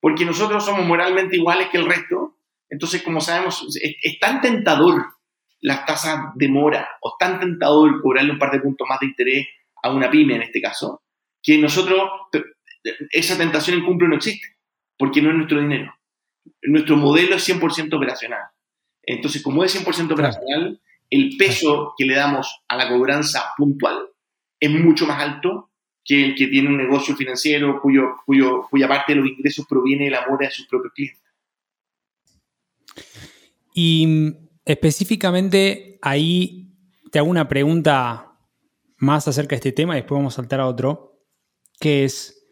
Porque 0.00 0.24
nosotros 0.24 0.64
somos 0.64 0.84
moralmente 0.84 1.36
iguales 1.36 1.68
que 1.68 1.78
el 1.78 1.86
resto, 1.86 2.36
entonces, 2.68 3.02
como 3.02 3.20
sabemos, 3.20 3.64
es, 3.80 4.18
tan 4.18 4.40
tentador 4.40 5.06
las 5.60 5.86
tasas 5.86 6.32
de 6.34 6.48
mora 6.48 6.88
o 7.02 7.14
tan 7.16 7.38
tentador 7.38 8.02
cobrarle 8.02 8.32
un 8.32 8.38
par 8.38 8.50
de 8.50 8.60
puntos 8.60 8.88
más 8.88 8.98
de 8.98 9.06
interés 9.06 9.46
a 9.82 9.92
una 9.92 10.10
pyme 10.10 10.34
en 10.34 10.42
este 10.42 10.60
caso, 10.60 11.02
que 11.40 11.58
nosotros, 11.58 12.10
esa 13.12 13.38
tentación 13.38 13.78
en 13.78 13.84
cumplo 13.84 14.08
no 14.08 14.16
existe, 14.16 14.56
porque 14.98 15.22
no 15.22 15.30
es 15.30 15.36
nuestro 15.36 15.60
dinero 15.60 15.94
nuestro 16.62 16.96
modelo 16.96 17.36
es 17.36 17.48
100% 17.48 17.94
operacional. 17.94 18.42
Entonces, 19.02 19.42
como 19.42 19.64
es 19.64 19.74
100% 19.74 20.12
operacional, 20.12 20.80
el 21.08 21.36
peso 21.36 21.94
que 21.96 22.04
le 22.04 22.14
damos 22.14 22.62
a 22.68 22.76
la 22.76 22.88
cobranza 22.88 23.52
puntual 23.56 24.08
es 24.60 24.70
mucho 24.70 25.06
más 25.06 25.22
alto 25.22 25.69
que 26.10 26.24
el 26.24 26.34
que 26.34 26.48
tiene 26.48 26.68
un 26.68 26.76
negocio 26.76 27.14
financiero 27.14 27.80
cuyo, 27.80 28.16
cuyo, 28.26 28.66
cuya 28.68 28.88
parte 28.88 29.14
de 29.14 29.20
los 29.20 29.28
ingresos 29.28 29.66
proviene 29.68 30.06
del 30.06 30.14
amor 30.14 30.38
de 30.40 30.50
sus 30.50 30.66
propios 30.66 30.92
clientes. 30.92 31.22
Y 33.74 34.06
mm, 34.06 34.48
específicamente 34.64 35.98
ahí 36.02 36.74
te 37.12 37.18
hago 37.18 37.28
una 37.28 37.48
pregunta 37.48 38.32
más 38.98 39.28
acerca 39.28 39.50
de 39.50 39.56
este 39.56 39.72
tema 39.72 39.94
y 39.94 40.00
después 40.00 40.18
vamos 40.18 40.34
a 40.34 40.36
saltar 40.36 40.60
a 40.60 40.66
otro, 40.66 41.22
que 41.78 42.04
es, 42.04 42.44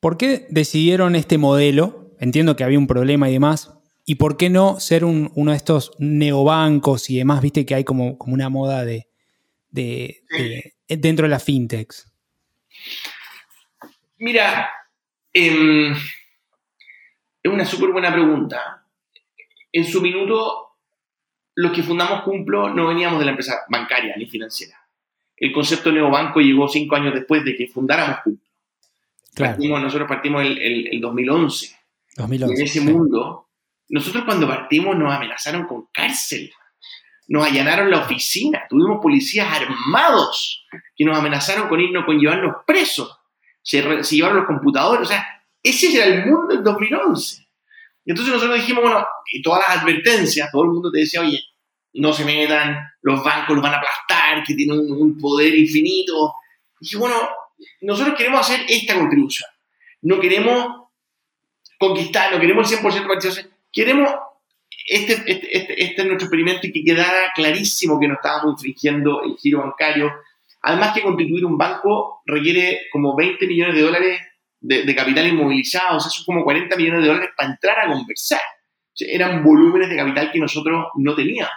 ¿por 0.00 0.16
qué 0.18 0.46
decidieron 0.50 1.16
este 1.16 1.38
modelo 1.38 2.04
entiendo 2.24 2.56
que 2.56 2.64
había 2.64 2.78
un 2.78 2.86
problema 2.86 3.28
y 3.28 3.34
demás. 3.34 3.70
¿Y 4.06 4.16
por 4.16 4.36
qué 4.36 4.50
no 4.50 4.80
ser 4.80 5.04
uno 5.04 5.50
de 5.50 5.56
estos 5.56 5.92
neobancos 5.98 7.08
y 7.08 7.18
demás? 7.18 7.40
Viste 7.40 7.64
que 7.64 7.74
hay 7.74 7.84
como, 7.84 8.18
como 8.18 8.34
una 8.34 8.50
moda 8.50 8.84
de, 8.84 9.08
dentro 10.88 11.24
de 11.24 11.30
las 11.30 11.42
fintechs. 11.42 12.12
Mira, 14.18 14.70
em, 15.32 15.92
es 15.92 17.52
una 17.52 17.64
súper 17.64 17.90
buena 17.90 18.12
pregunta. 18.12 18.86
En 19.72 19.84
su 19.84 20.00
minuto, 20.00 20.76
los 21.54 21.72
que 21.72 21.82
fundamos 21.82 22.22
Cumplo 22.22 22.72
no 22.72 22.88
veníamos 22.88 23.18
de 23.18 23.24
la 23.24 23.32
empresa 23.32 23.62
bancaria 23.68 24.16
ni 24.16 24.26
financiera. 24.26 24.80
El 25.36 25.52
concepto 25.52 25.90
de 25.90 25.96
neobanco 25.96 26.40
llegó 26.40 26.68
cinco 26.68 26.96
años 26.96 27.14
después 27.14 27.44
de 27.44 27.56
que 27.56 27.66
fundáramos 27.66 28.20
Cumplo. 28.22 28.48
nosotros 29.80 30.08
partimos 30.08 30.42
el, 30.42 30.86
el 30.86 31.00
2011 31.00 31.84
en 32.16 32.62
ese 32.62 32.80
mundo, 32.80 33.48
nosotros 33.88 34.24
cuando 34.24 34.46
partimos 34.46 34.96
nos 34.96 35.12
amenazaron 35.12 35.66
con 35.66 35.88
cárcel. 35.92 36.52
Nos 37.28 37.46
allanaron 37.46 37.90
la 37.90 38.00
oficina, 38.00 38.64
tuvimos 38.68 39.00
policías 39.00 39.48
armados 39.50 40.66
que 40.94 41.04
nos 41.04 41.18
amenazaron 41.18 41.68
con 41.68 41.80
irnos, 41.80 42.04
con 42.04 42.18
llevarnos 42.18 42.56
presos. 42.66 43.18
Se, 43.62 43.80
llevaron 44.10 44.38
los 44.38 44.46
computadores, 44.46 45.08
o 45.08 45.10
sea, 45.10 45.26
ese 45.62 45.94
era 45.96 46.04
el 46.04 46.26
mundo 46.26 46.54
del 46.54 46.62
2011. 46.62 47.46
Y 48.04 48.10
entonces 48.10 48.34
nosotros 48.34 48.58
dijimos, 48.58 48.82
bueno, 48.82 49.06
y 49.32 49.40
todas 49.40 49.64
las 49.66 49.78
advertencias, 49.78 50.50
todo 50.52 50.64
el 50.64 50.70
mundo 50.70 50.90
te 50.90 51.00
decía, 51.00 51.22
oye, 51.22 51.40
no 51.94 52.12
se 52.12 52.24
metan, 52.24 52.76
los 53.02 53.24
bancos 53.24 53.56
los 53.56 53.62
van 53.62 53.74
a 53.74 53.78
aplastar, 53.78 54.44
que 54.44 54.54
tienen 54.54 54.78
un, 54.80 55.16
poder 55.18 55.54
infinito. 55.54 56.34
Y 56.80 56.84
dije, 56.84 56.98
bueno, 56.98 57.14
nosotros 57.80 58.16
queremos 58.16 58.40
hacer 58.40 58.66
esta 58.68 58.94
contribución. 58.94 59.48
No 60.02 60.20
queremos 60.20 60.90
conquistar, 61.78 62.32
no 62.32 62.40
queremos 62.40 62.70
el 62.70 62.78
100% 62.78 63.06
participación, 63.06 63.50
queremos 63.72 64.10
este, 64.86 65.14
este, 65.14 65.56
este, 65.56 65.82
este, 65.82 66.02
es 66.02 66.06
nuestro 66.06 66.26
experimento 66.26 66.66
y 66.66 66.72
que 66.72 66.84
quedara 66.84 67.32
clarísimo 67.34 67.98
que 67.98 68.08
no 68.08 68.14
estábamos 68.14 68.54
infringiendo 68.54 69.22
el 69.22 69.36
giro 69.36 69.60
bancario. 69.60 70.12
Además 70.62 70.94
que 70.94 71.02
constituir 71.02 71.44
un 71.44 71.56
banco 71.56 72.22
requiere 72.26 72.82
como 72.92 73.16
20 73.16 73.46
millones 73.46 73.74
de 73.74 73.82
dólares 73.82 74.20
de, 74.60 74.94
capital 74.94 75.26
inmovilizado, 75.26 75.98
o 75.98 76.00
sea, 76.00 76.10
son 76.10 76.24
como 76.24 76.42
40 76.42 76.74
millones 76.76 77.02
de 77.02 77.08
dólares 77.08 77.30
para 77.36 77.50
entrar 77.50 77.80
a 77.80 77.92
conversar. 77.92 78.40
eran 78.98 79.44
volúmenes 79.44 79.90
de 79.90 79.96
capital 79.96 80.32
que 80.32 80.38
nosotros 80.38 80.86
no 80.96 81.14
teníamos. 81.14 81.52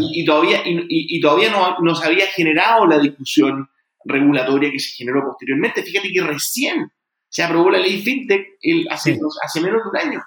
Y, 0.00 0.24
todavía, 0.24 0.62
y, 0.64 1.20
todavía 1.20 1.50
no, 1.50 1.78
no 1.78 1.94
se 1.94 2.04
había 2.04 2.26
generado 2.26 2.86
la 2.86 2.98
discusión 2.98 3.68
regulatoria 4.04 4.72
que 4.72 4.80
se 4.80 4.96
generó 4.96 5.24
posteriormente. 5.24 5.84
Fíjate 5.84 6.10
que 6.12 6.22
recién 6.22 6.90
se 7.28 7.44
aprobó 7.44 7.70
la 7.70 7.78
ley 7.78 8.02
FinTech 8.02 8.58
hace, 8.90 9.16
hace 9.44 9.60
menos 9.60 9.82
de 9.84 9.88
un 9.90 10.08
año. 10.08 10.24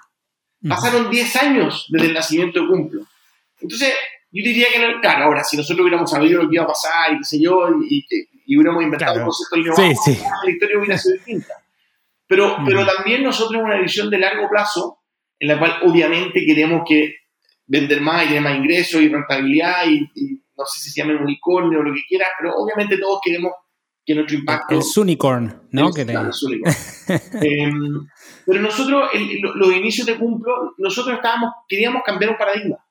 Pasaron 0.68 1.10
10 1.10 1.36
años 1.36 1.86
desde 1.88 2.08
el 2.08 2.14
nacimiento 2.14 2.60
de 2.60 2.68
Cumplo. 2.68 3.06
Entonces, 3.60 3.94
yo 4.32 4.44
diría 4.44 4.66
que, 4.72 4.78
no, 4.78 5.00
claro, 5.00 5.24
ahora, 5.24 5.42
si 5.42 5.56
nosotros 5.56 5.82
hubiéramos 5.82 6.10
sabido 6.10 6.42
lo 6.42 6.48
que 6.48 6.56
iba 6.56 6.64
a 6.64 6.68
pasar 6.68 7.12
y 7.12 7.18
qué 7.18 7.24
sé 7.24 7.40
yo, 7.40 7.68
y, 7.88 8.06
y, 8.46 8.56
hubiéramos 8.56 8.82
inventado 8.82 9.18
un 9.18 9.24
concepto 9.24 9.56
de 9.56 9.94
sí, 9.96 10.18
la 10.44 10.50
historia 10.50 10.78
hubiera 10.78 10.98
sido 10.98 11.14
distinta. 11.16 11.54
Pero, 12.26 12.58
pero 12.64 12.86
también 12.86 13.24
nosotros 13.24 13.60
una 13.60 13.80
visión 13.80 14.08
de 14.08 14.18
largo 14.18 14.48
plazo, 14.48 14.98
en 15.38 15.48
la 15.48 15.58
cual 15.58 15.80
obviamente 15.82 16.44
queremos 16.46 16.82
que 16.86 17.16
vender 17.66 18.00
más 18.00 18.24
y 18.24 18.28
tener 18.28 18.42
más 18.42 18.56
ingresos 18.56 19.00
y 19.00 19.08
rentabilidad 19.08 19.86
y, 19.88 20.00
no 20.56 20.64
sé 20.66 20.80
si 20.80 20.90
se 20.90 21.00
llama 21.00 21.20
unicornio 21.20 21.80
o 21.80 21.82
lo 21.82 21.94
que 21.94 22.02
quiera, 22.06 22.26
pero 22.38 22.54
obviamente 22.54 22.98
todos 22.98 23.18
queremos 23.24 23.52
que 24.04 24.14
nuestro 24.14 24.36
impacto... 24.36 24.74
El 24.74 24.82
Sunicorn, 24.82 25.62
¿no? 25.72 25.90
que 25.90 26.02
em, 27.40 28.06
pero 28.50 28.62
nosotros, 28.62 29.10
los 29.54 29.76
inicios 29.76 30.04
de 30.08 30.18
Cumplo, 30.18 30.74
nosotros 30.76 31.14
estábamos, 31.14 31.54
queríamos 31.68 32.02
cambiar 32.04 32.32
un 32.32 32.36
paradigma. 32.36 32.84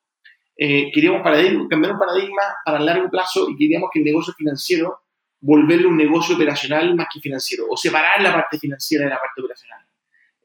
Eh, 0.56 0.90
queríamos 0.94 1.22
cambiar 1.22 1.92
un 1.92 2.00
paradigma 2.00 2.42
para 2.64 2.80
largo 2.80 3.10
plazo 3.10 3.50
y 3.50 3.58
queríamos 3.58 3.90
que 3.92 4.00
el 4.00 4.06
negocio 4.06 4.34
financiero 4.38 5.02
volverle 5.42 5.88
un 5.88 5.98
negocio 5.98 6.36
operacional 6.36 6.96
más 6.96 7.08
que 7.14 7.20
financiero, 7.20 7.66
o 7.70 7.76
separar 7.76 8.22
la 8.22 8.32
parte 8.32 8.58
financiera 8.58 9.04
de 9.04 9.10
la 9.10 9.20
parte 9.20 9.42
operacional. 9.42 9.86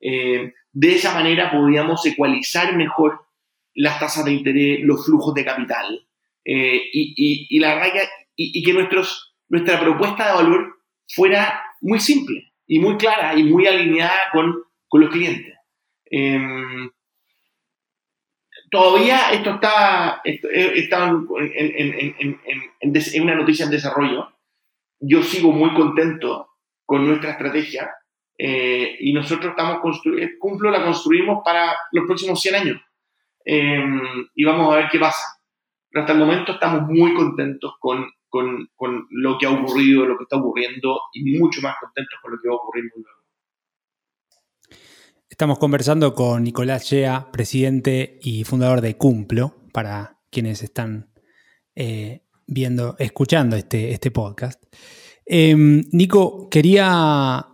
Eh, 0.00 0.52
de 0.72 0.92
esa 0.92 1.14
manera 1.14 1.52
podíamos 1.52 2.04
ecualizar 2.06 2.76
mejor 2.76 3.24
las 3.72 4.00
tasas 4.00 4.24
de 4.24 4.32
interés, 4.32 4.80
los 4.82 5.06
flujos 5.06 5.32
de 5.32 5.44
capital, 5.44 6.08
eh, 6.44 6.90
y, 6.92 7.46
y, 7.48 7.60
la 7.60 7.76
raya, 7.76 8.02
y, 8.34 8.64
que 8.64 8.72
nuestros 8.72 9.36
nuestra 9.48 9.78
propuesta 9.78 10.26
de 10.26 10.42
valor 10.42 10.74
fuera 11.06 11.62
muy 11.82 12.00
simple 12.00 12.52
y 12.66 12.80
muy 12.80 12.96
clara 12.96 13.38
y 13.38 13.44
muy 13.44 13.68
alineada 13.68 14.18
con, 14.32 14.64
los 14.92 15.10
clientes. 15.10 15.54
Em, 16.06 16.90
todavía 18.70 19.30
esto 19.32 19.54
está, 19.54 20.22
en, 20.24 20.42
una 23.22 23.34
noticia 23.34 23.64
en 23.64 23.70
desarrollo. 23.70 24.32
Yo 25.00 25.22
sigo 25.22 25.52
muy 25.52 25.74
contento 25.74 26.50
con 26.84 27.06
nuestra 27.06 27.32
estrategia 27.32 27.90
eh, 28.38 28.96
y 29.00 29.12
nosotros 29.12 29.50
estamos 29.50 29.80
construyendo, 29.80 30.34
Cumplo 30.38 30.70
la 30.70 30.84
construimos 30.84 31.42
para 31.44 31.74
los 31.92 32.04
próximos 32.06 32.40
100 32.40 32.54
años 32.54 32.80
em, 33.44 34.00
y 34.34 34.44
vamos 34.44 34.72
a 34.72 34.76
ver 34.76 34.88
qué 34.90 34.98
pasa. 34.98 35.22
Pero 35.90 36.02
hasta 36.02 36.12
el 36.12 36.18
momento 36.18 36.52
estamos 36.52 36.82
muy 36.88 37.14
contentos 37.14 37.74
con, 37.78 38.10
con, 38.28 39.06
lo 39.10 39.38
que 39.38 39.46
ha 39.46 39.50
ocurrido, 39.50 40.06
lo 40.06 40.16
que 40.16 40.24
está 40.24 40.36
ocurriendo 40.36 41.00
y 41.12 41.38
mucho 41.38 41.60
más 41.62 41.76
contentos 41.80 42.18
con 42.20 42.32
lo 42.32 42.38
que 42.42 42.48
va 42.48 42.54
a 42.54 42.58
ocurrir 42.58 42.90
luego. 42.94 43.23
Estamos 45.34 45.58
conversando 45.58 46.14
con 46.14 46.44
Nicolás 46.44 46.84
Chea, 46.84 47.32
presidente 47.32 48.20
y 48.22 48.44
fundador 48.44 48.80
de 48.80 48.96
Cumplo, 48.96 49.56
para 49.72 50.20
quienes 50.30 50.62
están 50.62 51.10
eh, 51.74 52.22
viendo, 52.46 52.94
escuchando 53.00 53.56
este, 53.56 53.90
este 53.90 54.12
podcast. 54.12 54.62
Em, 55.26 55.82
Nico, 55.90 56.48
quería 56.48 57.48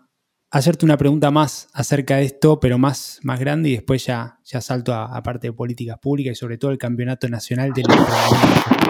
hacerte 0.51 0.85
una 0.85 0.99
pregunta 0.99 1.31
más 1.31 1.71
acerca 1.73 2.17
de 2.17 2.25
esto, 2.25 2.61
pero 2.61 2.77
más, 2.77 3.19
más 3.23 3.41
grande, 3.41 3.71
y 3.71 3.77
después 3.77 4.05
ya, 4.05 4.41
ya 4.45 4.61
salto 4.61 4.93
a, 4.93 5.23
parte 5.23 5.47
de 5.47 5.55
políticas 5.55 5.99
públicas 5.99 6.33
y 6.33 6.37
sobre 6.37 6.59
todo 6.59 6.73
el 6.73 6.79
campeonato 6.79 7.31
nacional 7.31 7.73
de 7.73 7.83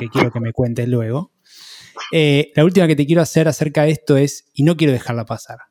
que 0.01 0.09
quiero 0.09 0.33
que 0.33 0.41
me 0.41 0.53
cuentes 0.53 0.89
luego. 0.89 1.31
Eh, 2.11 2.51
la 2.57 2.65
última 2.65 2.89
que 2.89 2.97
te 2.97 3.07
quiero 3.07 3.23
hacer 3.23 3.47
acerca 3.47 3.85
de 3.85 3.93
esto 3.93 4.17
es, 4.17 4.51
y 4.53 4.65
no 4.65 4.77
quiero 4.77 4.93
dejarla 4.93 5.27
pasar. 5.27 5.70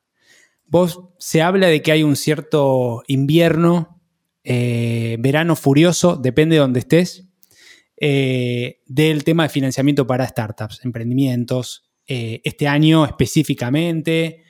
Vos 0.70 1.00
se 1.18 1.42
habla 1.42 1.66
de 1.66 1.82
que 1.82 1.90
hay 1.90 2.04
un 2.04 2.14
cierto 2.14 3.02
invierno, 3.08 4.00
eh, 4.44 5.16
verano 5.18 5.56
furioso, 5.56 6.16
depende 6.16 6.54
de 6.54 6.60
donde 6.60 6.78
estés, 6.78 7.28
eh, 7.96 8.80
del 8.86 9.24
tema 9.24 9.42
de 9.42 9.48
financiamiento 9.48 10.06
para 10.06 10.28
startups, 10.28 10.84
emprendimientos, 10.84 11.90
eh, 12.06 12.40
este 12.44 12.68
año 12.68 13.04
específicamente. 13.04 14.44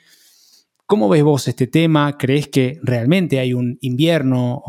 ¿Cómo 0.85 1.09
ves 1.09 1.23
vos 1.23 1.49
este 1.49 1.67
tema? 1.67 2.19
¿Crees 2.19 2.49
que 2.49 2.79
realmente 2.83 3.39
hay 3.39 3.55
un 3.55 3.79
invierno? 3.81 4.63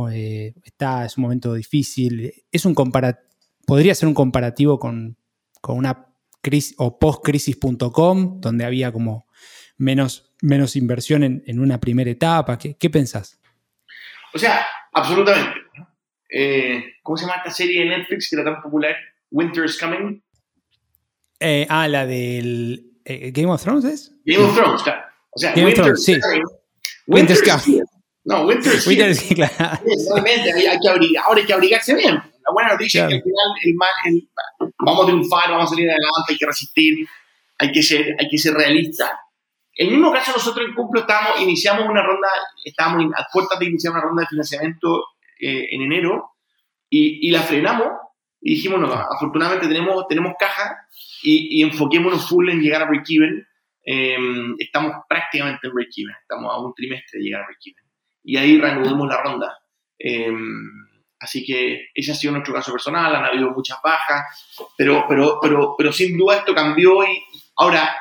Está, 0.63 1.05
es 1.05 1.17
un 1.17 1.23
momento 1.23 1.53
difícil. 1.53 2.31
¿Es 2.49 2.65
un 2.65 2.75
¿Podría 3.65 3.95
ser 3.95 4.07
un 4.07 4.13
comparativo 4.13 4.79
con, 4.79 5.17
una 5.67 6.07
crisis 6.41 6.75
o 6.77 6.97
postcrisis.com, 6.97 8.39
donde 8.39 8.65
había 8.65 8.91
como 8.91 9.25
menos, 9.81 10.31
menos 10.41 10.75
inversión 10.75 11.23
en, 11.23 11.59
una 11.59 11.79
primera 11.79 12.09
etapa? 12.09 12.57
¿Qué, 12.57 12.75
¿Qué, 12.77 12.89
pensás? 12.89 13.39
O 14.33 14.39
sea, 14.39 14.65
absolutamente. 14.93 15.59
Eh, 16.29 16.83
¿Cómo 17.03 17.17
se 17.17 17.25
llama 17.25 17.37
esta 17.37 17.51
serie 17.51 17.83
de 17.83 17.97
Netflix 17.97 18.29
que 18.29 18.35
era 18.35 18.45
tan 18.45 18.61
popular? 18.61 18.95
Winter 19.31 19.65
is 19.65 19.77
Coming. 19.77 20.23
Eh, 21.39 21.65
ah, 21.69 21.87
la 21.87 22.05
del 22.05 22.91
eh, 23.03 23.31
Game 23.31 23.51
of 23.51 23.61
Thrones 23.61 23.85
es? 23.85 24.15
Game 24.23 24.43
of 24.43 24.55
Thrones, 24.55 24.83
claro. 24.83 25.01
O 25.31 25.39
sea, 25.39 25.51
Game 25.51 25.65
Winter, 25.65 25.81
of 25.81 25.87
Thrones, 25.87 26.05
sí. 26.05 26.19
Winter, 27.07 27.35
is 27.35 27.41
Coming. 27.41 27.83
No, 28.23 28.45
Winter 28.45 28.73
is 28.75 28.85
Winter 28.85 29.09
is 29.09 29.23
claro. 29.33 29.53
Hay, 29.59 30.67
hay 30.67 30.77
que 30.79 30.89
abrigar, 30.89 31.23
ahora 31.25 31.41
hay 31.41 31.47
que 31.47 31.53
abrigarse 31.53 31.95
bien. 31.95 32.13
La 32.13 32.53
buena 32.53 32.69
noticia 32.73 33.03
es 33.03 33.09
que 33.09 33.15
al 33.15 33.21
final 33.23 33.47
el 33.63 33.75
mal, 33.75 33.89
el, 34.05 34.29
vamos 34.79 35.03
a 35.03 35.07
triunfar, 35.07 35.49
vamos 35.49 35.65
a 35.65 35.69
salir 35.69 35.89
adelante, 35.89 36.29
hay 36.29 36.37
que 36.37 36.45
resistir, 36.45 37.07
hay 37.57 37.71
que 37.71 37.83
ser, 37.83 38.15
hay 38.19 38.29
que 38.29 38.37
ser 38.37 38.53
realista. 38.53 39.19
El 39.73 39.91
mismo 39.91 40.11
caso, 40.11 40.31
nosotros 40.33 40.67
en 40.67 40.75
Cumplo 40.75 41.01
estábamos, 41.01 41.41
iniciamos 41.41 41.87
una 41.87 42.03
ronda, 42.03 42.27
estábamos 42.63 43.05
a 43.15 43.25
puertas 43.31 43.57
de 43.59 43.65
iniciar 43.65 43.93
una 43.93 44.01
ronda 44.01 44.21
de 44.21 44.27
financiamiento 44.27 45.05
eh, 45.39 45.67
en 45.71 45.81
enero 45.81 46.31
y, 46.89 47.27
y, 47.27 47.31
la 47.31 47.41
frenamos 47.41 47.87
y 48.41 48.55
dijimos, 48.55 48.79
no, 48.79 48.91
afortunadamente 48.91 49.67
tenemos, 49.67 50.07
tenemos 50.07 50.33
caja 50.37 50.87
y, 51.23 51.59
y 51.59 51.63
enfoquémonos 51.63 52.27
full 52.27 52.49
en 52.49 52.59
llegar 52.59 52.81
a 52.81 52.85
break-even. 52.85 53.47
Em, 53.83 54.55
estamos 54.59 54.93
prácticamente 55.07 55.67
en 55.67 55.73
break-even, 55.73 56.15
estamos 56.21 56.53
a 56.53 56.59
un 56.59 56.73
trimestre 56.73 57.19
de 57.19 57.25
llegar 57.25 57.41
a 57.41 57.45
break-even. 57.45 57.83
Y 58.23 58.37
ahí 58.37 58.59
reanudamos 58.59 59.07
la 59.07 59.21
ronda. 59.21 59.57
Em, 59.97 60.69
así 61.19 61.45
que 61.45 61.89
ese 61.93 62.11
ha 62.11 62.15
sido 62.15 62.33
nuestro 62.33 62.53
caso 62.53 62.71
personal, 62.71 63.15
han 63.15 63.25
habido 63.25 63.51
muchas 63.51 63.77
bajas, 63.83 64.55
pero, 64.77 65.05
pero, 65.07 65.39
pero, 65.41 65.75
pero 65.77 65.93
sin 65.93 66.17
duda 66.17 66.37
esto 66.37 66.53
cambió 66.53 67.03
y 67.03 67.23
ahora, 67.57 67.95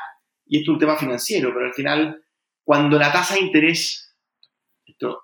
y 0.51 0.57
esto 0.57 0.71
es 0.71 0.73
un 0.73 0.79
tema 0.79 0.97
financiero, 0.97 1.53
pero 1.53 1.67
al 1.67 1.73
final, 1.73 2.25
cuando 2.61 2.99
la 2.99 3.09
tasa 3.09 3.35
de 3.35 3.39
interés, 3.39 4.13
esto, 4.85 5.23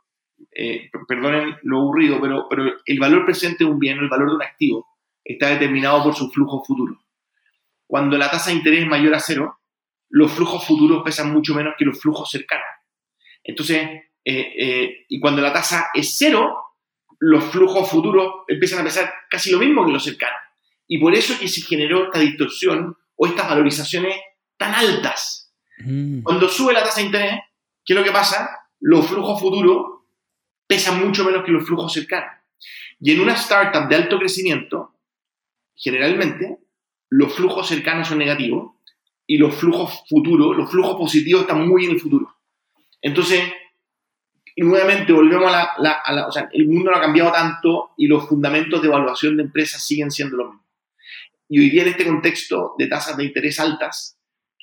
eh, 0.56 0.90
perdonen 1.06 1.58
lo 1.64 1.82
aburrido, 1.82 2.22
pero, 2.22 2.48
el 2.86 2.98
valor 2.98 3.26
presente 3.26 3.66
de 3.66 3.70
un 3.70 3.78
bien, 3.78 3.98
el 3.98 4.08
valor 4.08 4.30
de 4.30 4.36
un 4.36 4.42
activo, 4.42 4.88
está 5.26 5.50
determinado 5.50 6.02
por 6.02 6.16
su 6.16 6.32
flujo 6.32 6.64
futuro. 6.64 7.04
Cuando 7.86 8.18
la 8.18 8.32
tasa 8.32 8.52
de 8.52 8.56
interés 8.56 8.84
es 8.84 8.88
mayor 8.88 9.14
a 9.16 9.20
cero, 9.20 9.60
los 10.08 10.32
flujos 10.32 10.66
futuros 10.66 11.04
pesan 11.04 11.34
mucho 11.34 11.54
menos 11.54 11.74
que 11.78 11.84
los 11.84 12.00
flujos 12.00 12.30
cercanos. 12.32 12.66
Entonces, 13.44 13.86
eh, 14.24 14.54
eh, 14.58 15.06
y 15.10 15.20
cuando 15.20 15.42
la 15.42 15.52
tasa 15.52 15.90
es 15.94 16.16
cero, 16.18 16.56
los 17.20 17.44
flujos 17.44 17.90
futuros 17.90 18.46
empiezan 18.48 18.80
a 18.80 18.86
pesar 18.86 19.14
casi 19.30 19.52
lo 19.52 19.60
mismo 19.60 19.86
que 19.86 19.92
los 19.92 20.06
cercanos. 20.06 20.40
Y 20.88 21.00
por 21.00 21.14
eso 21.14 21.34
es 21.34 21.40
que 21.40 21.48
se 21.50 21.64
generó 21.64 22.06
esta 22.06 22.20
distorsión 22.20 22.96
o 23.18 23.28
estas 23.28 23.50
valorizaciones 23.50 24.16
tan 24.58 24.74
altas. 24.74 25.54
Mm. 25.80 26.22
Cuando 26.22 26.50
sube 26.50 26.74
la 26.74 26.84
tasa 26.84 27.00
de 27.00 27.08
interés, 27.08 27.40
¿qué 27.86 27.94
es 27.94 28.00
lo 28.00 28.04
que 28.04 28.12
pasa? 28.12 28.50
Los 28.80 29.08
flujos 29.08 29.40
futuros 29.40 29.98
pesan 30.68 31.06
mucho 31.06 31.24
menos 31.24 31.46
que 31.46 31.52
los 31.52 31.66
flujos 31.66 31.94
cercanos. 31.94 32.32
Y 33.00 33.12
en 33.12 33.22
una 33.22 33.34
startup 33.34 33.88
de 33.88 33.96
alto 33.96 34.20
crecimiento, 34.20 34.96
generalmente 35.76 36.60
los 37.10 37.34
flujos 37.34 37.68
cercanos 37.68 38.08
son 38.08 38.18
negativos 38.18 38.74
y 39.26 39.38
los 39.38 39.56
flujos 39.56 40.04
futuros, 40.10 40.58
los 40.58 40.70
flujos 40.70 40.96
positivos 40.96 41.42
están 41.42 41.68
muy 41.68 41.86
en 41.86 41.92
el 41.92 42.00
futuro. 42.00 42.36
Entonces, 43.02 43.44
nuevamente 44.58 45.14
volvemos 45.14 45.54
a 45.54 45.76
la, 45.78 46.28
O 46.28 46.32
sea, 46.32 46.50
el 46.52 46.68
mundo 46.68 46.92
no 46.92 46.98
ha 46.98 47.02
cambiado 47.02 47.32
tanto 47.32 47.92
y 47.98 48.08
los 48.08 48.28
fundamentos 48.28 48.82
de 48.82 48.88
evaluación 48.88 49.38
de 49.38 49.44
empresas 49.44 49.86
siguen 49.86 50.10
siendo 50.10 50.38
los 50.38 50.48
mismos. 50.48 50.66
Y 51.50 51.60
hoy 51.60 51.70
día 51.70 51.84
en 51.84 51.90
este 51.90 52.06
contexto 52.06 52.74
de 52.78 52.88
tasas 52.88 53.16
de 53.16 53.26
interés 53.26 53.60
altas 53.60 54.17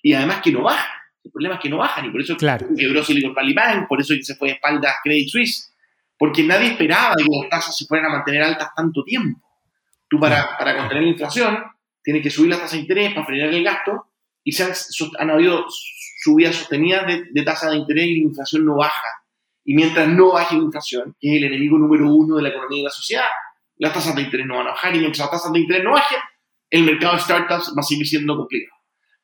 y 0.05 0.13
además 0.13 0.43
que 0.43 0.53
no 0.53 0.63
bajan, 0.63 0.99
el 1.25 1.33
problema 1.33 1.55
es 1.55 1.61
que 1.63 1.71
no 1.71 1.79
bajan 1.79 2.05
y 2.05 2.11
por 2.11 2.21
eso 2.21 2.37
claro. 2.37 2.67
quebró 2.77 3.03
Silicon 3.03 3.33
Valley 3.33 3.55
Bank, 3.55 3.89
por 3.89 3.99
eso 4.03 4.13
se 4.21 4.35
fue 4.35 4.49
de 4.49 4.55
espaldas 4.57 4.97
Credit 5.03 5.27
Suisse, 5.31 5.75
porque 6.19 6.43
nadie 6.43 6.73
esperaba 6.73 7.15
que 7.17 7.25
las 7.25 7.49
tasas 7.49 7.75
se 7.75 7.87
fueran 7.87 8.11
a 8.11 8.17
mantener 8.17 8.43
altas 8.43 8.69
tanto 8.77 9.03
tiempo. 9.03 9.41
Tú 10.07 10.21
para, 10.21 10.59
para 10.59 10.77
contener 10.77 11.05
la 11.05 11.09
inflación 11.09 11.59
tienes 12.03 12.23
que 12.23 12.29
subir 12.29 12.51
las 12.51 12.59
tasas 12.59 12.75
de 12.75 12.81
interés 12.81 13.15
para 13.15 13.25
frenar 13.25 13.49
el 13.49 13.65
gasto 13.65 14.11
y 14.45 14.53
se 14.53 14.71
han, 15.19 15.31
habido 15.31 15.65
subidas 16.23 16.57
sostenidas 16.57 17.07
de, 17.07 17.25
de 17.31 17.43
tasa 17.43 17.71
de 17.71 17.77
interés 17.77 18.05
y 18.05 18.21
la 18.21 18.25
inflación 18.25 18.67
no 18.67 18.77
baja. 18.77 19.09
Y 19.65 19.75
mientras 19.75 20.07
no 20.07 20.33
baje 20.33 20.55
la 20.55 20.65
inflación, 20.65 21.17
que 21.19 21.31
es 21.31 21.39
el 21.39 21.45
enemigo 21.45 21.79
número 21.79 22.15
uno 22.15 22.37
de 22.37 22.43
la 22.43 22.51
economía 22.51 22.81
y 22.81 22.85
la 22.85 22.91
sociedad, 22.91 23.25
las 23.79 23.95
tasas 23.95 24.15
de 24.15 24.21
interés 24.21 24.45
no 24.45 24.59
van 24.59 24.67
a 24.67 24.73
bajar 24.73 24.95
y 24.95 24.99
mientras 24.99 25.21
las 25.21 25.31
tasas 25.31 25.51
de 25.51 25.61
interés 25.61 25.83
no 25.83 25.93
bajen, 25.93 26.19
el 26.69 26.83
mercado 26.83 27.15
de 27.15 27.21
startups 27.21 27.73
va 27.75 27.81
a 27.81 27.83
seguir 27.83 28.07
siendo 28.07 28.37
complicado. 28.37 28.75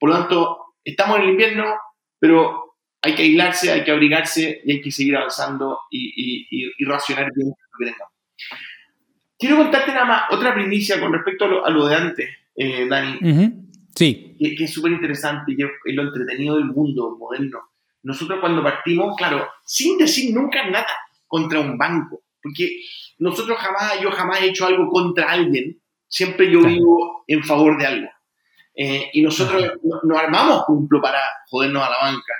Por 0.00 0.08
lo 0.08 0.16
tanto, 0.16 0.69
estamos 0.84 1.18
en 1.18 1.22
el 1.24 1.30
invierno, 1.30 1.74
pero 2.18 2.76
hay 3.02 3.14
que 3.14 3.22
aislarse, 3.22 3.72
hay 3.72 3.84
que 3.84 3.90
abrigarse 3.90 4.60
y 4.64 4.72
hay 4.72 4.80
que 4.80 4.90
seguir 4.90 5.16
avanzando 5.16 5.80
y, 5.90 6.46
y, 6.50 6.84
racionar 6.84 7.30
bien 7.34 7.48
lo 7.48 7.78
que 7.78 7.90
tengamos. 7.90 8.14
Quiero 9.38 9.56
contarte 9.56 9.92
nada 9.92 10.04
más 10.04 10.22
otra 10.30 10.54
primicia 10.54 11.00
con 11.00 11.12
respecto 11.12 11.64
a 11.64 11.70
lo, 11.70 11.86
de 11.86 11.94
antes, 11.94 12.28
eh, 12.56 12.86
Dani. 12.88 13.18
Sí. 13.94 14.36
Que, 14.38 14.64
es 14.64 14.72
súper 14.72 14.92
interesante 14.92 15.52
y 15.56 15.62
es 15.62 15.94
lo 15.94 16.02
entretenido 16.02 16.56
del 16.56 16.66
mundo 16.66 17.16
moderno. 17.18 17.60
Nosotros 18.02 18.40
cuando 18.40 18.62
partimos, 18.62 19.16
claro, 19.16 19.48
sin 19.64 19.98
decir 19.98 20.34
nunca 20.34 20.68
nada 20.68 20.86
contra 21.26 21.60
un 21.60 21.78
banco, 21.78 22.22
porque 22.42 22.82
nosotros 23.18 23.58
jamás, 23.58 24.00
yo 24.00 24.10
jamás 24.10 24.42
he 24.42 24.48
hecho 24.48 24.66
algo 24.66 24.88
contra 24.88 25.30
alguien, 25.30 25.80
siempre 26.08 26.50
yo 26.50 26.62
vivo 26.62 27.24
en 27.26 27.42
favor 27.44 27.78
de 27.78 27.86
algo. 27.86 28.08
Eh, 28.82 29.10
y 29.12 29.20
nosotros 29.20 29.62
no, 30.04 30.16
armamos 30.16 30.64
cumplo 30.64 31.02
para 31.02 31.20
jodernos 31.50 31.82
a 31.82 31.90
la 31.90 31.98
banca, 32.00 32.32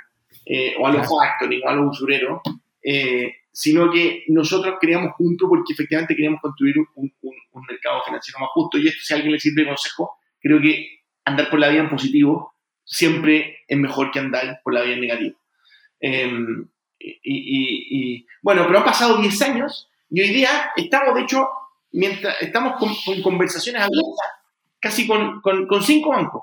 eh, 0.47 0.75
o 0.79 0.87
a 0.87 0.91
los 0.91 1.07
factoring, 1.07 1.61
o 1.63 1.69
a 1.69 1.75
los 1.75 1.91
usureros, 1.91 2.41
eh, 2.83 3.31
sino 3.53 3.91
que 3.91 4.25
nosotros 4.29 4.77
creamos 4.81 5.13
juntos 5.17 5.47
porque 5.51 5.75
efectivamente 5.75 6.17
queríamos 6.17 6.41
construir 6.41 6.77
un, 6.95 7.13
mercado 7.69 8.03
financiero 8.07 8.39
más 8.41 8.49
justo. 8.55 8.79
Y 8.79 8.89
esto, 8.89 9.01
si 9.03 9.13
a 9.13 9.17
alguien 9.17 9.35
le 9.35 9.39
sirve 9.39 9.65
de 9.65 9.69
consejo, 9.69 10.19
creo 10.41 10.63
que 10.63 11.03
andar 11.27 11.51
por 11.51 11.61
la 11.61 11.69
vida 11.69 11.83
en 11.83 11.91
positivo 11.91 12.55
siempre 12.85 13.59
es 13.69 13.77
mejor 13.77 14.11
que 14.11 14.21
andar 14.21 14.63
por 14.65 14.73
la 14.73 14.81
vida 14.81 14.95
en 14.95 15.01
negativo. 15.03 15.39
Em, 16.01 16.71
y, 16.99 18.27
bueno, 18.41 18.65
pero 18.67 18.79
han 18.79 18.85
pasado 18.87 19.19
10 19.19 19.43
años 19.43 19.91
y 20.09 20.23
hoy 20.23 20.29
día 20.29 20.73
estamos, 20.75 21.15
de 21.15 21.21
hecho, 21.21 21.47
mientras 21.93 22.41
estamos 22.41 22.79
con, 22.79 23.21
conversaciones 23.21 23.83
abiertas 23.83 24.40
casi 24.81 25.07
con, 25.07 25.41
con, 25.41 25.83
cinco 25.83 26.11
bancos. 26.11 26.43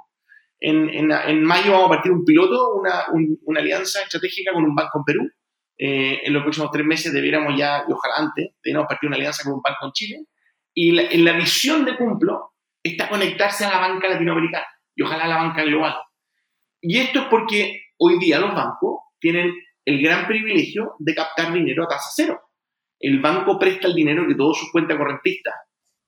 En, 0.60 0.90
en, 0.90 1.44
mayo 1.44 1.72
vamos 1.72 1.88
a 1.88 1.96
partir 1.96 2.12
un 2.12 2.26
piloto, 2.26 2.76
una, 2.76 3.06
una 3.46 3.60
alianza 3.60 4.02
estratégica 4.02 4.52
con 4.54 4.64
un 4.64 4.76
banco 4.76 5.00
en 5.00 5.04
Perú 5.04 5.30
eh, 5.80 6.22
en 6.24 6.34
los 6.34 6.42
próximos 6.42 6.72
tres 6.72 6.86
meses 6.86 7.14
debiéramos 7.14 7.54
ya, 7.58 7.84
y 7.88 7.92
ojalá 7.92 8.16
antes, 8.18 8.56
debiéramos 8.64 8.88
partir 8.88 9.08
una 9.08 9.18
alianza 9.18 9.44
con 9.44 9.54
un 9.54 9.62
banco 9.62 9.86
en 9.86 9.92
Chile. 9.92 10.26
Y 10.74 10.92
la, 10.92 11.04
en 11.04 11.24
la 11.24 11.34
visión 11.34 11.86
de 11.86 11.96
Cumplo 11.96 12.54
está 12.82 13.10
conectarse 13.10 13.66
a 13.66 13.70
la 13.70 13.80
banca 13.80 14.10
latinoamericana 14.10 14.66
y 14.96 15.04
ojalá 15.04 15.26
a 15.26 15.28
la 15.28 15.38
banca 15.38 15.64
global. 15.64 15.96
Y 16.82 16.98
esto 16.98 17.20
es 17.20 17.26
porque 17.30 17.82
hoy 17.98 18.20
día 18.20 18.40
los 18.40 18.54
bancos 18.54 19.02
tienen 19.20 19.54
el 19.86 20.02
gran 20.02 20.28
privilegio 20.28 20.96
de 21.00 21.16
captar 21.16 21.54
dinero 21.54 21.84
a 21.84 21.88
tasa 21.88 22.10
cero. 22.16 22.42
El 23.00 23.20
banco 23.20 23.60
presta 23.60 23.88
el 23.88 23.94
dinero 23.94 24.26
que 24.28 24.36
todos 24.36 24.58
sus 24.58 24.72
cuentas 24.72 24.98
correntistas 24.98 25.54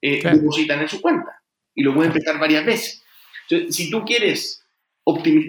eh, 0.01 0.21
depositan 0.23 0.81
en 0.81 0.87
su 0.87 1.01
cuenta 1.01 1.38
y 1.75 1.83
lo 1.83 1.93
pueden 1.93 2.11
prestar 2.11 2.39
varias 2.39 2.65
veces. 2.65 3.03
Entonces, 3.49 3.75
si 3.75 3.89
tú 3.89 4.03
quieres 4.03 4.59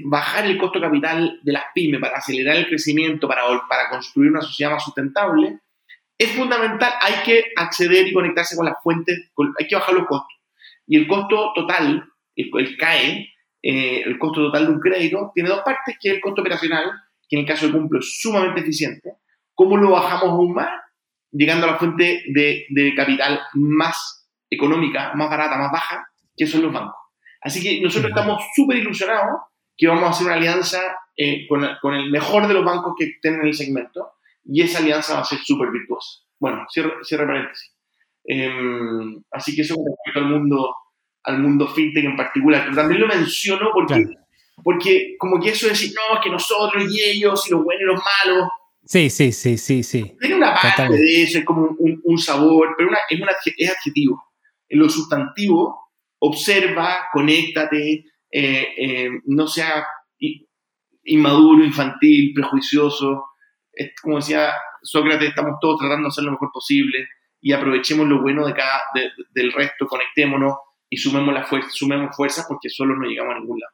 bajar 0.04 0.46
el 0.46 0.58
costo 0.58 0.80
capital 0.80 1.40
de 1.42 1.52
las 1.52 1.64
pymes 1.74 2.00
para 2.00 2.18
acelerar 2.18 2.56
el 2.56 2.66
crecimiento, 2.66 3.28
para, 3.28 3.42
para 3.68 3.90
construir 3.90 4.30
una 4.30 4.40
sociedad 4.40 4.72
más 4.72 4.84
sustentable, 4.84 5.60
es 6.18 6.32
fundamental, 6.32 6.92
hay 7.00 7.22
que 7.24 7.44
acceder 7.56 8.06
y 8.06 8.12
conectarse 8.12 8.56
con 8.56 8.66
las 8.66 8.74
fuentes, 8.82 9.30
hay 9.58 9.66
que 9.66 9.74
bajar 9.74 9.94
los 9.94 10.06
costos. 10.06 10.36
Y 10.86 10.98
el 10.98 11.06
costo 11.06 11.52
total, 11.54 12.04
el, 12.36 12.76
CAE, 12.76 13.28
eh, 13.62 14.02
el 14.04 14.18
costo 14.18 14.42
total 14.42 14.66
de 14.66 14.72
un 14.72 14.80
crédito, 14.80 15.30
tiene 15.34 15.48
dos 15.48 15.62
partes, 15.62 15.96
que 16.00 16.08
es 16.10 16.14
el 16.16 16.20
costo 16.20 16.42
operacional, 16.42 16.90
que 17.28 17.36
en 17.36 17.40
el 17.40 17.48
caso 17.48 17.66
de 17.66 17.72
Cumplo 17.72 18.00
es 18.00 18.20
sumamente 18.20 18.60
eficiente. 18.60 19.14
¿Cómo 19.54 19.76
lo 19.76 19.90
bajamos 19.92 20.30
aún 20.30 20.52
más? 20.52 20.68
Llegando 21.32 21.66
a 21.66 21.72
la 21.72 21.78
fuente 21.78 22.24
de, 22.34 22.66
de 22.68 22.94
capital 22.94 23.40
más 23.54 24.28
económica, 24.50 25.12
más 25.14 25.30
barata, 25.30 25.56
más 25.56 25.70
baja, 25.70 26.09
que 26.40 26.46
son 26.46 26.62
los 26.62 26.72
bancos. 26.72 26.96
Así 27.42 27.62
que 27.62 27.82
nosotros 27.82 28.08
estamos 28.08 28.42
súper 28.56 28.78
ilusionados 28.78 29.42
que 29.76 29.86
vamos 29.86 30.04
a 30.04 30.08
hacer 30.08 30.26
una 30.26 30.36
alianza 30.36 30.80
eh, 31.14 31.46
con, 31.46 31.68
con, 31.82 31.92
el 31.92 32.10
mejor 32.10 32.48
de 32.48 32.54
los 32.54 32.64
bancos 32.64 32.94
que 32.98 33.04
estén 33.04 33.34
en 33.34 33.46
el 33.48 33.52
segmento 33.52 34.12
y 34.42 34.62
esa 34.62 34.78
alianza 34.78 35.16
va 35.16 35.20
a 35.20 35.24
ser 35.24 35.38
súper 35.40 35.70
virtuosa. 35.70 36.20
Bueno, 36.38 36.64
cierre, 36.70 36.92
cierre 37.02 37.26
paréntesis. 37.26 37.74
Em, 38.24 39.22
así 39.30 39.54
que 39.54 39.60
eso 39.60 39.74
con 39.74 39.84
respecto 39.84 40.20
al 40.20 40.32
mundo, 40.34 40.74
al 41.24 41.40
mundo 41.40 41.68
fintech 41.68 42.06
en 42.06 42.16
particular, 42.16 42.62
pero 42.64 42.76
también 42.76 43.02
lo 43.02 43.06
menciono 43.06 43.68
porque, 43.74 44.06
porque 44.64 45.16
como 45.18 45.38
que 45.38 45.50
eso 45.50 45.66
de 45.66 45.72
decir, 45.72 45.92
no, 45.94 46.16
es 46.16 46.24
que 46.24 46.30
nosotros 46.30 46.84
y 46.90 47.02
ellos, 47.02 47.46
y 47.46 47.50
los 47.50 47.62
buenos 47.62 47.82
y 47.82 47.84
los 47.84 48.00
malos. 48.02 48.48
Sí, 48.82 49.10
sí, 49.10 49.30
sí, 49.32 49.58
sí, 49.58 49.82
sí. 49.82 50.16
Tiene 50.18 50.36
una 50.36 50.54
parte 50.54 50.88
de 50.88 51.22
eso, 51.22 51.38
es 51.38 51.44
como 51.44 51.76
un, 51.78 52.18
sabor, 52.18 52.74
pero 52.78 52.88
una, 52.88 52.98
es, 53.10 53.20
una, 53.20 53.32
es 53.58 53.70
adjetivo. 53.70 54.24
En 54.70 54.78
lo 54.78 54.88
sustantivo, 54.88 55.89
observa, 56.20 57.08
conéctate, 57.12 58.04
eh, 58.30 58.68
eh, 58.76 59.10
no 59.26 59.46
sea 59.46 59.84
inmaduro, 61.04 61.64
infantil, 61.64 62.32
prejuicioso. 62.34 63.24
Como 64.02 64.16
decía 64.16 64.52
Sócrates, 64.82 65.30
estamos 65.30 65.56
todos 65.60 65.78
tratando 65.78 66.04
de 66.04 66.08
hacer 66.08 66.24
lo 66.24 66.32
mejor 66.32 66.50
posible 66.52 67.06
y 67.40 67.52
aprovechemos 67.52 68.06
lo 68.06 68.20
bueno 68.20 68.46
de 68.46 68.54
cada, 68.54 68.82
del 69.34 69.52
resto, 69.52 69.86
conectémonos 69.86 70.54
y 70.88 70.96
sumemos, 70.96 71.32
la 71.32 71.44
fuerza, 71.44 71.68
sumemos 71.70 72.14
fuerzas 72.14 72.44
porque 72.48 72.68
solo 72.68 72.96
no 72.96 73.06
llegamos 73.06 73.34
a 73.34 73.38
ningún 73.38 73.60
lado. 73.60 73.72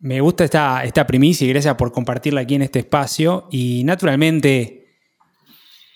Me 0.00 0.20
gusta 0.20 0.44
esta, 0.44 0.84
esta 0.84 1.06
primicia 1.06 1.46
y 1.46 1.50
gracias 1.50 1.76
por 1.76 1.92
compartirla 1.92 2.42
aquí 2.42 2.56
en 2.56 2.62
este 2.62 2.80
espacio. 2.80 3.48
Y 3.50 3.84
naturalmente, 3.84 4.98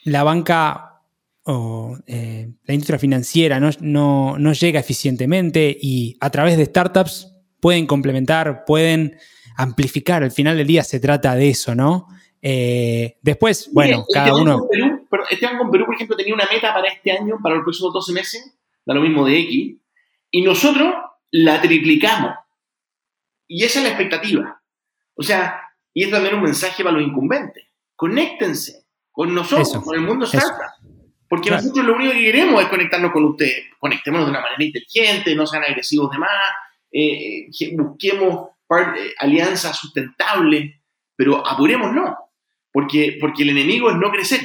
la 0.05 0.23
banca 0.23 0.88
o 1.51 1.97
eh, 2.07 2.51
la 2.65 2.75
industria 2.75 2.99
financiera 2.99 3.59
no, 3.59 4.37
no, 4.39 4.53
llega 4.53 4.81
eficientemente 4.81 5.75
y 5.81 6.15
a 6.21 6.29
través 6.29 6.59
de 6.59 6.67
startups 6.67 7.35
pueden 7.59 7.87
complementar, 7.87 8.65
pueden 8.67 9.17
amplificar. 9.57 10.23
Al 10.23 10.31
final 10.31 10.59
del 10.59 10.67
día 10.67 10.85
se 10.85 11.01
trata 11.01 11.35
de 11.35 11.49
eso, 11.49 11.75
¿no? 11.75 12.07
Eh, 12.43 13.17
después, 13.23 13.71
bueno, 13.73 14.05
cada 14.13 14.37
uno. 14.37 14.69
Esteban 15.31 15.57
con 15.57 15.71
Perú, 15.71 15.87
por 15.87 15.95
ejemplo, 15.95 16.17
tenía 16.19 16.35
una 16.35 16.47
meta 16.53 16.75
para 16.75 16.89
este 16.89 17.13
año, 17.13 17.39
para 17.43 17.55
los 17.55 17.65
próximos 17.65 17.95
12 17.95 18.13
meses, 18.13 18.59
da 18.85 18.93
lo 18.93 19.01
mismo 19.01 19.25
de 19.25 19.39
X, 19.39 19.77
y 20.31 20.43
nosotros 20.43 20.93
la 21.31 21.63
triplicamos. 21.63 22.35
Y 23.47 23.65
esa 23.65 23.79
es 23.79 23.85
la 23.85 23.91
expectativa. 23.93 24.63
O 25.15 25.23
sea, 25.23 25.63
y 25.95 26.05
es 26.05 26.11
también 26.11 26.35
un 26.35 26.43
mensaje 26.43 26.85
para 26.85 26.99
los 26.99 27.09
incumbentes. 27.09 27.65
Conéctense 27.97 28.85
con 29.11 29.35
nosotros, 29.35 29.83
con 29.83 29.95
el 29.95 30.03
mundo 30.03 30.27
startup. 30.27 30.78
Porque 31.29 31.51
nosotros 31.51 31.85
lo 31.85 31.95
único 31.95 32.13
que 32.13 32.21
queremos 32.21 32.63
es 32.63 32.69
conectarnos 32.69 33.13
con 33.13 33.25
ustedes. 33.25 33.67
Conectémonos 33.79 34.27
de 34.27 34.31
una 34.31 34.41
manera 34.41 34.65
inteligente, 34.65 35.35
no 35.35 35.47
sean 35.47 35.63
agresivos 35.63 36.11
de 36.11 36.19
más, 36.19 36.31
eh, 36.91 37.47
eh, 37.49 37.77
busquemos 37.77 38.49
eh, 38.71 39.15
alianzas 39.19 39.77
sustentables, 39.77 40.75
pero 41.15 41.47
apurémonos, 41.47 42.15
porque, 42.73 43.19
porque 43.21 43.43
el 43.43 43.51
enemigo 43.51 43.91
es 43.91 43.97
no 43.97 44.11
crecer. 44.11 44.41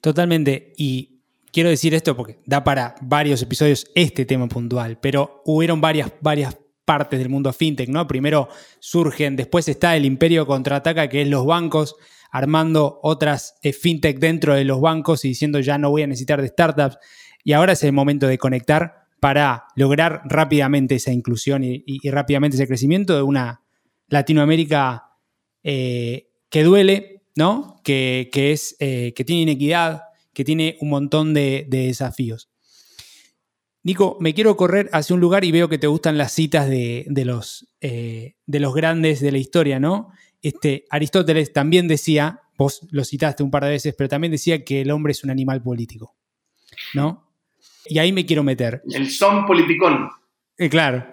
Totalmente. 0.00 0.72
Y 0.76 1.22
quiero 1.52 1.70
decir 1.70 1.94
esto 1.94 2.16
porque 2.16 2.38
da 2.46 2.64
para 2.64 2.96
varios 3.00 3.42
episodios 3.42 3.90
este 3.94 4.24
tema 4.24 4.48
puntual, 4.48 4.98
pero 5.00 5.42
hubieron 5.44 5.80
varias, 5.80 6.12
varias 6.20 6.56
partes 6.84 7.18
del 7.18 7.28
mundo 7.28 7.52
fintech, 7.52 7.88
¿no? 7.88 8.06
Primero 8.08 8.48
surgen, 8.80 9.36
después 9.36 9.68
está 9.68 9.96
el 9.96 10.04
imperio 10.04 10.46
contraataca, 10.46 11.08
que 11.08 11.22
es 11.22 11.28
los 11.28 11.44
bancos 11.44 11.96
armando 12.30 13.00
otras 13.02 13.56
eh, 13.62 13.72
fintech 13.72 14.18
dentro 14.18 14.54
de 14.54 14.64
los 14.64 14.80
bancos 14.80 15.24
y 15.24 15.28
diciendo 15.28 15.60
ya 15.60 15.78
no 15.78 15.90
voy 15.90 16.02
a 16.02 16.06
necesitar 16.06 16.42
de 16.42 16.48
startups. 16.48 16.98
Y 17.44 17.52
ahora 17.52 17.72
es 17.72 17.82
el 17.82 17.92
momento 17.92 18.26
de 18.26 18.38
conectar 18.38 19.06
para 19.20 19.64
lograr 19.74 20.22
rápidamente 20.26 20.96
esa 20.96 21.12
inclusión 21.12 21.64
y, 21.64 21.98
rápidamente 22.10 22.56
ese 22.56 22.68
crecimiento 22.68 23.16
de 23.16 23.22
una 23.22 23.62
Latinoamérica 24.08 25.10
eh, 25.62 26.28
que 26.50 26.62
duele, 26.62 27.22
¿no? 27.34 27.80
Que, 27.82 28.30
es, 28.32 28.76
eh, 28.78 29.12
que 29.14 29.24
tiene 29.24 29.42
inequidad, 29.42 30.02
que 30.32 30.44
tiene 30.44 30.76
un 30.80 30.90
montón 30.90 31.34
de, 31.34 31.66
desafíos. 31.68 32.50
Nico, 33.82 34.18
me 34.20 34.34
quiero 34.34 34.56
correr 34.56 34.88
hacia 34.92 35.14
un 35.14 35.20
lugar 35.20 35.44
y 35.44 35.52
veo 35.52 35.68
que 35.68 35.78
te 35.78 35.86
gustan 35.86 36.18
las 36.18 36.32
citas 36.32 36.68
de, 36.68 37.06
los, 37.24 37.68
de 37.80 38.34
los 38.46 38.74
grandes 38.74 39.20
de 39.20 39.32
la 39.32 39.38
historia, 39.38 39.80
¿no? 39.80 40.10
Este, 40.42 40.84
Aristóteles 40.90 41.52
también 41.52 41.88
decía, 41.88 42.42
vos 42.56 42.86
lo 42.90 43.04
citaste 43.04 43.42
un 43.42 43.50
par 43.50 43.64
de 43.64 43.70
veces, 43.70 43.94
pero 43.96 44.08
también 44.08 44.32
decía 44.32 44.64
que 44.64 44.82
el 44.82 44.90
hombre 44.90 45.12
es 45.12 45.24
un 45.24 45.30
animal 45.30 45.62
político. 45.62 46.16
¿No? 46.94 47.28
Y 47.86 47.98
ahí 47.98 48.12
me 48.12 48.26
quiero 48.26 48.42
meter. 48.42 48.82
El 48.90 49.10
son 49.10 49.46
politicón. 49.46 50.08
Eh, 50.56 50.68
claro. 50.68 51.06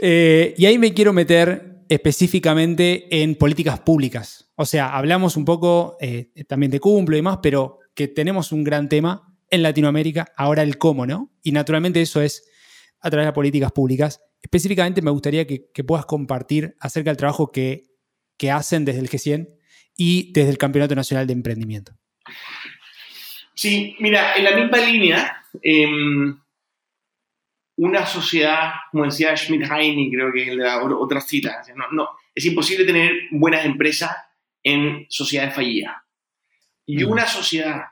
Eh, 0.00 0.54
y 0.56 0.66
ahí 0.66 0.78
me 0.78 0.92
quiero 0.92 1.12
meter 1.12 1.84
específicamente 1.88 3.22
en 3.22 3.36
políticas 3.36 3.80
públicas. 3.80 4.50
O 4.56 4.64
sea, 4.64 4.96
hablamos 4.96 5.36
un 5.36 5.44
poco 5.44 5.96
eh, 6.00 6.32
también 6.48 6.72
de 6.72 6.80
cumplo 6.80 7.16
y 7.16 7.18
demás, 7.18 7.38
pero 7.42 7.78
que 7.94 8.08
tenemos 8.08 8.52
un 8.52 8.64
gran 8.64 8.88
tema 8.88 9.36
en 9.50 9.62
Latinoamérica, 9.62 10.32
ahora 10.36 10.62
el 10.62 10.78
cómo, 10.78 11.06
¿no? 11.06 11.30
Y 11.42 11.52
naturalmente 11.52 12.00
eso 12.00 12.22
es 12.22 12.48
a 13.00 13.10
través 13.10 13.26
de 13.26 13.32
políticas 13.32 13.72
públicas. 13.72 14.20
Específicamente 14.40 15.02
me 15.02 15.10
gustaría 15.10 15.46
que, 15.46 15.70
que 15.72 15.84
puedas 15.84 16.06
compartir 16.06 16.74
acerca 16.80 17.10
del 17.10 17.18
trabajo 17.18 17.52
que 17.52 17.91
que 18.36 18.50
hacen 18.50 18.84
desde 18.84 19.00
el 19.00 19.08
G100 19.08 19.48
y 19.96 20.32
desde 20.32 20.50
el 20.50 20.58
Campeonato 20.58 20.94
Nacional 20.94 21.26
de 21.26 21.32
Emprendimiento. 21.32 21.92
Sí, 23.54 23.96
mira, 24.00 24.34
en 24.34 24.44
la 24.44 24.56
misma 24.56 24.78
línea, 24.78 25.44
em, 25.62 26.38
una 27.76 28.06
sociedad, 28.06 28.72
como 28.90 29.04
decía 29.04 29.36
Schmidt-Heine, 29.36 30.10
creo 30.10 30.32
que 30.32 30.48
es 30.48 30.56
la 30.56 30.82
otra 30.82 31.20
cita, 31.20 31.62
no, 31.92 32.08
es 32.34 32.44
imposible 32.44 32.84
tener 32.84 33.12
buenas 33.30 33.64
empresas 33.64 34.16
en 34.62 35.06
sociedades 35.08 35.54
fallidas. 35.54 35.96
Y 36.86 37.04
una 37.04 37.26
sociedad 37.26 37.82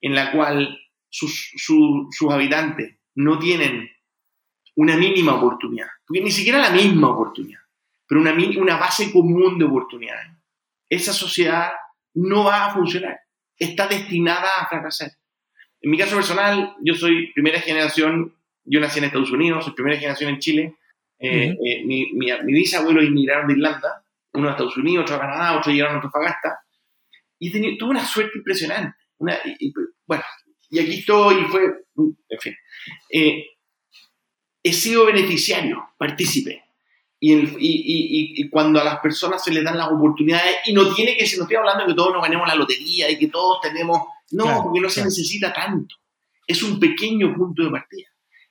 en 0.00 0.14
la 0.14 0.32
cual 0.32 0.78
sus, 1.08 1.52
sus 1.56 2.30
habitantes 2.30 2.96
no 3.14 3.38
tienen 3.38 3.88
una 4.76 4.96
mínima 4.96 5.34
oportunidad, 5.34 5.88
porque 6.06 6.22
ni 6.22 6.30
siquiera 6.30 6.58
la 6.58 6.70
misma 6.70 7.10
oportunidad, 7.10 7.60
pero 8.06 8.20
una, 8.20 8.32
una 8.32 8.76
base 8.76 9.12
común 9.12 9.58
de 9.58 9.64
oportunidades. 9.64 10.32
Esa 10.88 11.12
sociedad 11.12 11.72
no 12.14 12.44
va 12.44 12.66
a 12.66 12.74
funcionar, 12.74 13.20
está 13.58 13.86
destinada 13.86 14.48
a 14.60 14.68
fracasar. 14.68 15.10
En 15.80 15.90
mi 15.90 15.98
caso 15.98 16.16
personal, 16.16 16.74
yo 16.82 16.94
soy 16.94 17.32
primera 17.32 17.60
generación, 17.60 18.34
yo 18.64 18.80
nací 18.80 18.98
en 18.98 19.04
Estados 19.06 19.30
Unidos, 19.30 19.64
soy 19.64 19.74
primera 19.74 19.98
generación 19.98 20.30
en 20.30 20.38
Chile. 20.38 20.74
Eh, 21.18 21.56
eh, 21.64 21.84
mi, 21.84 22.12
mi, 22.12 22.52
bisabuelo 22.52 23.02
inmigraron 23.02 23.48
de 23.48 23.54
Irlanda, 23.54 24.04
uno 24.32 24.48
a 24.48 24.52
Estados 24.52 24.76
Unidos, 24.76 25.04
otro 25.04 25.16
a 25.16 25.20
Canadá, 25.20 25.58
otro 25.58 25.72
llegaron 25.72 25.94
a 25.94 25.96
Antofagasta. 25.96 26.60
Y 27.38 27.76
tuve 27.76 27.90
una 27.90 28.04
suerte 28.04 28.38
impresionante. 28.38 28.96
Una, 29.18 29.36
y, 29.44 29.72
bueno, 30.06 30.24
y 30.70 30.78
aquí 30.78 30.98
estoy, 31.00 31.42
y 31.42 31.44
fue, 31.44 31.62
en 31.96 32.40
fin. 32.40 32.54
Eh, 33.10 33.44
he 34.62 34.72
sido 34.72 35.06
beneficiario, 35.06 35.90
partícipe 35.98 36.65
y, 37.18 37.32
y, 37.34 38.42
y, 38.42 38.50
cuando 38.50 38.80
a 38.80 38.84
las 38.84 38.98
personas 39.00 39.42
se 39.42 39.50
les 39.50 39.64
dan 39.64 39.78
las 39.78 39.88
oportunidades, 39.88 40.56
y 40.66 40.72
no 40.72 40.94
tiene 40.94 41.16
que 41.16 41.26
ser, 41.26 41.38
no 41.38 41.44
estoy 41.44 41.56
hablando 41.56 41.84
de 41.84 41.88
que 41.90 41.96
todos 41.96 42.12
nos 42.12 42.22
ganemos 42.22 42.46
la 42.46 42.54
lotería 42.54 43.10
y 43.10 43.18
que 43.18 43.28
todos 43.28 43.60
tenemos, 43.62 44.02
no, 44.32 44.62
porque 44.62 44.80
no 44.80 44.90
se 44.90 45.02
necesita 45.02 45.52
tanto. 45.52 45.96
Es 46.46 46.62
un 46.62 46.78
pequeño 46.78 47.34
punto 47.34 47.64
de 47.64 47.70
partida, 47.70 48.08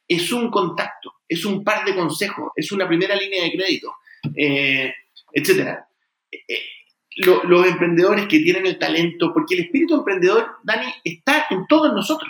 es 0.07 0.31
un 0.31 0.49
contacto, 0.49 1.13
es 1.27 1.45
un 1.45 1.63
par 1.63 1.85
de 1.85 1.95
consejos, 1.95 2.51
es 2.55 2.71
una 2.71 2.87
primera 2.87 3.15
línea 3.15 3.43
de 3.43 3.51
crédito, 3.51 3.93
eh, 4.35 4.93
etc. 5.31 5.77
Eh, 6.31 6.61
los 7.17 7.67
emprendedores 7.67 8.25
que 8.27 8.39
tienen 8.39 8.65
el 8.65 8.79
talento, 8.79 9.31
porque 9.31 9.53
el 9.53 9.61
espíritu 9.61 9.95
emprendedor, 9.95 10.57
Dani, 10.63 10.91
está 11.03 11.45
en 11.51 11.65
todos 11.67 11.93
nosotros, 11.93 12.29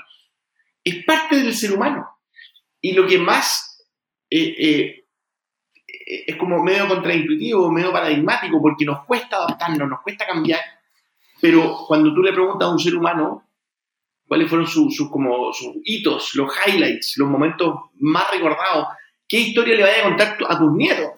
es 0.83 1.03
parte 1.05 1.37
del 1.37 1.55
ser 1.55 1.71
humano. 1.71 2.07
Y 2.81 2.91
lo 2.91 3.07
que 3.07 3.17
más 3.17 3.87
eh, 4.29 5.04
es 6.05 6.35
como 6.35 6.61
medio 6.61 6.87
contraintuitivo, 6.87 7.71
medio 7.71 7.91
paradigmático, 7.91 8.61
porque 8.61 8.85
nos 8.85 9.05
cuesta 9.05 9.37
adaptarnos, 9.37 9.89
nos 9.89 10.01
cuesta 10.01 10.25
cambiar, 10.25 10.61
pero 11.41 11.77
cuando 11.87 12.13
tú 12.13 12.21
le 12.21 12.31
preguntas 12.31 12.67
a 12.67 12.71
un 12.71 12.79
ser 12.79 12.95
humano 12.95 13.43
cuáles 14.27 14.49
fueron 14.49 14.67
sus, 14.67 15.09
como, 15.09 15.51
sus 15.51 15.75
hitos, 15.83 16.35
los 16.35 16.51
highlights, 16.65 17.15
los 17.17 17.27
momentos 17.27 17.75
más 17.99 18.29
recordados, 18.31 18.87
¿qué 19.27 19.39
historia 19.39 19.75
le 19.75 19.83
vaya 19.83 19.99
a 20.01 20.03
contar 20.03 20.37
a 20.47 20.57
tus 20.57 20.71
nietos? 20.73 21.11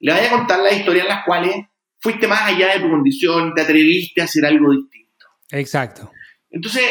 Le 0.00 0.12
vaya 0.12 0.28
a 0.28 0.38
contar 0.38 0.60
las 0.60 0.76
historias 0.76 1.04
en 1.04 1.08
las 1.08 1.24
cuales 1.24 1.56
fuiste 1.98 2.26
más 2.28 2.42
allá 2.42 2.74
de 2.74 2.80
tu 2.80 2.90
condición, 2.90 3.54
te 3.54 3.62
atreviste 3.62 4.20
a 4.20 4.24
hacer 4.24 4.46
algo 4.46 4.72
distinto. 4.72 5.26
Exacto. 5.50 6.10
Entonces, 6.50 6.84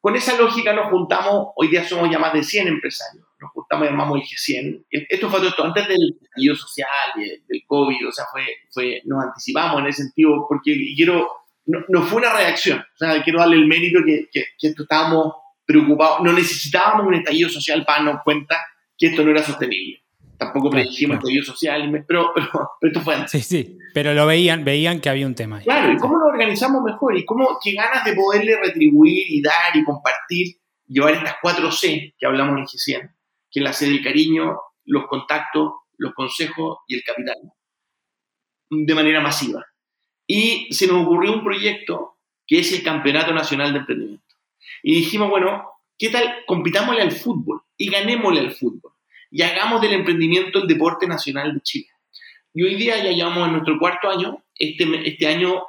con 0.00 0.14
esa 0.16 0.36
lógica 0.36 0.72
nos 0.72 0.90
juntamos, 0.90 1.48
hoy 1.56 1.68
día 1.68 1.84
somos 1.84 2.10
ya 2.10 2.18
más 2.18 2.32
de 2.32 2.42
100 2.42 2.68
empresarios 2.68 3.26
nos 3.42 3.50
juntamos, 3.50 3.88
llamamos 3.88 4.20
el 4.20 4.22
G100. 4.22 4.86
Esto 5.08 5.28
fue 5.28 5.40
todo 5.40 5.66
antes 5.66 5.88
del 5.88 6.16
estallido 6.22 6.54
social, 6.54 7.12
del 7.16 7.62
COVID, 7.66 8.08
o 8.08 8.12
sea, 8.12 8.24
fue, 8.30 8.44
fue, 8.70 9.02
nos 9.04 9.24
anticipamos 9.24 9.80
en 9.80 9.86
ese 9.88 10.04
sentido, 10.04 10.46
porque 10.48 10.76
quiero, 10.96 11.28
no, 11.66 12.02
fue 12.02 12.18
una 12.18 12.32
reacción, 12.32 12.78
o 12.78 12.96
sea, 12.96 13.22
quiero 13.22 13.40
darle 13.40 13.56
el 13.56 13.66
mérito 13.66 14.00
que, 14.06 14.28
que, 14.32 14.44
que 14.58 14.68
esto 14.68 14.84
estábamos 14.84 15.34
preocupados, 15.66 16.20
no 16.22 16.32
necesitábamos 16.32 17.06
un 17.06 17.14
estallido 17.14 17.48
social 17.48 17.84
para 17.84 18.04
darnos 18.04 18.22
cuenta 18.24 18.56
que 18.96 19.08
esto 19.08 19.24
no 19.24 19.30
era 19.30 19.42
sostenible. 19.42 19.98
Tampoco 20.38 20.70
predijimos 20.70 21.18
estallido 21.18 21.44
social, 21.44 22.04
pero, 22.06 22.32
pero, 22.34 22.70
esto 22.80 23.00
fue 23.00 23.14
antes. 23.14 23.30
Sí, 23.30 23.40
sí, 23.42 23.78
pero 23.94 24.12
lo 24.12 24.26
veían, 24.26 24.64
veían 24.64 25.00
que 25.00 25.08
había 25.08 25.26
un 25.26 25.36
tema 25.36 25.60
Claro, 25.60 25.92
y 25.92 25.96
cómo 25.98 26.18
lo 26.18 26.26
organizamos 26.26 26.82
mejor, 26.82 27.16
y 27.16 27.24
cómo, 27.24 27.58
qué 27.62 27.74
ganas 27.74 28.04
de 28.04 28.14
poderle 28.14 28.56
retribuir 28.56 29.24
y 29.28 29.40
dar 29.40 29.74
y 29.74 29.84
compartir 29.84 30.56
llevar 30.92 31.14
estas 31.14 31.36
cuatro 31.40 31.70
C 31.70 32.14
que 32.18 32.26
hablamos 32.26 32.58
en 32.58 32.64
G100, 32.64 33.14
que 33.52 33.60
la 33.60 33.72
C 33.72 33.86
del 33.86 34.02
cariño, 34.02 34.56
los 34.84 35.06
contactos, 35.06 35.72
los 35.98 36.14
consejos 36.14 36.78
y 36.88 36.96
el 36.96 37.04
capital, 37.04 37.36
de 38.70 38.94
manera 38.94 39.20
masiva. 39.20 39.64
Y 40.26 40.72
se 40.72 40.86
nos 40.86 41.04
ocurrió 41.04 41.32
un 41.32 41.44
proyecto 41.44 42.18
que 42.46 42.60
es 42.60 42.72
el 42.72 42.82
Campeonato 42.82 43.32
Nacional 43.32 43.72
de 43.72 43.80
Emprendimiento. 43.80 44.34
Y 44.82 44.94
dijimos, 44.94 45.30
bueno, 45.30 45.68
¿qué 45.98 46.08
tal? 46.08 46.44
Compitámosle 46.46 47.02
al 47.02 47.12
fútbol 47.12 47.62
y 47.76 47.90
ganémosle 47.90 48.40
al 48.40 48.52
fútbol. 48.52 48.92
Y 49.30 49.42
hagamos 49.42 49.80
del 49.80 49.92
emprendimiento 49.92 50.60
el 50.60 50.66
deporte 50.66 51.06
nacional 51.06 51.54
de 51.54 51.60
Chile. 51.60 51.88
Y 52.54 52.62
hoy 52.62 52.74
día 52.74 53.02
ya 53.02 53.12
llevamos 53.12 53.46
en 53.46 53.52
nuestro 53.52 53.78
cuarto 53.78 54.10
año. 54.10 54.44
Este, 54.54 55.08
este 55.08 55.26
año 55.26 55.62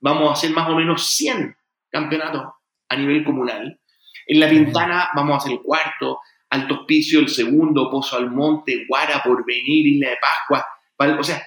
vamos 0.00 0.30
a 0.30 0.32
hacer 0.32 0.50
más 0.50 0.68
o 0.68 0.74
menos 0.74 1.06
100 1.06 1.56
campeonatos 1.90 2.42
a 2.88 2.96
nivel 2.96 3.24
comunal. 3.24 3.80
En 4.26 4.40
La 4.40 4.48
Pintana 4.48 5.10
vamos 5.14 5.34
a 5.34 5.36
hacer 5.38 5.52
el 5.52 5.62
cuarto, 5.62 6.20
Alto 6.50 6.80
Hospicio 6.80 7.20
el 7.20 7.28
segundo, 7.28 7.90
Pozo 7.90 8.16
Almonte, 8.16 8.84
Guara, 8.88 9.22
Porvenir, 9.22 9.86
Isla 9.86 10.10
de 10.10 10.16
Pascua. 10.20 10.66
O 11.18 11.24
sea, 11.24 11.42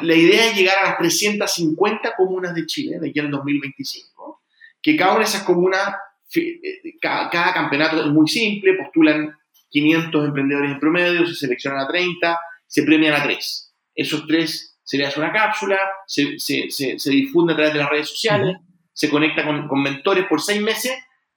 la 0.00 0.14
idea 0.14 0.50
es 0.50 0.56
llegar 0.56 0.78
a 0.78 0.88
las 0.90 0.98
350 0.98 2.14
comunas 2.16 2.54
de 2.54 2.66
Chile 2.66 2.98
de 3.00 3.10
aquí 3.10 3.18
al 3.18 3.30
2025. 3.30 4.42
Que 4.80 4.96
cada 4.96 5.12
una 5.12 5.20
de 5.20 5.26
esas 5.26 5.42
comunas, 5.44 5.94
eh, 6.36 6.60
cada, 7.00 7.30
cada 7.30 7.52
campeonato 7.54 8.00
es 8.00 8.06
muy 8.06 8.28
simple, 8.28 8.74
postulan 8.74 9.34
500 9.70 10.28
emprendedores 10.28 10.72
en 10.72 10.80
promedio, 10.80 11.26
se 11.26 11.34
seleccionan 11.34 11.80
a 11.80 11.88
30, 11.88 12.38
se 12.66 12.82
premian 12.82 13.14
a 13.14 13.22
3. 13.22 13.74
Esos 13.94 14.26
tres 14.26 14.78
se 14.82 14.98
le 14.98 15.06
hace 15.06 15.20
una 15.20 15.32
cápsula, 15.32 15.78
se, 16.06 16.38
se, 16.38 16.70
se, 16.70 17.10
difunde 17.10 17.52
a 17.52 17.56
través 17.56 17.72
de 17.72 17.78
las 17.78 17.88
redes 17.88 18.08
sociales, 18.08 18.56
se 18.92 19.08
conecta 19.08 19.44
con, 19.44 19.68
con, 19.68 19.82
mentores 19.82 20.26
por 20.26 20.40
seis 20.40 20.60
meses 20.60 20.92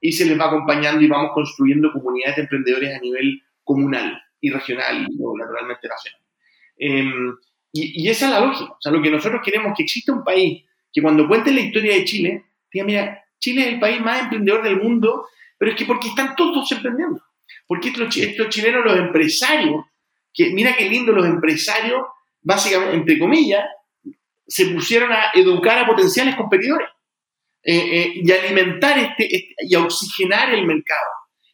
y 0.07 0.11
se 0.11 0.25
les 0.25 0.39
va 0.39 0.45
acompañando 0.45 1.01
y 1.01 1.07
vamos 1.07 1.31
construyendo 1.33 1.91
comunidades 1.91 2.35
de 2.35 2.41
emprendedores 2.43 2.95
a 2.95 2.99
nivel 2.99 3.41
comunal 3.63 4.21
y 4.39 4.51
regional 4.51 5.07
y 5.09 5.15
naturalmente 5.15 5.87
nacional. 5.87 6.21
Em, 6.77 7.35
y, 7.73 8.07
esa 8.07 8.25
es 8.25 8.31
la 8.31 8.39
lógica. 8.39 8.71
O 8.71 8.77
sea, 8.79 8.91
lo 8.91 9.01
que 9.01 9.09
nosotros 9.09 9.41
queremos 9.43 9.71
es 9.71 9.77
que 9.77 9.83
exista 9.83 10.13
un 10.13 10.23
país 10.23 10.63
que 10.93 11.01
cuando 11.01 11.27
cuente 11.27 11.51
la 11.51 11.61
historia 11.61 11.95
de 11.95 12.05
Chile, 12.05 12.45
diga, 12.71 12.85
mira, 12.85 13.23
Chile 13.39 13.61
es 13.61 13.67
el 13.73 13.79
país 13.79 13.99
más 13.99 14.21
emprendedor 14.21 14.63
del 14.63 14.77
mundo, 14.77 15.27
pero 15.57 15.71
es 15.71 15.77
que 15.77 15.85
porque 15.85 16.09
están 16.09 16.35
todos 16.35 16.71
emprendiendo. 16.71 17.21
Porque 17.67 17.89
estos, 17.89 18.15
estos 18.15 18.49
chilenos, 18.49 18.85
los 18.85 18.97
empresarios, 18.97 19.85
que 20.31 20.51
mira 20.51 20.75
qué 20.77 20.87
lindo 20.87 21.13
los 21.13 21.25
empresarios 21.25 22.03
básicamente, 22.43 22.95
entre 22.95 23.17
comillas, 23.17 23.65
se 24.47 24.67
pusieron 24.67 25.11
a 25.11 25.31
educar 25.33 25.79
a 25.79 25.87
potenciales 25.87 26.35
competidores 26.35 26.89
eh, 27.65 28.01
eh, 28.01 28.13
y 28.15 28.31
alimentar 28.31 28.97
este, 28.99 29.35
este, 29.35 29.55
y 29.59 29.75
oxigenar 29.75 30.53
el 30.53 30.65
mercado 30.65 31.09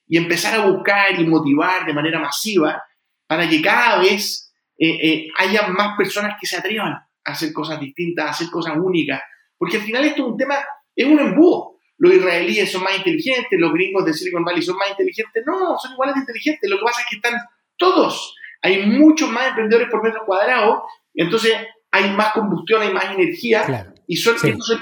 y 0.08 0.18
empezar 0.18 0.60
a 0.60 0.66
buscar 0.66 1.20
y 1.20 1.26
motivar 1.26 1.86
de 1.86 1.94
manera 1.94 2.20
masiva 2.20 2.84
para 3.26 3.48
que 3.48 3.62
cada 3.62 4.00
vez 4.02 4.54
eh, 4.78 5.30
haya 5.38 5.68
más 5.68 5.98
personas 5.98 6.36
que 6.40 6.46
se 6.46 6.58
atrevan 6.58 6.94
a 6.94 7.08
hacer 7.24 7.54
cosas 7.54 7.80
distintas, 7.80 8.26
a 8.26 8.30
hacer 8.32 8.50
cosas 8.50 8.76
únicas, 8.78 9.22
porque 9.58 9.78
al 9.78 9.84
final 9.84 10.04
esto 10.04 10.24
es 10.24 10.32
un 10.32 10.38
tema, 10.38 10.56
es 10.96 11.06
un 11.06 11.20
embudo. 11.20 11.78
Los 11.98 12.16
israelíes 12.16 12.72
son 12.72 12.84
más 12.84 12.98
inteligentes, 12.98 13.60
los 13.60 13.72
gringos 13.72 14.04
de 14.04 14.14
Silicon 14.14 14.44
Valley 14.44 14.62
son 14.62 14.76
más 14.76 14.90
inteligentes. 14.90 15.44
No, 15.46 15.78
son 15.78 15.94
iguales 15.94 16.16
de 16.16 16.22
inteligentes. 16.22 16.70
Lo 16.70 16.80
que 16.80 16.84
pasa 16.84 17.02
es 17.02 17.08
que 17.08 17.16
están 17.18 17.36
todos 17.78 18.36
hay 18.62 18.86
muchos 18.86 19.30
más 19.30 19.50
emprendedores 19.50 19.90
por 19.90 20.04
metro 20.04 20.24
cuadrado, 20.26 20.84
entonces 21.14 21.54
hay 21.90 22.12
más 22.12 22.32
combustión, 22.34 22.82
hay 22.82 22.94
más 22.94 23.06
energía 23.06 23.94
y 24.08 24.16
son, 24.16 24.36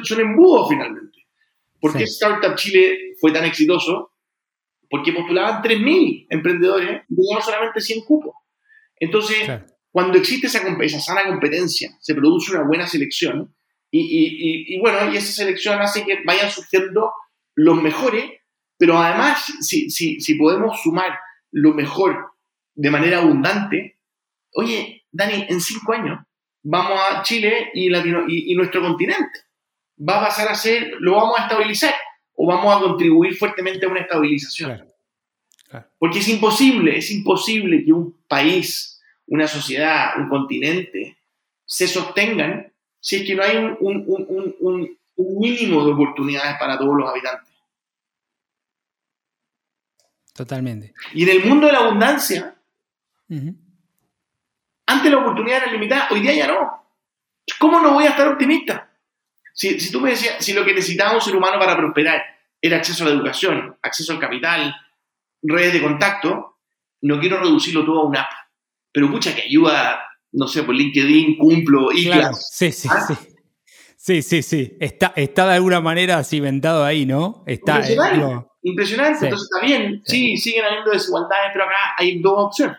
son, 0.04 0.20
embudos 0.20 0.70
finalmente. 0.70 1.09
¿Por 1.80 1.96
qué 1.96 2.04
Startup 2.04 2.56
Chile 2.56 3.16
fue 3.20 3.32
tan 3.32 3.46
exitoso? 3.46 4.14
Porque 4.90 5.14
postulaban 5.14 5.62
3.000 5.62 6.28
emprendedores 6.30 7.02
y 7.08 7.16
teníamos 7.16 7.46
solamente 7.46 7.80
100 7.80 8.06
cupos. 8.06 8.36
Entonces, 8.98 9.50
cuando 9.92 10.18
existe 10.18 10.48
esa, 10.48 10.62
esa, 10.82 11.00
sana 11.00 11.26
competencia, 11.28 11.98
se 12.02 12.16
produce 12.16 12.52
una 12.54 12.68
buena 12.68 12.88
selección 12.88 13.56
y, 13.92 14.02
y, 14.02 14.76
y, 14.76 14.80
bueno, 14.80 15.12
y 15.12 15.18
esa 15.18 15.32
selección 15.32 15.80
hace 15.82 16.06
que 16.06 16.20
vayan 16.26 16.52
surgiendo 16.52 17.12
los 17.56 17.82
mejores, 17.82 18.26
pero 18.78 18.98
además, 18.98 19.44
si, 19.62 19.90
si, 19.90 20.20
si 20.20 20.36
podemos 20.36 20.82
sumar 20.82 21.20
lo 21.52 21.74
mejor 21.74 22.32
de 22.76 22.92
manera 22.92 23.20
abundante, 23.20 24.00
oye, 24.54 25.06
Dani, 25.12 25.46
en 25.50 25.60
cinco 25.60 25.94
años 25.94 26.20
vamos 26.64 27.00
a 27.00 27.24
Chile 27.24 27.70
y, 27.74 27.90
Latino, 27.90 28.26
y, 28.28 28.54
nuestro 28.56 28.82
continente 28.82 29.40
va 30.08 30.18
a 30.18 30.26
pasar 30.28 30.48
a 30.48 30.56
ser, 30.56 30.94
lo 31.00 31.16
vamos 31.16 31.40
a 31.40 31.44
estabilizar 31.44 31.94
o 32.36 32.48
vamos 32.48 32.76
a 32.76 32.80
contribuir 32.80 33.36
fuertemente 33.36 33.86
a 33.86 33.90
una 33.90 34.02
estabilización. 34.02 34.86
Porque 36.00 36.20
es 36.20 36.28
imposible, 36.28 36.98
es 36.98 37.12
imposible 37.12 37.84
que 37.86 37.94
un 37.94 38.18
país, 38.28 39.02
una 39.28 39.48
sociedad, 39.48 40.18
un 40.18 40.30
continente 40.30 41.18
se 41.66 41.88
sostengan 41.88 42.72
si 43.00 43.18
es 43.18 43.28
que 43.28 43.36
no 43.36 43.44
hay 43.44 43.58
un, 43.58 43.78
un, 43.80 44.56
un, 44.60 44.98
un 45.16 45.40
mínimo 45.40 45.86
de 45.86 45.92
oportunidades 45.92 46.58
para 46.60 46.78
todos 46.78 46.96
los 46.98 47.10
habitantes. 47.10 47.54
Totalmente. 50.34 50.94
Y 51.14 51.24
en 51.24 51.30
el 51.30 51.46
mundo 51.46 51.68
de 51.68 51.74
la 51.74 51.80
abundancia, 51.80 52.56
antes 54.86 55.12
la 55.12 55.18
oportunidad 55.18 55.64
era 55.64 55.72
limitada, 55.72 56.08
hoy 56.12 56.22
día 56.22 56.34
ya 56.34 56.48
no. 56.48 56.80
¿Cómo 57.60 57.80
no 57.80 57.94
voy 57.94 58.06
a 58.06 58.12
estar 58.12 58.28
optimista? 58.28 58.89
Si, 59.60 59.78
si 59.78 59.92
tú 59.92 60.00
me 60.00 60.12
decías, 60.12 60.38
si 60.40 60.54
lo 60.54 60.64
que 60.64 60.74
necesitaba 60.74 61.14
un 61.14 61.20
ser 61.20 61.36
humano 61.36 61.60
para 61.60 61.76
prosperar 61.76 62.24
era 62.62 62.78
acceso 62.78 63.04
a 63.04 63.08
la 63.10 63.14
educación, 63.14 63.76
acceso 63.82 64.14
al 64.14 64.20
capital, 64.20 64.74
redes 65.42 65.74
de 65.74 65.82
contacto, 65.82 66.60
no 67.02 67.20
quiero 67.20 67.42
reducirlo 67.42 67.84
todo 67.84 68.00
a 68.00 68.06
una 68.06 68.22
app. 68.22 68.32
Pero 68.94 69.12
pucha 69.12 69.36
que 69.36 69.42
ayuda, 69.42 70.00
no 70.32 70.48
sé, 70.48 70.64
por 70.64 70.74
LinkedIn, 70.74 71.38
cumplo, 71.38 71.92
y 71.92 72.06
claro, 72.06 72.34
sí, 72.40 72.72
sí, 72.72 72.88
¿Ah? 72.90 73.06
sí. 73.06 73.14
Sí, 73.98 74.22
sí, 74.22 74.42
sí. 74.44 74.78
Está, 74.80 75.12
está 75.18 75.46
de 75.46 75.56
alguna 75.56 75.82
manera 75.82 76.24
cimentado 76.24 76.86
ahí, 76.86 77.06
¿no? 77.06 77.44
Está, 77.46 77.80
impresionante. 77.80 78.48
impresionante. 78.64 79.26
Entonces 79.26 79.50
está 79.52 79.66
bien. 79.66 80.02
Sí. 80.06 80.38
sí, 80.38 80.38
siguen 80.38 80.64
habiendo 80.64 80.92
desigualdades, 80.92 81.50
pero 81.52 81.66
acá 81.66 81.96
hay 81.98 82.22
dos 82.22 82.34
opciones. 82.38 82.78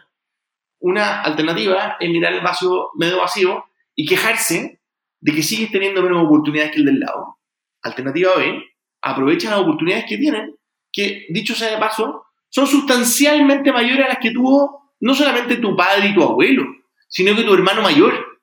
Una 0.78 1.20
alternativa 1.20 1.98
es 2.00 2.08
mirar 2.08 2.32
el 2.32 2.40
vaso 2.40 2.92
medio 2.96 3.18
vacío 3.18 3.66
y 3.94 4.06
quejarse 4.06 4.79
de 5.20 5.32
que 5.32 5.42
sigues 5.42 5.70
teniendo 5.70 6.02
menos 6.02 6.24
oportunidades 6.24 6.72
que 6.72 6.78
el 6.78 6.86
del 6.86 7.00
lado. 7.00 7.38
Alternativa 7.82 8.36
B, 8.36 8.62
aprovecha 9.02 9.50
las 9.50 9.60
oportunidades 9.60 10.06
que 10.08 10.18
tienen, 10.18 10.56
que, 10.92 11.26
dicho 11.30 11.54
sea 11.54 11.70
de 11.70 11.78
paso, 11.78 12.24
son 12.48 12.66
sustancialmente 12.66 13.72
mayores 13.72 14.06
a 14.06 14.08
las 14.08 14.18
que 14.18 14.32
tuvo 14.32 14.94
no 15.00 15.14
solamente 15.14 15.56
tu 15.56 15.76
padre 15.76 16.08
y 16.08 16.14
tu 16.14 16.22
abuelo, 16.22 16.64
sino 17.08 17.34
que 17.34 17.44
tu 17.44 17.54
hermano 17.54 17.82
mayor. 17.82 18.40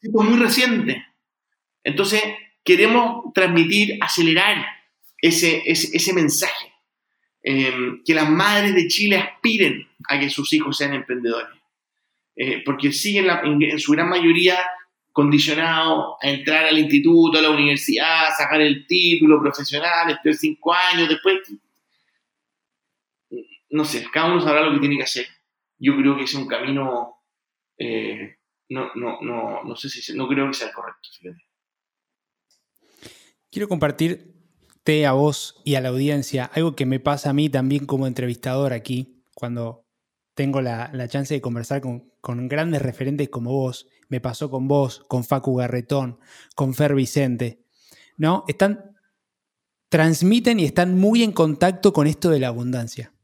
Es 0.00 0.10
muy 0.10 0.38
reciente. 0.38 1.04
Entonces, 1.84 2.22
queremos 2.64 3.32
transmitir, 3.34 3.98
acelerar 4.00 4.64
ese, 5.18 5.62
ese 5.66 6.12
mensaje. 6.12 6.72
Em, 7.44 8.02
que 8.04 8.14
las 8.14 8.30
madres 8.30 8.72
de 8.74 8.86
Chile 8.86 9.16
aspiren 9.16 9.88
a 10.08 10.20
que 10.20 10.30
sus 10.30 10.52
hijos 10.52 10.76
sean 10.76 10.94
emprendedores, 10.94 11.48
eh, 12.36 12.62
porque 12.64 12.92
siguen 12.92 13.26
en, 13.62 13.78
su 13.78 13.92
gran 13.92 14.08
mayoría 14.08 14.58
condicionados 15.12 16.16
a 16.22 16.28
entrar 16.30 16.64
al 16.64 16.78
instituto, 16.78 17.38
a 17.38 17.42
la 17.42 17.50
universidad, 17.50 18.28
a 18.28 18.34
sacar 18.34 18.60
el 18.60 18.86
título 18.86 19.40
profesional, 19.40 20.10
estudiar 20.10 20.36
cinco 20.36 20.72
años, 20.72 21.08
después, 21.08 21.40
no 23.70 23.84
sé, 23.84 24.06
cada 24.10 24.32
uno 24.32 24.40
sabrá 24.40 24.62
lo 24.62 24.72
que 24.72 24.80
tiene 24.80 24.96
que 24.96 25.04
hacer. 25.04 25.26
Yo 25.78 25.96
creo 25.96 26.16
que 26.16 26.24
es 26.24 26.34
un 26.34 26.46
camino, 26.46 27.16
eh, 27.76 28.36
no, 28.70 28.90
no, 28.94 29.18
no, 29.20 29.64
no 29.64 29.76
sé 29.76 29.90
si, 29.90 30.14
no 30.16 30.26
creo 30.28 30.46
que 30.48 30.54
sea 30.54 30.68
el 30.68 30.74
correcto, 30.74 31.08
Quiero 33.50 33.68
compartir 33.68 34.32
a 35.06 35.12
vos 35.12 35.60
y 35.64 35.76
a 35.76 35.80
la 35.80 35.90
audiencia 35.90 36.44
algo 36.44 36.74
que 36.74 36.86
me 36.86 36.98
pasa 36.98 37.30
a 37.30 37.32
mí 37.32 37.48
también 37.48 37.86
como 37.86 38.06
entrevistador 38.06 38.72
aquí, 38.72 39.22
cuando 39.34 39.81
tengo 40.34 40.60
la, 40.60 40.90
chance 41.08 41.34
de 41.34 41.40
conversar 41.40 41.80
con, 41.80 42.48
grandes 42.48 42.82
referentes 42.82 43.28
como 43.28 43.52
vos, 43.52 43.86
me 44.08 44.20
pasó 44.20 44.50
con 44.50 44.68
vos, 44.68 45.02
con 45.08 45.24
Facu 45.24 45.56
Garretón, 45.56 46.18
con 46.54 46.74
Fer 46.74 46.94
Vicente, 46.94 47.64
¿no? 48.16 48.44
Están, 48.48 48.96
transmiten 49.88 50.60
y 50.60 50.64
están 50.64 50.98
muy 50.98 51.22
en 51.22 51.32
contacto 51.32 51.92
con 51.92 52.06
esto 52.06 52.30
de 52.30 52.40
la 52.40 52.48
abundancia, 52.48 53.14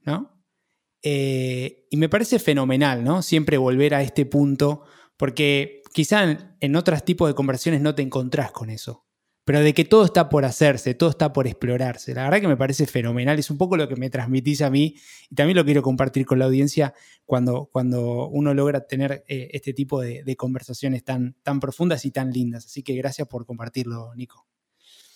¿no? 0.00 0.42
Eh, 1.02 1.86
y 1.90 1.96
me 1.98 2.08
parece 2.08 2.38
fenomenal, 2.38 3.04
¿no? 3.04 3.20
Siempre 3.22 3.58
volver 3.58 3.94
a 3.94 4.02
este 4.02 4.24
punto, 4.24 4.84
porque 5.18 5.82
quizá 5.92 6.24
en, 6.24 6.56
en 6.60 6.76
otros 6.76 7.04
tipos 7.04 7.28
de 7.28 7.34
conversaciones 7.34 7.82
no 7.82 7.94
te 7.94 8.02
encontrás 8.02 8.52
con 8.52 8.70
eso 8.70 9.03
pero 9.44 9.60
de 9.60 9.74
que 9.74 9.84
todo 9.84 10.04
está 10.04 10.28
por 10.28 10.44
hacerse, 10.44 10.94
todo 10.94 11.10
está 11.10 11.32
por 11.32 11.46
explorarse. 11.46 12.14
La 12.14 12.24
verdad 12.24 12.40
que 12.40 12.48
me 12.48 12.56
parece 12.56 12.86
fenomenal, 12.86 13.38
es 13.38 13.50
un 13.50 13.58
poco 13.58 13.76
lo 13.76 13.88
que 13.88 13.96
me 13.96 14.08
transmitís 14.08 14.62
a 14.62 14.70
mí 14.70 14.96
y 15.30 15.34
también 15.34 15.56
lo 15.56 15.64
quiero 15.64 15.82
compartir 15.82 16.24
con 16.24 16.38
la 16.38 16.46
audiencia 16.46 16.94
cuando, 17.26 17.68
cuando 17.70 18.28
uno 18.28 18.54
logra 18.54 18.86
tener 18.86 19.24
eh, 19.28 19.48
este 19.52 19.74
tipo 19.74 20.00
de, 20.00 20.36
conversaciones 20.36 21.04
tan, 21.04 21.36
tan 21.42 21.60
profundas 21.60 22.04
y 22.06 22.10
tan 22.10 22.30
lindas. 22.30 22.64
Así 22.64 22.82
que 22.82 22.94
gracias 22.94 23.28
por 23.28 23.44
compartirlo, 23.44 24.14
Nico. 24.14 24.46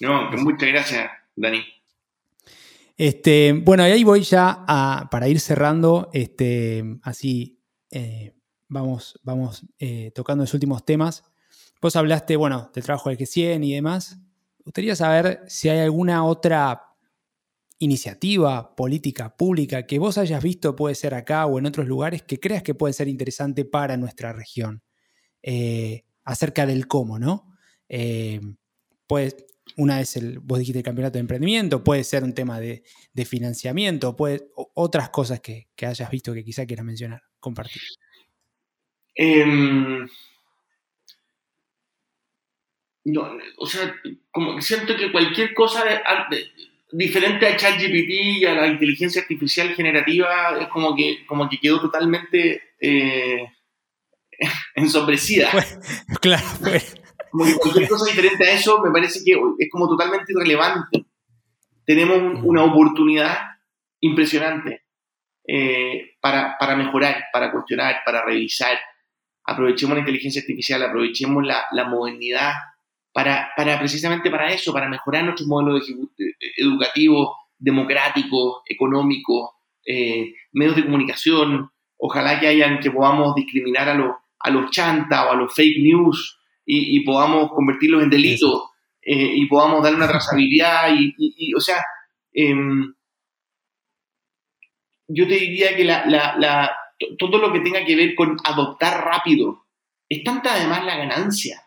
No, 0.00 0.30
muchas 0.30 0.68
gracias, 0.68 1.10
Dani. 1.34 1.62
Este, 2.96 3.52
bueno, 3.52 3.86
y 3.86 3.92
ahí 3.92 4.04
voy 4.04 4.22
ya 4.22 4.64
a, 4.66 5.08
para 5.10 5.28
ir 5.28 5.40
cerrando, 5.40 6.10
este, 6.12 6.84
así 7.02 7.62
eh, 7.90 8.34
vamos, 8.68 9.18
vamos 9.22 9.66
eh, 9.78 10.10
tocando 10.14 10.42
los 10.42 10.52
últimos 10.52 10.84
temas. 10.84 11.24
Vos 11.80 11.96
hablaste, 11.96 12.36
bueno, 12.36 12.70
del 12.74 12.84
trabajo 12.84 13.10
del 13.10 13.18
G100 13.18 13.64
y 13.64 13.74
demás. 13.74 14.16
Me 14.58 14.64
gustaría 14.64 14.96
saber 14.96 15.42
si 15.46 15.68
hay 15.68 15.80
alguna 15.80 16.24
otra 16.24 16.82
iniciativa 17.78 18.74
política 18.74 19.36
pública 19.36 19.86
que 19.86 19.98
vos 19.98 20.18
hayas 20.18 20.42
visto, 20.42 20.74
puede 20.74 20.94
ser 20.94 21.14
acá 21.14 21.46
o 21.46 21.58
en 21.58 21.66
otros 21.66 21.86
lugares, 21.86 22.22
que 22.22 22.40
creas 22.40 22.62
que 22.62 22.74
puede 22.74 22.92
ser 22.92 23.08
interesante 23.08 23.64
para 23.64 23.96
nuestra 23.96 24.32
región, 24.32 24.82
eh, 25.42 26.04
acerca 26.24 26.66
del 26.66 26.88
cómo, 26.88 27.18
¿no? 27.18 27.44
pues 29.06 29.34
una 29.76 30.00
es 30.00 30.16
el, 30.16 30.40
vos 30.40 30.58
dijiste 30.58 30.80
el 30.80 30.84
campeonato 30.84 31.14
de 31.14 31.20
emprendimiento, 31.20 31.82
puede 31.82 32.04
ser 32.04 32.24
un 32.24 32.34
tema 32.34 32.60
de, 32.60 32.82
financiamiento, 33.24 34.16
puede, 34.16 34.50
otras 34.74 35.10
cosas 35.10 35.40
que, 35.40 35.68
hayas 35.80 36.10
visto 36.10 36.34
que 36.34 36.44
quizá 36.44 36.66
quieras 36.66 36.84
mencionar, 36.84 37.22
compartir. 37.40 37.80
Em, 43.05 43.16
o 43.57 43.66
sea, 43.66 43.94
como 44.30 44.61
siento 44.61 44.96
que 44.96 45.12
cualquier 45.12 45.55
cosa 45.55 45.84
diferente 46.92 47.46
a 47.46 47.57
ChatGPT 47.57 48.11
y 48.40 48.44
a 48.44 48.55
la 48.55 48.66
inteligencia 48.66 49.22
artificial 49.22 49.74
generativa 49.74 50.59
es 50.61 50.68
como 50.68 50.94
que, 50.94 51.26
como 51.26 51.49
que 51.49 51.59
quedó 51.59 51.80
totalmente 51.80 52.62
eh, 52.80 53.46
ensombrecida. 54.74 55.51
claro, 56.20 56.46
pues 56.61 56.96
como 57.30 57.44
que 57.44 57.55
cualquier 57.57 57.88
cosa 57.88 58.07
diferente 58.07 58.49
a 58.49 58.55
eso 58.55 58.80
me 58.82 58.90
parece 58.90 59.20
que 59.24 59.38
es 59.59 59.70
como 59.70 59.88
totalmente 59.88 60.32
irrelevante. 60.32 61.05
Tenemos 61.84 62.42
una 62.42 62.64
oportunidad 62.64 63.38
impresionante 64.01 64.84
eh, 65.46 66.16
para, 66.20 66.57
para, 66.59 66.76
mejorar, 66.76 67.24
para 67.32 67.51
cuestionar, 67.51 67.96
para 68.05 68.24
revisar. 68.24 68.78
Aprovechemos 69.44 69.94
la 69.94 70.01
inteligencia 70.01 70.42
artificial, 70.42 70.82
aprovechemos 70.82 71.44
la, 71.46 71.64
la 71.72 71.84
modernidad 71.84 72.53
para, 73.18 73.50
para, 73.56 73.76
precisamente 73.80 74.30
para 74.30 74.52
eso, 74.52 74.72
para 74.72 74.88
mejorar 74.88 75.24
nuestro 75.24 75.44
modelo 75.48 75.76
educativo, 76.56 77.34
democrático, 77.58 78.62
económico, 78.64 79.56
eh, 79.84 80.34
medios 80.52 80.76
de 80.76 80.84
comunicación. 80.84 81.68
Ojalá 81.96 82.38
que 82.38 82.46
hayan, 82.46 82.78
que 82.78 82.92
podamos 82.92 83.34
discriminar 83.34 83.88
a 83.88 83.94
los, 83.94 84.12
a 84.38 84.50
los 84.50 84.70
chanta 84.70 85.26
o 85.26 85.32
a 85.32 85.34
los 85.34 85.52
fake 85.52 85.82
news 85.82 86.38
y, 86.64 87.00
podamos 87.00 87.50
convertirlos 87.50 88.04
en 88.04 88.10
delitos 88.10 88.70
eh, 89.02 89.32
y 89.34 89.46
podamos 89.46 89.82
dar 89.82 89.96
una 89.96 90.06
trazabilidad 90.06 90.94
y, 90.96 91.52
o 91.54 91.60
sea, 91.60 91.82
em, 92.32 92.94
yo 95.08 95.26
te 95.26 95.34
diría 95.34 95.74
que 95.74 95.82
la, 95.82 96.70
todo 97.18 97.38
lo 97.38 97.52
que 97.52 97.60
tenga 97.60 97.84
que 97.84 97.96
ver 97.96 98.14
con 98.14 98.36
adoptar 98.44 99.04
rápido 99.04 99.66
es 100.08 100.22
tanta 100.22 100.54
además 100.54 100.84
la 100.84 100.96
ganancia 100.96 101.64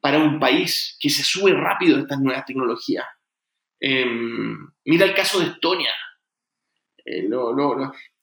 para 0.00 0.18
un 0.18 0.38
país 0.38 0.96
que 1.00 1.10
se 1.10 1.22
sube 1.22 1.52
rápido 1.52 1.96
a 1.96 2.00
estas 2.00 2.20
nuevas 2.20 2.44
tecnologías. 2.44 3.06
Em, 3.80 4.70
mira 4.84 5.06
el 5.06 5.14
caso 5.14 5.40
de 5.40 5.46
Estonia. 5.46 5.92
Eh, 7.04 7.28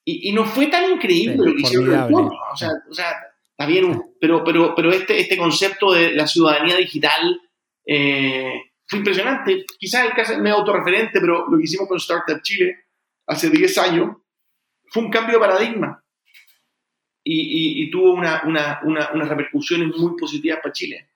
y, 0.05 0.31
no 0.31 0.45
fue 0.45 0.67
tan 0.67 0.91
increíble 0.91 1.37
lo 1.37 1.55
que 1.55 1.61
hicieron 1.61 2.13
O 2.13 2.57
sea, 2.57 2.69
o 2.89 2.93
sea, 2.93 3.15
Está 3.57 3.67
bien, 3.67 4.01
pero, 4.19 4.43
pero, 4.43 4.75
pero 4.75 4.91
este, 4.91 5.17
este 5.17 5.37
concepto 5.37 5.93
de 5.93 6.11
la 6.11 6.27
ciudadanía 6.27 6.75
digital 6.75 7.39
eh, 7.85 8.51
fue 8.85 8.99
impresionante. 8.99 9.65
Quizás 9.79 10.07
el 10.07 10.11
caso 10.13 10.33
es 10.33 10.39
medio 10.39 10.57
autorreferente, 10.57 11.21
pero 11.21 11.47
lo 11.49 11.57
que 11.57 11.63
hicimos 11.63 11.87
con 11.87 11.97
Startup 11.97 12.41
Chile 12.41 12.87
hace 13.25 13.49
10 13.49 13.77
años 13.77 14.17
fue 14.89 15.03
un 15.03 15.09
cambio 15.09 15.35
de 15.35 15.39
paradigma 15.39 16.03
y, 17.23 17.81
y, 17.81 17.89
tuvo 17.89 18.11
una, 18.11 18.41
una, 18.45 18.81
una, 18.83 19.11
unas 19.13 19.29
repercusiones 19.29 19.87
muy 19.95 20.17
positivas 20.17 20.59
para 20.61 20.73
Chile. 20.73 21.11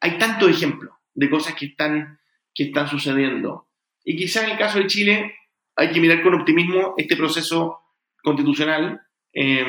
Hay 0.00 0.18
tantos 0.18 0.50
ejemplos 0.50 0.94
de 1.14 1.30
cosas 1.30 1.54
que 1.54 1.66
están, 1.66 2.18
que 2.54 2.64
están 2.64 2.88
sucediendo. 2.88 3.68
Y 4.04 4.16
quizás 4.16 4.44
en 4.44 4.50
el 4.50 4.58
caso 4.58 4.78
de 4.78 4.86
Chile 4.86 5.34
hay 5.74 5.90
que 5.90 6.00
mirar 6.00 6.22
con 6.22 6.34
optimismo 6.34 6.94
este 6.96 7.16
proceso 7.16 7.80
constitucional. 8.22 9.00
Eh, 9.32 9.64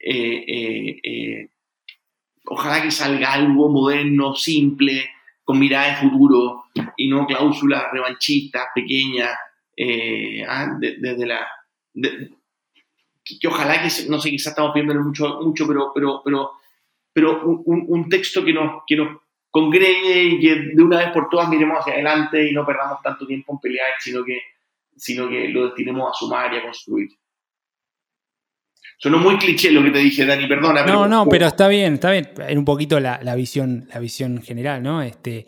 eh, 0.00 0.44
eh, 0.46 1.00
eh, 1.02 1.50
ojalá 2.46 2.82
que 2.82 2.90
salga 2.90 3.32
algo 3.32 3.68
moderno, 3.68 4.34
simple, 4.34 5.10
con 5.44 5.58
mirada 5.58 5.88
de 5.88 6.08
futuro 6.08 6.64
y 6.96 7.08
no 7.08 7.26
cláusulas 7.26 7.84
revanchistas, 7.92 8.68
pequeñas, 8.74 9.30
ah, 10.48 10.78
desde 10.78 11.26
la... 11.26 11.46
que, 13.24 13.48
ojalá 13.48 13.82
que, 13.82 13.88
no 14.08 14.20
sé, 14.20 14.30
quizás 14.30 14.52
estamos 14.52 14.74
viendo 14.74 14.94
mucho, 14.94 15.40
mucho 15.42 15.66
pero, 15.66 15.90
pero, 15.94 16.22
pero, 16.24 16.52
pero 17.18 17.42
un, 17.42 18.08
texto 18.08 18.44
que 18.44 18.52
nos, 18.52 18.82
que 18.86 18.94
nos 18.94 19.18
congregue 19.50 20.22
y 20.22 20.38
que 20.38 20.54
de 20.72 20.82
una 20.84 20.98
vez 20.98 21.08
por 21.12 21.28
todas 21.28 21.48
miremos 21.48 21.80
hacia 21.80 21.94
adelante 21.94 22.48
y 22.48 22.52
no 22.52 22.64
perdamos 22.64 23.02
tanto 23.02 23.26
tiempo 23.26 23.54
en 23.54 23.58
pelear, 23.58 23.88
sino 23.98 24.24
que, 24.24 24.38
sino 24.96 25.28
que 25.28 25.48
lo 25.48 25.66
destinemos 25.66 26.08
a 26.08 26.14
sumar 26.16 26.54
y 26.54 26.58
a 26.58 26.62
construir. 26.62 27.08
Sonó 28.98 29.18
muy 29.18 29.36
cliché 29.36 29.72
lo 29.72 29.82
que 29.82 29.90
te 29.90 29.98
dije, 29.98 30.26
Dani, 30.26 30.46
perdona. 30.46 30.86
No, 30.86 31.08
no, 31.08 31.28
pero 31.28 31.48
está 31.48 31.66
bien, 31.66 31.94
está 31.94 32.12
bien. 32.12 32.30
En 32.38 32.56
un 32.56 32.64
poquito 32.64 33.00
la, 33.00 33.34
visión, 33.34 33.88
la 33.92 33.98
visión 33.98 34.40
general, 34.40 34.80
¿no? 34.80 35.02
Este, 35.02 35.46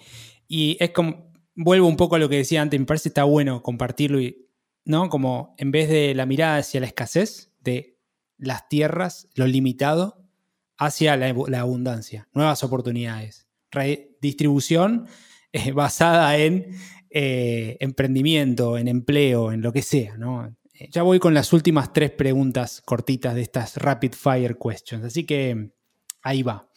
y 0.49 0.77
es 0.81 0.91
como, 0.91 1.33
vuelvo 1.55 1.87
un 1.87 1.97
poco 1.97 2.17
a 2.17 2.19
lo 2.19 2.29
que 2.29 2.37
decía 2.37 2.63
antes, 2.63 2.81
me 2.81 2.87
parece 2.87 3.05
que 3.05 3.09
está 3.11 3.23
bueno 3.23 3.63
compartirlo, 3.63 4.21
y, 4.21 4.49
¿no? 4.85 5.09
Como 5.09 5.55
en 5.57 5.71
vez 5.71 5.89
de 5.89 6.17
la 6.17 6.27
mirada 6.27 6.57
hacia 6.57 6.81
la 6.81 6.87
escasez 6.87 7.53
de 7.61 7.97
las 8.39 8.69
tierras, 8.69 9.29
lo 9.37 9.47
limitado, 9.47 10.20
hacia 10.81 11.17
la, 11.17 11.61
abundancia, 11.61 12.27
nuevas 12.33 12.65
oportunidades, 12.65 13.47
redistribución 13.71 15.07
eh, 15.53 15.71
basada 15.73 16.37
en 16.39 16.75
eh, 17.11 17.77
emprendimiento, 17.81 18.79
en 18.79 18.89
empleo, 18.89 19.53
en 19.53 19.63
lo 19.63 19.73
que 19.73 19.83
sea, 19.83 20.17
¿no? 20.17 20.57
ya 20.89 21.03
voy 21.03 21.19
con 21.19 21.35
las 21.35 21.53
últimas 21.53 21.93
tres 21.93 22.11
preguntas 22.11 22.81
cortitas 22.83 23.35
de 23.35 23.43
estas 23.43 23.77
rapid 23.77 24.13
fire 24.15 24.57
questions, 24.57 25.05
así 25.05 25.25
que 25.25 25.73
ahí 26.23 26.43
va. 26.43 26.71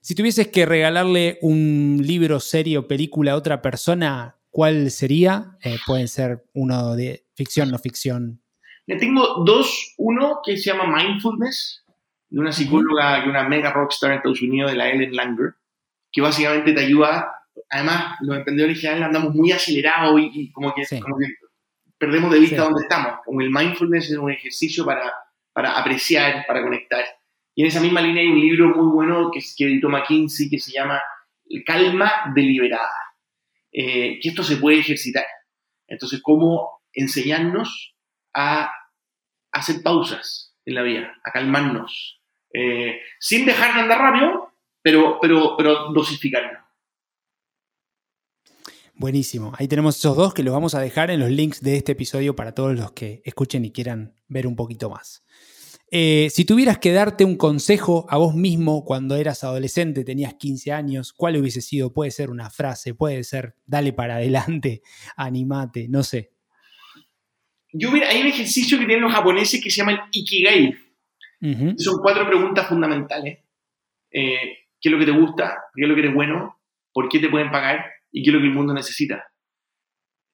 Si 0.00 0.16
tuvieses 0.16 0.48
que 0.48 0.66
regalarle 0.66 1.38
un 1.42 2.00
libro, 2.02 2.40
serie 2.40 2.78
o 2.78 2.88
película 2.88 3.32
a 3.32 3.36
otra 3.36 3.62
persona, 3.62 4.38
¿cuál 4.50 4.90
sería? 4.90 5.56
Eh, 5.62 5.76
pueden 5.86 6.08
ser 6.08 6.44
uno 6.54 6.96
de 6.96 7.26
ficción, 7.34 7.70
no 7.70 7.78
ficción. 7.78 8.42
Le 8.86 8.96
tengo 8.96 9.44
dos. 9.44 9.94
Uno 9.98 10.40
que 10.44 10.56
se 10.56 10.70
llama 10.70 10.86
Mindfulness, 10.86 11.84
de 12.30 12.40
una 12.40 12.52
psicóloga, 12.52 13.22
de 13.22 13.28
una 13.28 13.48
mega 13.48 13.72
rockstar 13.72 14.10
en 14.10 14.16
Estados 14.16 14.42
Unidos, 14.42 14.70
de 14.70 14.76
la 14.76 14.90
Ellen 14.90 15.14
Langer, 15.14 15.54
que 16.12 16.20
básicamente 16.20 16.72
te 16.72 16.80
ayuda. 16.80 17.32
Además, 17.70 18.16
los 18.20 18.36
emprendedores 18.36 18.80
generales 18.80 19.06
andamos 19.06 19.34
muy 19.34 19.52
acelerados 19.52 20.20
y, 20.20 20.50
como, 20.52 20.74
que, 20.74 20.82
como 21.00 21.16
que 21.18 21.26
perdemos 21.98 22.32
de 22.32 22.40
vista 22.40 22.62
dónde 22.62 22.82
estamos. 22.82 23.20
Como 23.24 23.40
el 23.40 23.50
mindfulness 23.50 24.10
es 24.10 24.18
un 24.18 24.30
ejercicio 24.30 24.84
para, 24.84 25.12
para 25.52 25.78
apreciar, 25.78 26.44
para 26.46 26.62
conectar. 26.62 27.04
Y 27.54 27.62
en 27.62 27.68
esa 27.68 27.80
misma 27.80 28.00
línea 28.00 28.22
hay 28.22 28.28
un 28.28 28.40
libro 28.40 28.68
muy 28.76 28.92
bueno 28.92 29.30
que, 29.32 29.40
que 29.56 29.64
editó 29.64 29.88
McKinsey 29.88 30.48
que 30.48 30.58
se 30.58 30.72
llama 30.72 31.00
Calma 31.66 32.32
Deliberada. 32.34 33.08
Eh, 33.72 34.18
que 34.20 34.28
esto 34.30 34.42
se 34.42 34.56
puede 34.56 34.78
ejercitar. 34.78 35.24
Entonces, 35.86 36.20
cómo 36.22 36.82
enseñarnos 36.92 37.94
a 38.34 38.70
hacer 39.52 39.82
pausas 39.82 40.54
en 40.64 40.74
la 40.74 40.82
vida, 40.82 41.14
a 41.24 41.32
calmarnos, 41.32 42.17
eh, 42.58 43.00
sin 43.20 43.46
dejar 43.46 43.74
de 43.74 43.80
andar 43.82 44.00
rápido, 44.00 44.52
pero, 44.82 45.18
pero, 45.20 45.56
pero. 45.56 45.92
Buenísimo. 48.94 49.52
Ahí 49.56 49.68
tenemos 49.68 49.96
esos 49.96 50.16
dos 50.16 50.34
que 50.34 50.42
los 50.42 50.52
vamos 50.52 50.74
a 50.74 50.80
dejar 50.80 51.12
en 51.12 51.20
los 51.20 51.30
links 51.30 51.62
de 51.62 51.76
este 51.76 51.92
episodio 51.92 52.34
para 52.34 52.52
todos 52.52 52.76
los 52.76 52.90
que 52.90 53.22
escuchen 53.24 53.64
y 53.64 53.70
quieran 53.70 54.16
ver 54.26 54.48
un 54.48 54.56
poquito 54.56 54.90
más. 54.90 55.22
Eh, 55.92 56.28
si 56.30 56.44
tuvieras 56.44 56.78
que 56.78 56.92
darte 56.92 57.24
un 57.24 57.36
consejo 57.36 58.06
a 58.10 58.16
vos 58.16 58.34
mismo 58.34 58.84
cuando 58.84 59.14
eras 59.14 59.44
adolescente, 59.44 60.02
tenías 60.02 60.34
15 60.34 60.72
años, 60.72 61.12
¿cuál 61.12 61.36
hubiese 61.36 61.60
sido? 61.60 61.92
Puede 61.92 62.10
ser 62.10 62.28
una 62.28 62.50
frase, 62.50 62.92
puede 62.92 63.22
ser 63.22 63.54
dale 63.66 63.92
para 63.92 64.16
adelante, 64.16 64.82
animate, 65.16 65.86
no 65.88 66.02
sé. 66.02 66.32
Yo 67.72 67.90
hay 67.92 68.20
un 68.20 68.26
ejercicio 68.26 68.78
que 68.78 68.86
tienen 68.86 69.04
los 69.04 69.12
japoneses 69.12 69.62
que 69.62 69.70
se 69.70 69.76
llama 69.76 69.92
el 69.92 70.00
Ikigai. 70.10 70.87
Son 71.76 72.00
cuatro 72.02 72.26
preguntas 72.26 72.66
fundamentales. 72.66 73.38
Eh, 74.10 74.58
¿Qué 74.80 74.88
es 74.88 74.92
lo 74.92 74.98
que 74.98 75.06
te 75.06 75.18
gusta? 75.18 75.64
¿Qué 75.74 75.82
es 75.82 75.88
lo 75.88 75.94
que 75.94 76.00
eres 76.00 76.14
bueno? 76.14 76.58
¿Por 76.92 77.08
qué 77.08 77.18
te 77.18 77.28
pueden 77.28 77.50
pagar? 77.50 77.84
y 78.10 78.22
qué 78.22 78.30
es 78.30 78.34
lo 78.34 78.40
que 78.40 78.46
el 78.46 78.54
mundo 78.54 78.74
necesita. 78.74 79.30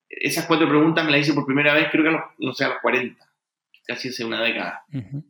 Esas 0.08 0.46
cuatro 0.46 0.68
preguntas 0.68 1.04
me 1.04 1.10
las 1.10 1.22
hice 1.22 1.34
por 1.34 1.46
primera 1.46 1.74
vez, 1.74 1.88
creo 1.90 2.04
que 2.04 2.08
a 2.10 2.12
los, 2.12 2.22
no 2.38 2.52
sé, 2.52 2.64
a 2.64 2.68
los 2.68 2.78
40, 2.80 3.18
casi 3.86 4.08
hace 4.08 4.24
una 4.24 4.42
década. 4.42 4.84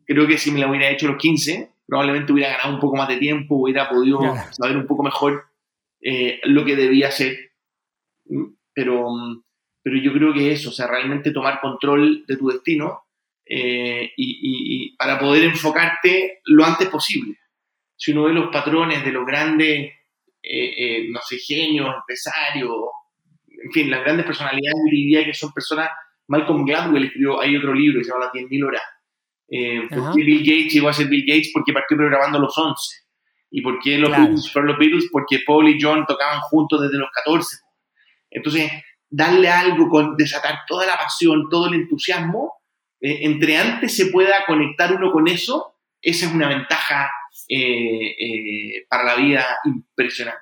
Creo 0.05 0.27
que 0.27 0.37
si 0.37 0.51
me 0.51 0.59
la 0.59 0.69
hubiera 0.69 0.89
hecho 0.89 1.07
a 1.07 1.11
los 1.11 1.17
15, 1.17 1.71
probablemente 1.87 2.31
hubiera 2.31 2.51
ganado 2.51 2.75
un 2.75 2.79
poco 2.79 2.95
más 2.95 3.07
de 3.07 3.17
tiempo, 3.17 3.55
hubiera 3.55 3.89
podido 3.89 4.19
saber 4.51 4.77
un 4.77 4.85
poco 4.85 5.03
mejor 5.03 5.45
eh, 6.01 6.39
lo 6.43 6.65
que 6.65 6.75
debía 6.75 7.07
hacer. 7.07 7.51
Pero, 8.73 9.07
pero 9.81 9.97
yo 9.97 10.13
creo 10.13 10.33
que 10.33 10.51
eso, 10.51 10.69
o 10.69 10.73
sea, 10.73 10.87
realmente 10.87 11.31
tomar 11.31 11.61
control 11.61 12.25
de 12.27 12.37
tu 12.37 12.49
destino 12.49 13.04
eh, 13.47 14.11
y, 14.17 14.95
para 14.97 15.19
poder 15.19 15.43
enfocarte 15.43 16.39
lo 16.45 16.65
antes 16.65 16.89
posible. 16.89 17.37
Si 17.95 18.11
uno 18.11 18.23
ve 18.23 18.33
los 18.33 18.49
patrones 18.51 19.03
de 19.05 19.11
los 19.11 19.25
grandes, 19.25 19.91
eh, 20.41 20.73
eh, 20.77 21.07
no 21.09 21.19
sé, 21.21 21.37
genios, 21.37 21.93
empresarios, 21.95 22.71
en 23.47 23.71
fin, 23.71 23.89
las 23.89 24.01
grandes 24.01 24.25
personalidades, 24.25 24.83
diría 24.91 25.23
que 25.23 25.33
son 25.33 25.51
personas, 25.53 25.89
Malcolm 26.27 26.65
Gladwell 26.65 27.05
escribió, 27.05 27.39
hay 27.39 27.55
otro 27.55 27.73
libro 27.73 27.99
que 27.99 28.05
se 28.05 28.11
llama 28.11 28.25
Las 28.25 28.33
10.000 28.33 28.67
horas. 28.67 28.81
¿Por 29.89 30.15
qué 30.15 30.23
Bill 30.23 30.39
Gates 30.39 30.73
llegó 30.73 30.89
a 30.89 30.93
ser 30.93 31.07
Bill 31.07 31.25
Gates? 31.25 31.51
Porque 31.53 31.71
partió 31.71 31.95
programando 31.95 32.39
los 32.39 32.57
11. 32.57 33.05
¿Y 33.51 33.61
por 33.61 33.79
qué 33.79 33.97
los 33.97 34.09
Beatles 34.09 34.51
fueron 34.51 34.71
los 34.71 34.79
Beatles? 34.79 35.07
Porque 35.11 35.39
Paul 35.45 35.69
y 35.69 35.77
John 35.79 36.05
tocaban 36.05 36.41
juntos 36.41 36.81
desde 36.81 36.97
los 36.97 37.09
14. 37.11 37.57
Entonces, 38.31 38.71
darle 39.09 39.49
algo, 39.49 39.87
con 39.87 40.17
desatar 40.17 40.59
toda 40.67 40.85
la 40.85 40.97
pasión, 40.97 41.47
todo 41.49 41.67
el 41.67 41.75
entusiasmo, 41.75 42.53
eh, 43.05 43.19
entre 43.21 43.55
antes 43.55 43.95
se 43.95 44.07
pueda 44.07 44.33
conectar 44.47 44.91
uno 44.91 45.11
con 45.11 45.27
eso, 45.27 45.75
esa 46.01 46.25
es 46.25 46.33
una 46.33 46.49
ventaja 46.49 47.11
eh, 47.47 48.15
eh, 48.19 48.85
para 48.89 49.03
la 49.03 49.15
vida 49.15 49.45
impresionante. 49.63 50.39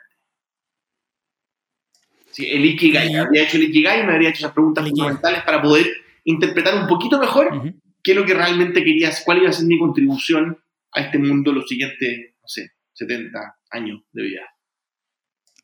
Sí, 2.32 2.49
el 2.49 2.64
Ikigai, 2.64 3.11
me 3.11 3.20
habría 3.20 3.43
hecho 3.43 3.57
el 3.57 3.64
Ikigai 3.64 4.07
me 4.07 4.14
habría 4.14 4.30
hecho 4.30 4.39
esas 4.39 4.53
preguntas 4.53 4.88
fundamentales 4.88 5.43
para 5.43 5.61
poder 5.61 5.88
interpretar 6.24 6.76
un 6.76 6.88
poquito 6.88 7.20
mejor 7.20 7.74
qué 8.01 8.11
es 8.11 8.18
lo 8.18 8.26
que 8.26 8.34
realmente 8.34 8.82
querías, 8.82 9.24
cuál 9.26 9.39
iba 9.39 9.49
a 9.49 9.53
ser 9.53 9.66
mi 9.68 9.78
contribución 9.78 10.57
a 10.93 11.01
este 11.01 11.20
mundo 11.20 11.51
los 11.51 11.68
siguientes, 11.68 12.34
no 12.41 12.47
sé, 12.47 12.72
70 12.93 13.57
años 13.72 14.03
de 14.14 14.24
vida. 14.24 14.41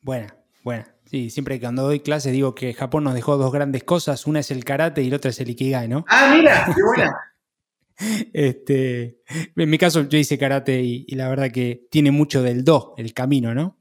Buena, 0.02 0.36
buena. 0.62 0.99
Sí, 1.10 1.28
siempre 1.28 1.58
cuando 1.58 1.82
doy 1.82 1.98
clases 1.98 2.32
digo 2.32 2.54
que 2.54 2.72
Japón 2.72 3.02
nos 3.02 3.14
dejó 3.14 3.36
dos 3.36 3.52
grandes 3.52 3.82
cosas, 3.82 4.28
una 4.28 4.38
es 4.38 4.52
el 4.52 4.64
karate 4.64 5.02
y 5.02 5.10
la 5.10 5.16
otra 5.16 5.30
es 5.30 5.40
el 5.40 5.50
ikigai, 5.50 5.88
¿no? 5.88 6.04
Ah, 6.06 6.32
mira, 6.32 6.72
qué 6.72 6.80
buena. 6.84 7.12
este, 8.32 9.18
en 9.56 9.70
mi 9.70 9.76
caso 9.76 10.08
yo 10.08 10.18
hice 10.18 10.38
karate 10.38 10.80
y, 10.80 11.04
la 11.16 11.28
verdad 11.28 11.50
que 11.50 11.88
tiene 11.90 12.12
mucho 12.12 12.44
del 12.44 12.62
do, 12.62 12.94
el 12.96 13.12
camino, 13.12 13.52
¿no? 13.56 13.76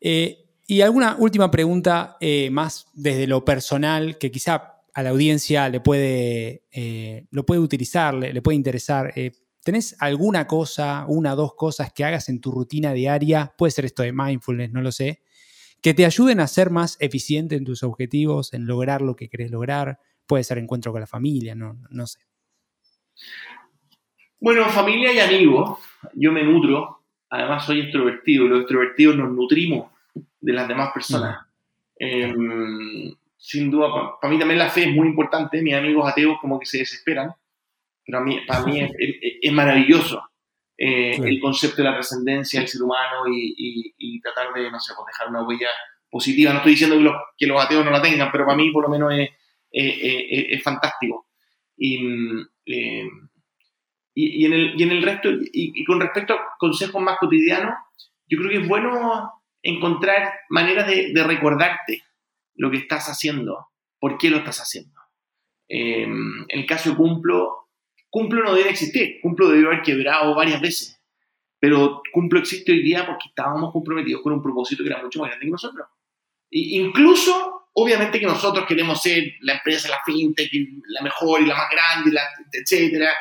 Eh, 0.00 0.48
y 0.66 0.80
alguna 0.80 1.14
última 1.16 1.48
pregunta 1.48 2.16
eh, 2.20 2.50
más 2.50 2.86
desde 2.92 3.28
lo 3.28 3.44
personal 3.44 4.18
que 4.18 4.32
quizá 4.32 4.80
a 4.92 5.02
la 5.04 5.10
audiencia 5.10 5.68
le 5.68 5.78
puede, 5.78 6.64
eh, 6.72 7.28
lo 7.30 7.46
puede 7.46 7.60
utilizar, 7.60 8.14
le, 8.14 8.32
le 8.32 8.42
puede 8.42 8.56
interesar. 8.56 9.12
¿Tenés 9.62 9.96
alguna 10.00 10.46
cosa, 10.46 11.04
una 11.06 11.34
o 11.34 11.36
dos 11.36 11.54
cosas 11.54 11.92
que 11.92 12.04
hagas 12.04 12.28
en 12.28 12.40
tu 12.40 12.50
rutina 12.50 12.92
diaria? 12.92 13.52
Puede 13.58 13.70
ser 13.70 13.84
esto 13.84 14.02
de 14.02 14.12
mindfulness, 14.12 14.72
no 14.72 14.80
lo 14.80 14.90
sé. 14.90 15.22
Que 15.82 15.92
te 15.92 16.06
ayuden 16.06 16.40
a 16.40 16.46
ser 16.46 16.70
más 16.70 16.96
eficiente 17.00 17.56
en 17.56 17.64
tus 17.64 17.82
objetivos, 17.82 18.54
en 18.54 18.66
lograr 18.66 19.02
lo 19.02 19.16
que 19.16 19.28
querés 19.28 19.50
lograr. 19.50 19.98
Puede 20.26 20.44
ser 20.44 20.58
encuentro 20.58 20.92
con 20.92 21.00
la 21.00 21.06
familia, 21.06 21.54
no, 21.54 21.76
no 21.90 22.06
sé. 22.06 22.20
Bueno, 24.40 24.64
familia 24.70 25.12
y 25.12 25.18
amigos. 25.18 25.78
Yo 26.14 26.32
me 26.32 26.42
nutro. 26.42 27.02
Además, 27.28 27.66
soy 27.66 27.80
extrovertido. 27.80 28.46
Los 28.48 28.60
extrovertidos 28.60 29.16
nos 29.16 29.30
nutrimos 29.30 29.90
de 30.40 30.52
las 30.52 30.66
demás 30.68 30.90
personas. 30.94 31.46
Em, 31.96 33.14
sin 33.36 33.70
duda, 33.70 34.18
para 34.20 34.32
mí 34.32 34.38
también 34.38 34.58
la 34.58 34.70
fe 34.70 34.88
es 34.88 34.94
muy 34.94 35.08
importante. 35.08 35.60
Mis 35.60 35.74
amigos 35.74 36.10
ateos 36.10 36.38
como 36.40 36.58
que 36.58 36.64
se 36.64 36.78
desesperan 36.78 37.34
pero 38.10 38.24
mí, 38.24 38.38
para 38.46 38.64
mí 38.64 38.80
es, 38.80 39.52
maravilloso 39.52 40.22
eh, 40.76 41.16
el 41.16 41.40
concepto 41.40 41.78
de 41.78 41.84
la 41.84 41.94
trascendencia 41.94 42.60
del 42.60 42.68
ser 42.68 42.82
humano 42.82 43.24
y, 43.28 44.20
tratar 44.20 44.52
de, 44.52 44.70
no 44.70 44.78
sé, 44.80 44.92
pues 44.94 45.06
dejar 45.06 45.28
una 45.28 45.46
huella 45.46 45.68
positiva. 46.10 46.52
No 46.52 46.58
estoy 46.58 46.72
diciendo 46.72 46.96
que 46.96 47.02
los, 47.02 47.14
que 47.38 47.46
los 47.46 47.62
ateos 47.62 47.84
no 47.84 47.90
la 47.90 48.02
tengan, 48.02 48.30
pero 48.30 48.44
para 48.44 48.56
mí 48.56 48.70
por 48.70 48.84
lo 48.84 48.90
menos 48.90 49.12
es, 49.12 49.30
es 49.70 50.62
fantástico. 50.62 51.28
Y, 51.76 51.98
eh, 52.66 53.08
y, 54.14 54.44
en 54.44 54.52
el, 54.52 54.74
y 54.78 54.82
en 54.82 54.90
el 54.90 55.02
resto, 55.02 55.30
y, 55.30 55.84
con 55.84 56.00
respecto 56.00 56.34
a 56.34 56.56
consejos 56.58 57.00
más 57.00 57.18
cotidianos, 57.18 57.74
yo 58.28 58.38
creo 58.38 58.50
que 58.50 58.58
es 58.58 58.68
bueno 58.68 59.32
encontrar 59.62 60.32
maneras 60.50 60.86
de, 60.86 61.12
de 61.12 61.24
recordarte 61.24 62.02
lo 62.54 62.70
que 62.70 62.76
estás 62.78 63.06
haciendo, 63.08 63.68
por 63.98 64.18
qué 64.18 64.30
lo 64.30 64.38
estás 64.38 64.58
haciendo. 64.58 65.00
Eh, 65.68 66.02
en 66.02 66.46
el 66.48 66.66
caso 66.66 66.90
de 66.90 66.96
Cumplo, 66.96 67.69
Cumplo 68.10 68.42
no 68.42 68.54
debe 68.54 68.70
existir, 68.70 69.20
Cumplo 69.22 69.48
debió 69.48 69.68
haber 69.68 69.82
quebrado 69.82 70.34
varias 70.34 70.60
veces, 70.60 71.00
pero 71.58 72.02
Cumplo 72.12 72.40
existe 72.40 72.72
hoy 72.72 72.82
día 72.82 73.06
porque 73.06 73.28
estábamos 73.28 73.72
comprometidos 73.72 74.22
con 74.22 74.32
un 74.32 74.42
propósito 74.42 74.82
que 74.82 74.90
era 74.90 75.02
mucho 75.02 75.20
más 75.20 75.28
grande 75.28 75.46
que 75.46 75.52
nosotros. 75.52 75.86
E 76.50 76.58
incluso, 76.76 77.68
obviamente 77.74 78.18
que 78.18 78.26
nosotros 78.26 78.66
queremos 78.66 79.00
ser 79.00 79.34
la 79.42 79.54
empresa, 79.54 79.88
la 79.88 80.00
fintech, 80.04 80.50
la 80.88 81.02
mejor 81.02 81.40
y 81.40 81.46
la 81.46 81.54
más 81.54 81.70
grande, 81.70 82.12
la, 82.12 82.22
etcétera, 82.52 83.12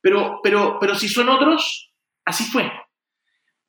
pero, 0.00 0.40
pero, 0.42 0.78
pero 0.80 0.94
si 0.94 1.08
son 1.08 1.28
otros, 1.28 1.92
así 2.24 2.44
fue. 2.44 2.70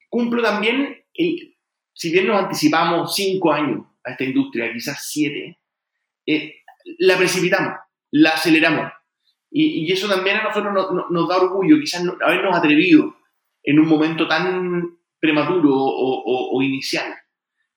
Cumplo 0.07 0.41
también, 0.41 1.03
si 1.13 2.11
bien 2.11 2.27
nos 2.27 2.43
anticipamos 2.43 3.13
cinco 3.15 3.51
años 3.51 3.85
a 4.05 4.11
esta 4.11 4.23
industria, 4.23 4.71
quizás 4.71 5.09
siete, 5.09 5.59
eh, 6.25 6.61
la 6.99 7.17
precipitamos, 7.17 7.73
la 8.11 8.29
aceleramos. 8.29 8.91
Y, 9.49 9.91
eso 9.91 10.07
también 10.07 10.37
a 10.37 10.43
nosotros 10.43 10.73
nos, 11.09 11.29
da 11.29 11.37
orgullo, 11.37 11.79
quizás 11.79 12.03
habernos 12.21 12.55
atrevido 12.55 13.15
en 13.63 13.79
un 13.79 13.87
momento 13.87 14.27
tan 14.27 14.97
prematuro 15.19 15.69
o, 15.73 16.61
inicial. 16.61 17.13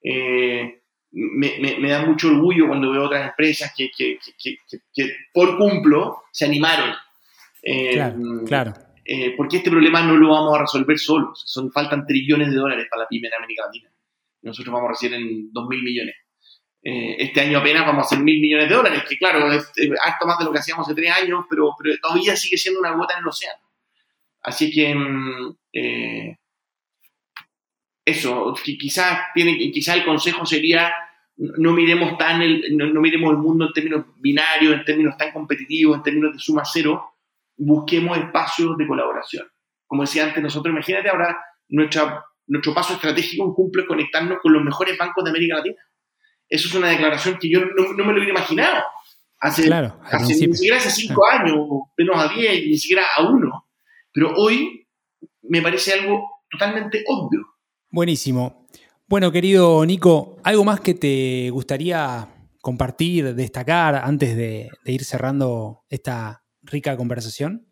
Eh, 0.03 0.83
me, 1.13 1.89
da 1.89 2.05
mucho 2.05 2.29
orgullo 2.29 2.69
cuando 2.69 2.93
veo 2.93 3.05
otras 3.05 3.29
empresas 3.29 3.73
que, 3.77 4.19
por 5.33 5.57
cumplo 5.59 6.23
se 6.33 6.45
animaron. 6.47 6.95
Eh, 7.63 7.93
claro, 7.93 8.19
claro. 8.47 8.73
Eh, 9.05 9.35
porque 9.37 9.57
este 9.57 9.71
problema 9.71 10.03
no 10.03 10.17
lo 10.17 10.31
vamos 10.31 10.57
a 10.57 10.61
resolver 10.61 10.99
solos. 10.99 11.43
Son, 11.45 11.73
faltan 11.73 12.07
trillones 12.07 12.51
de 12.51 12.57
dólares 12.57 12.87
para 12.89 13.03
la 13.03 13.09
pyme 13.09 13.29
en 13.29 13.35
América 13.35 13.65
Latina. 13.67 13.91
Nosotros 14.43 14.73
vamos 14.73 14.89
a 14.89 14.93
recibir 14.93 15.15
en 15.15 15.53
2.000 15.53 15.83
millones. 15.83 16.15
Eh, 16.83 17.17
este 17.19 17.43
año 17.43 17.59
apenas 17.59 17.85
vamos 17.85 18.05
a 18.05 18.07
hacer 18.07 18.21
mil 18.21 18.41
millones 18.41 18.69
de 18.69 18.75
dólares, 18.75 19.05
que 19.09 19.19
claro, 19.19 19.53
es, 19.53 19.71
harto 20.03 20.27
más 20.27 20.39
de 20.39 20.45
lo 20.47 20.53
que 20.53 20.61
hacíamos 20.61 20.87
hace 20.87 20.95
tres 20.95 21.13
años, 21.13 21.45
pero, 21.49 21.75
todavía 22.01 22.37
sigue 22.37 22.57
siendo 22.57 22.81
una 22.81 22.93
gota 22.93 23.15
en 23.15 23.21
el 23.21 23.29
océano. 23.29 23.63
Así 24.43 24.71
que 24.71 24.95
mm, 24.95 25.57
eh, 25.75 26.37
eso, 28.05 28.55
quizás 28.63 29.29
quizás 29.35 29.97
el 29.97 30.05
consejo 30.05 30.47
sería 30.47 30.93
no 31.41 31.73
miremos 31.73 32.19
tan 32.19 32.43
el, 32.43 32.77
no, 32.77 33.01
miremos 33.01 33.31
el 33.31 33.39
mundo 33.39 33.67
en 33.67 33.73
términos 33.73 34.05
binarios, 34.17 34.75
en 34.75 34.85
términos 34.85 35.17
tan 35.17 35.33
competitivos, 35.33 35.97
en 35.97 36.03
términos 36.03 36.33
de 36.35 36.39
suma 36.39 36.63
cero, 36.65 37.15
busquemos 37.57 38.19
espacios 38.19 38.77
de 38.77 38.87
colaboración. 38.87 39.47
Como 39.87 40.03
decía 40.03 40.25
antes, 40.25 40.43
nosotros 40.43 40.73
imagínate 40.73 41.09
ahora 41.09 41.43
nuestra, 41.69 42.25
nuestro 42.47 42.75
paso 42.75 42.93
estratégico 42.95 43.55
cumple 43.55 43.87
conectarnos 43.87 44.39
con 44.43 44.53
los 44.53 44.63
mejores 44.63 44.99
bancos 44.99 45.25
de 45.25 45.31
América 45.31 45.57
Latina 45.57 45.77
eso 46.51 46.69
es 46.69 46.75
una 46.75 46.89
declaración 46.89 47.39
que 47.41 47.49
yo 47.49 47.61
no, 47.61 47.95
me 47.95 48.13
lo 48.13 48.19
hubiera 48.19 48.31
imaginado. 48.31 48.83
Hace, 49.39 49.71
ni 50.21 50.35
siquiera 50.35 50.77
hace 50.77 50.91
cinco 50.91 51.23
años, 51.27 51.57
menos 51.97 52.17
a 52.17 52.29
diez, 52.29 52.67
ni 52.67 52.77
siquiera 52.77 53.05
a 53.17 53.23
uno. 53.23 53.69
Pero 54.13 54.35
hoy 54.37 54.87
me 55.43 55.63
parece 55.63 55.93
algo 55.95 56.43
totalmente 56.51 57.05
obvio. 57.07 57.41
Buenísimo. 57.89 58.67
Bueno, 59.09 59.33
querido 59.33 59.87
Nico, 59.87 60.37
¿algo 60.45 60.65
más 60.65 60.81
que 60.81 60.95
te 60.95 61.49
gustaría 61.51 62.29
compartir, 62.61 63.35
destacar 63.35 63.95
antes 63.95 64.37
de, 64.37 64.69
ir 64.85 65.05
cerrando 65.05 65.85
esta 65.89 66.45
rica 66.63 66.97
conversación? 66.97 67.67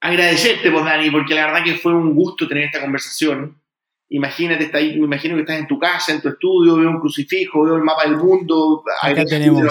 Agradecerte, 0.00 0.68
vos, 0.70 0.84
Dani, 0.84 1.10
porque 1.10 1.34
la 1.34 1.46
verdad 1.46 1.64
que 1.64 1.76
fue 1.76 1.94
un 1.94 2.14
gusto 2.14 2.48
tener 2.48 2.64
esta 2.64 2.80
conversación 2.80 3.61
imagínate, 4.12 4.64
está 4.64 4.78
ahí, 4.78 4.98
me 4.98 5.06
imagino 5.06 5.34
que 5.34 5.40
estás 5.42 5.58
en 5.58 5.66
tu 5.66 5.78
casa, 5.78 6.12
en 6.12 6.20
tu 6.20 6.28
estudio, 6.28 6.76
veo 6.76 6.90
un 6.90 7.00
crucifijo, 7.00 7.64
veo 7.64 7.76
el 7.76 7.82
mapa 7.82 8.04
del 8.04 8.16
mundo, 8.16 8.84
acá 9.00 9.24
tenemos 9.24 9.62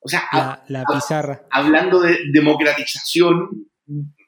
O 0.00 0.08
sea, 0.08 0.62
la, 0.68 0.84
pizarra. 0.84 1.42
hablando 1.50 2.00
de 2.00 2.18
democratización, 2.32 3.48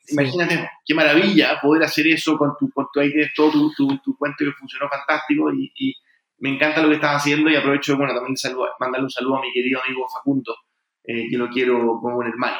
imagínate, 0.09 0.71
qué 0.85 0.95
maravilla 0.95 1.59
poder 1.61 1.83
hacer 1.83 2.07
eso 2.07 2.39
con 2.39 2.53
tu, 2.59 2.71
con 2.71 2.87
tu 2.93 3.01
ahí 3.01 3.11
tienes 3.11 3.33
todo 3.35 3.51
tu, 3.77 3.99
tu, 3.99 4.16
cuento 4.16 4.45
que 4.45 4.53
funcionó 4.53 4.89
fantástico 4.89 5.53
y, 5.53 5.95
me 6.41 6.51
encanta 6.51 6.81
lo 6.81 6.89
que 6.89 6.95
estás 6.95 7.16
haciendo 7.16 7.51
y 7.51 7.57
aprovecho, 7.57 7.97
bueno, 7.97 8.14
también 8.14 8.37
mandarle 8.79 9.07
un 9.07 9.11
saludo 9.11 9.39
a 9.39 9.41
mi 9.41 9.53
querido 9.53 9.83
amigo 9.85 10.07
Facundo, 10.09 10.55
eh, 11.03 11.29
que 11.29 11.37
lo 11.37 11.49
quiero 11.49 11.99
como 12.01 12.19
un 12.19 12.29
hermano. 12.29 12.59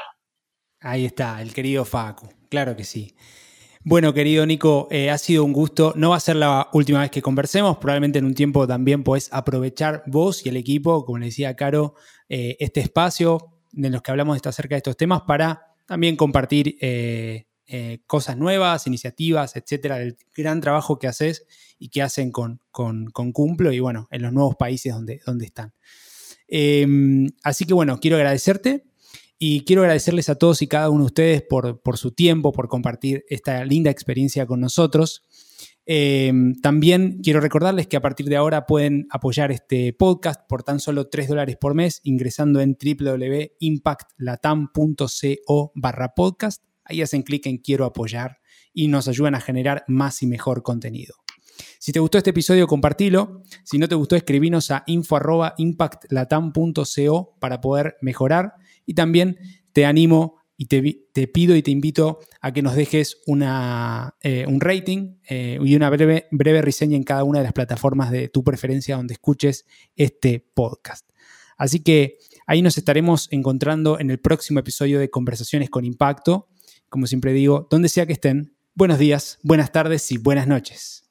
Ahí 0.81 1.05
está, 1.05 1.41
el 1.41 1.55
querido 1.55 1.85
Facu, 1.85 2.29
claro 2.51 2.75
que 2.75 2.83
sí. 2.83 3.15
Bueno, 3.91 4.13
querido 4.13 4.45
Nico, 4.45 4.87
eh, 4.91 5.09
ha 5.09 5.17
sido 5.17 5.47
un 5.47 5.55
gusto. 5.55 5.95
No 5.97 6.11
va 6.11 6.17
a 6.17 6.21
ser 6.21 6.37
la 6.37 6.69
última 6.75 7.01
vez 7.01 7.11
que 7.11 7.23
conversemos. 7.23 7.79
Probablemente 7.79 8.19
en 8.19 8.27
un 8.27 8.35
tiempo 8.35 8.67
también 8.67 9.03
podés 9.03 9.31
aprovechar 9.33 10.03
vos 10.07 10.45
y 10.45 10.51
el 10.51 10.59
equipo, 10.59 11.07
como 11.07 11.17
le 11.17 11.25
decía 11.25 11.57
Caro, 11.57 11.95
eh, 12.29 12.59
este 12.61 12.81
espacio 12.81 13.55
en 13.75 13.91
los 13.91 14.03
que 14.03 14.11
hablamos 14.11 14.39
acerca 14.45 14.75
de 14.75 14.81
estos 14.81 14.99
temas 14.99 15.23
para 15.23 15.73
también 15.87 16.17
compartir 16.17 16.77
eh, 16.83 17.47
cosas 18.07 18.37
nuevas, 18.37 18.87
iniciativas, 18.87 19.57
etcétera, 19.57 19.97
del 19.97 20.19
gran 20.37 20.61
trabajo 20.61 20.99
que 20.99 21.07
haces 21.07 21.47
y 21.79 21.89
que 21.89 22.03
hacen 22.03 22.31
con, 22.31 22.61
con, 22.71 23.11
Cumplo 23.11 23.73
y 23.73 23.81
bueno, 23.81 24.07
en 24.11 24.21
los 24.21 24.35
nuevos 24.35 24.57
países 24.57 24.93
donde, 24.93 25.23
donde 25.25 25.47
están. 25.47 25.73
Em, 26.47 27.27
así 27.43 27.65
que 27.65 27.73
bueno, 27.73 27.99
quiero 28.01 28.19
agradecerte 28.19 28.88
y 29.39 29.65
quiero 29.65 29.83
agradecerles 29.83 30.29
a 30.29 30.35
todos 30.35 30.61
y 30.63 30.67
cada 30.67 30.91
uno 30.91 31.05
de 31.05 31.07
ustedes 31.07 31.43
por, 31.43 31.81
su 31.97 32.11
tiempo, 32.11 32.51
por 32.53 32.69
compartir 32.69 33.25
esta 33.29 33.65
linda 33.65 33.91
experiencia 33.91 34.45
con 34.47 34.61
nosotros. 34.61 35.25
Em, 35.87 36.55
también 36.57 37.21
quiero 37.23 37.41
recordarles 37.41 37.87
que 37.87 37.97
a 37.97 38.03
partir 38.03 38.27
de 38.27 38.37
ahora 38.37 38.67
pueden 38.67 39.07
apoyar 39.11 39.51
este 39.53 39.95
podcast 39.95 40.43
por 40.49 40.63
tan 40.63 40.81
solo 40.81 41.09
3 41.09 41.29
dólares 41.29 41.57
por 41.59 41.73
mes 41.75 42.01
ingresando 42.03 42.61
en 42.61 42.77
www.impactlatam.co 42.77 45.73
barra 45.75 46.13
podcast. 46.15 46.63
Ahí 46.85 47.01
hacen 47.01 47.23
clic 47.23 47.47
en 47.47 47.57
quiero 47.59 47.87
apoyar 47.87 48.41
y 48.75 48.89
nos 48.89 49.09
ayudan 49.09 49.35
a 49.35 49.41
generar 49.41 49.85
más 49.87 50.23
y 50.23 50.27
mejor 50.27 50.63
contenido. 50.63 51.15
Si 51.79 51.93
te 51.93 52.01
gustó 52.01 52.19
este 52.19 52.31
episodio, 52.31 52.67
compartilo. 52.67 53.43
Si 53.65 53.79
no 53.79 53.89
te 53.89 53.95
gustó, 53.95 54.17
escribinos 54.17 54.71
a 54.71 54.85
info.impactlatam.co 54.87 57.37
para 57.41 57.61
poder 57.61 57.97
mejorar. 58.01 58.55
Y 58.89 58.95
también 58.95 59.37
te 59.75 59.85
animo 59.85 60.39
y 60.57 60.65
te, 60.67 61.29
pido 61.29 61.55
y 61.55 61.63
te 61.63 61.71
invito 61.71 62.21
a 62.41 62.53
que 62.53 62.63
nos 62.63 62.75
dejes 62.75 63.19
una, 63.27 64.17
eh, 64.23 64.47
un 64.49 64.61
rating 64.61 65.19
eh, 65.29 65.59
y 65.63 65.77
una 65.77 65.91
breve, 65.91 66.27
breve 66.31 66.63
reseña 66.63 66.97
en 66.97 67.05
cada 67.05 67.23
una 67.23 67.41
de 67.41 67.45
las 67.45 67.53
plataformas 67.53 68.11
de 68.11 68.29
tu 68.29 68.43
preferencia 68.43 68.97
donde 68.97 69.13
escuches 69.13 69.67
este 69.95 70.45
podcast. 70.55 71.07
Así 71.59 71.81
que 71.81 72.17
ahí 72.47 72.63
nos 72.63 72.79
estaremos 72.79 73.29
encontrando 73.31 74.01
en 74.01 74.11
el 74.11 74.19
próximo 74.19 74.59
episodio 74.59 74.99
de 74.99 75.11
Conversaciones 75.11 75.69
con 75.69 75.85
Impacto. 75.85 76.49
Como 76.89 77.07
siempre 77.07 77.35
digo, 77.35 77.69
donde 77.71 77.91
sea 77.91 78.07
que 78.07 78.15
estén, 78.15 78.57
buenos 78.75 78.99
días, 78.99 79.39
buenas 79.43 79.71
tardes 79.71 80.11
y 80.11 80.17
buenas 80.17 80.49
noches. 80.49 81.08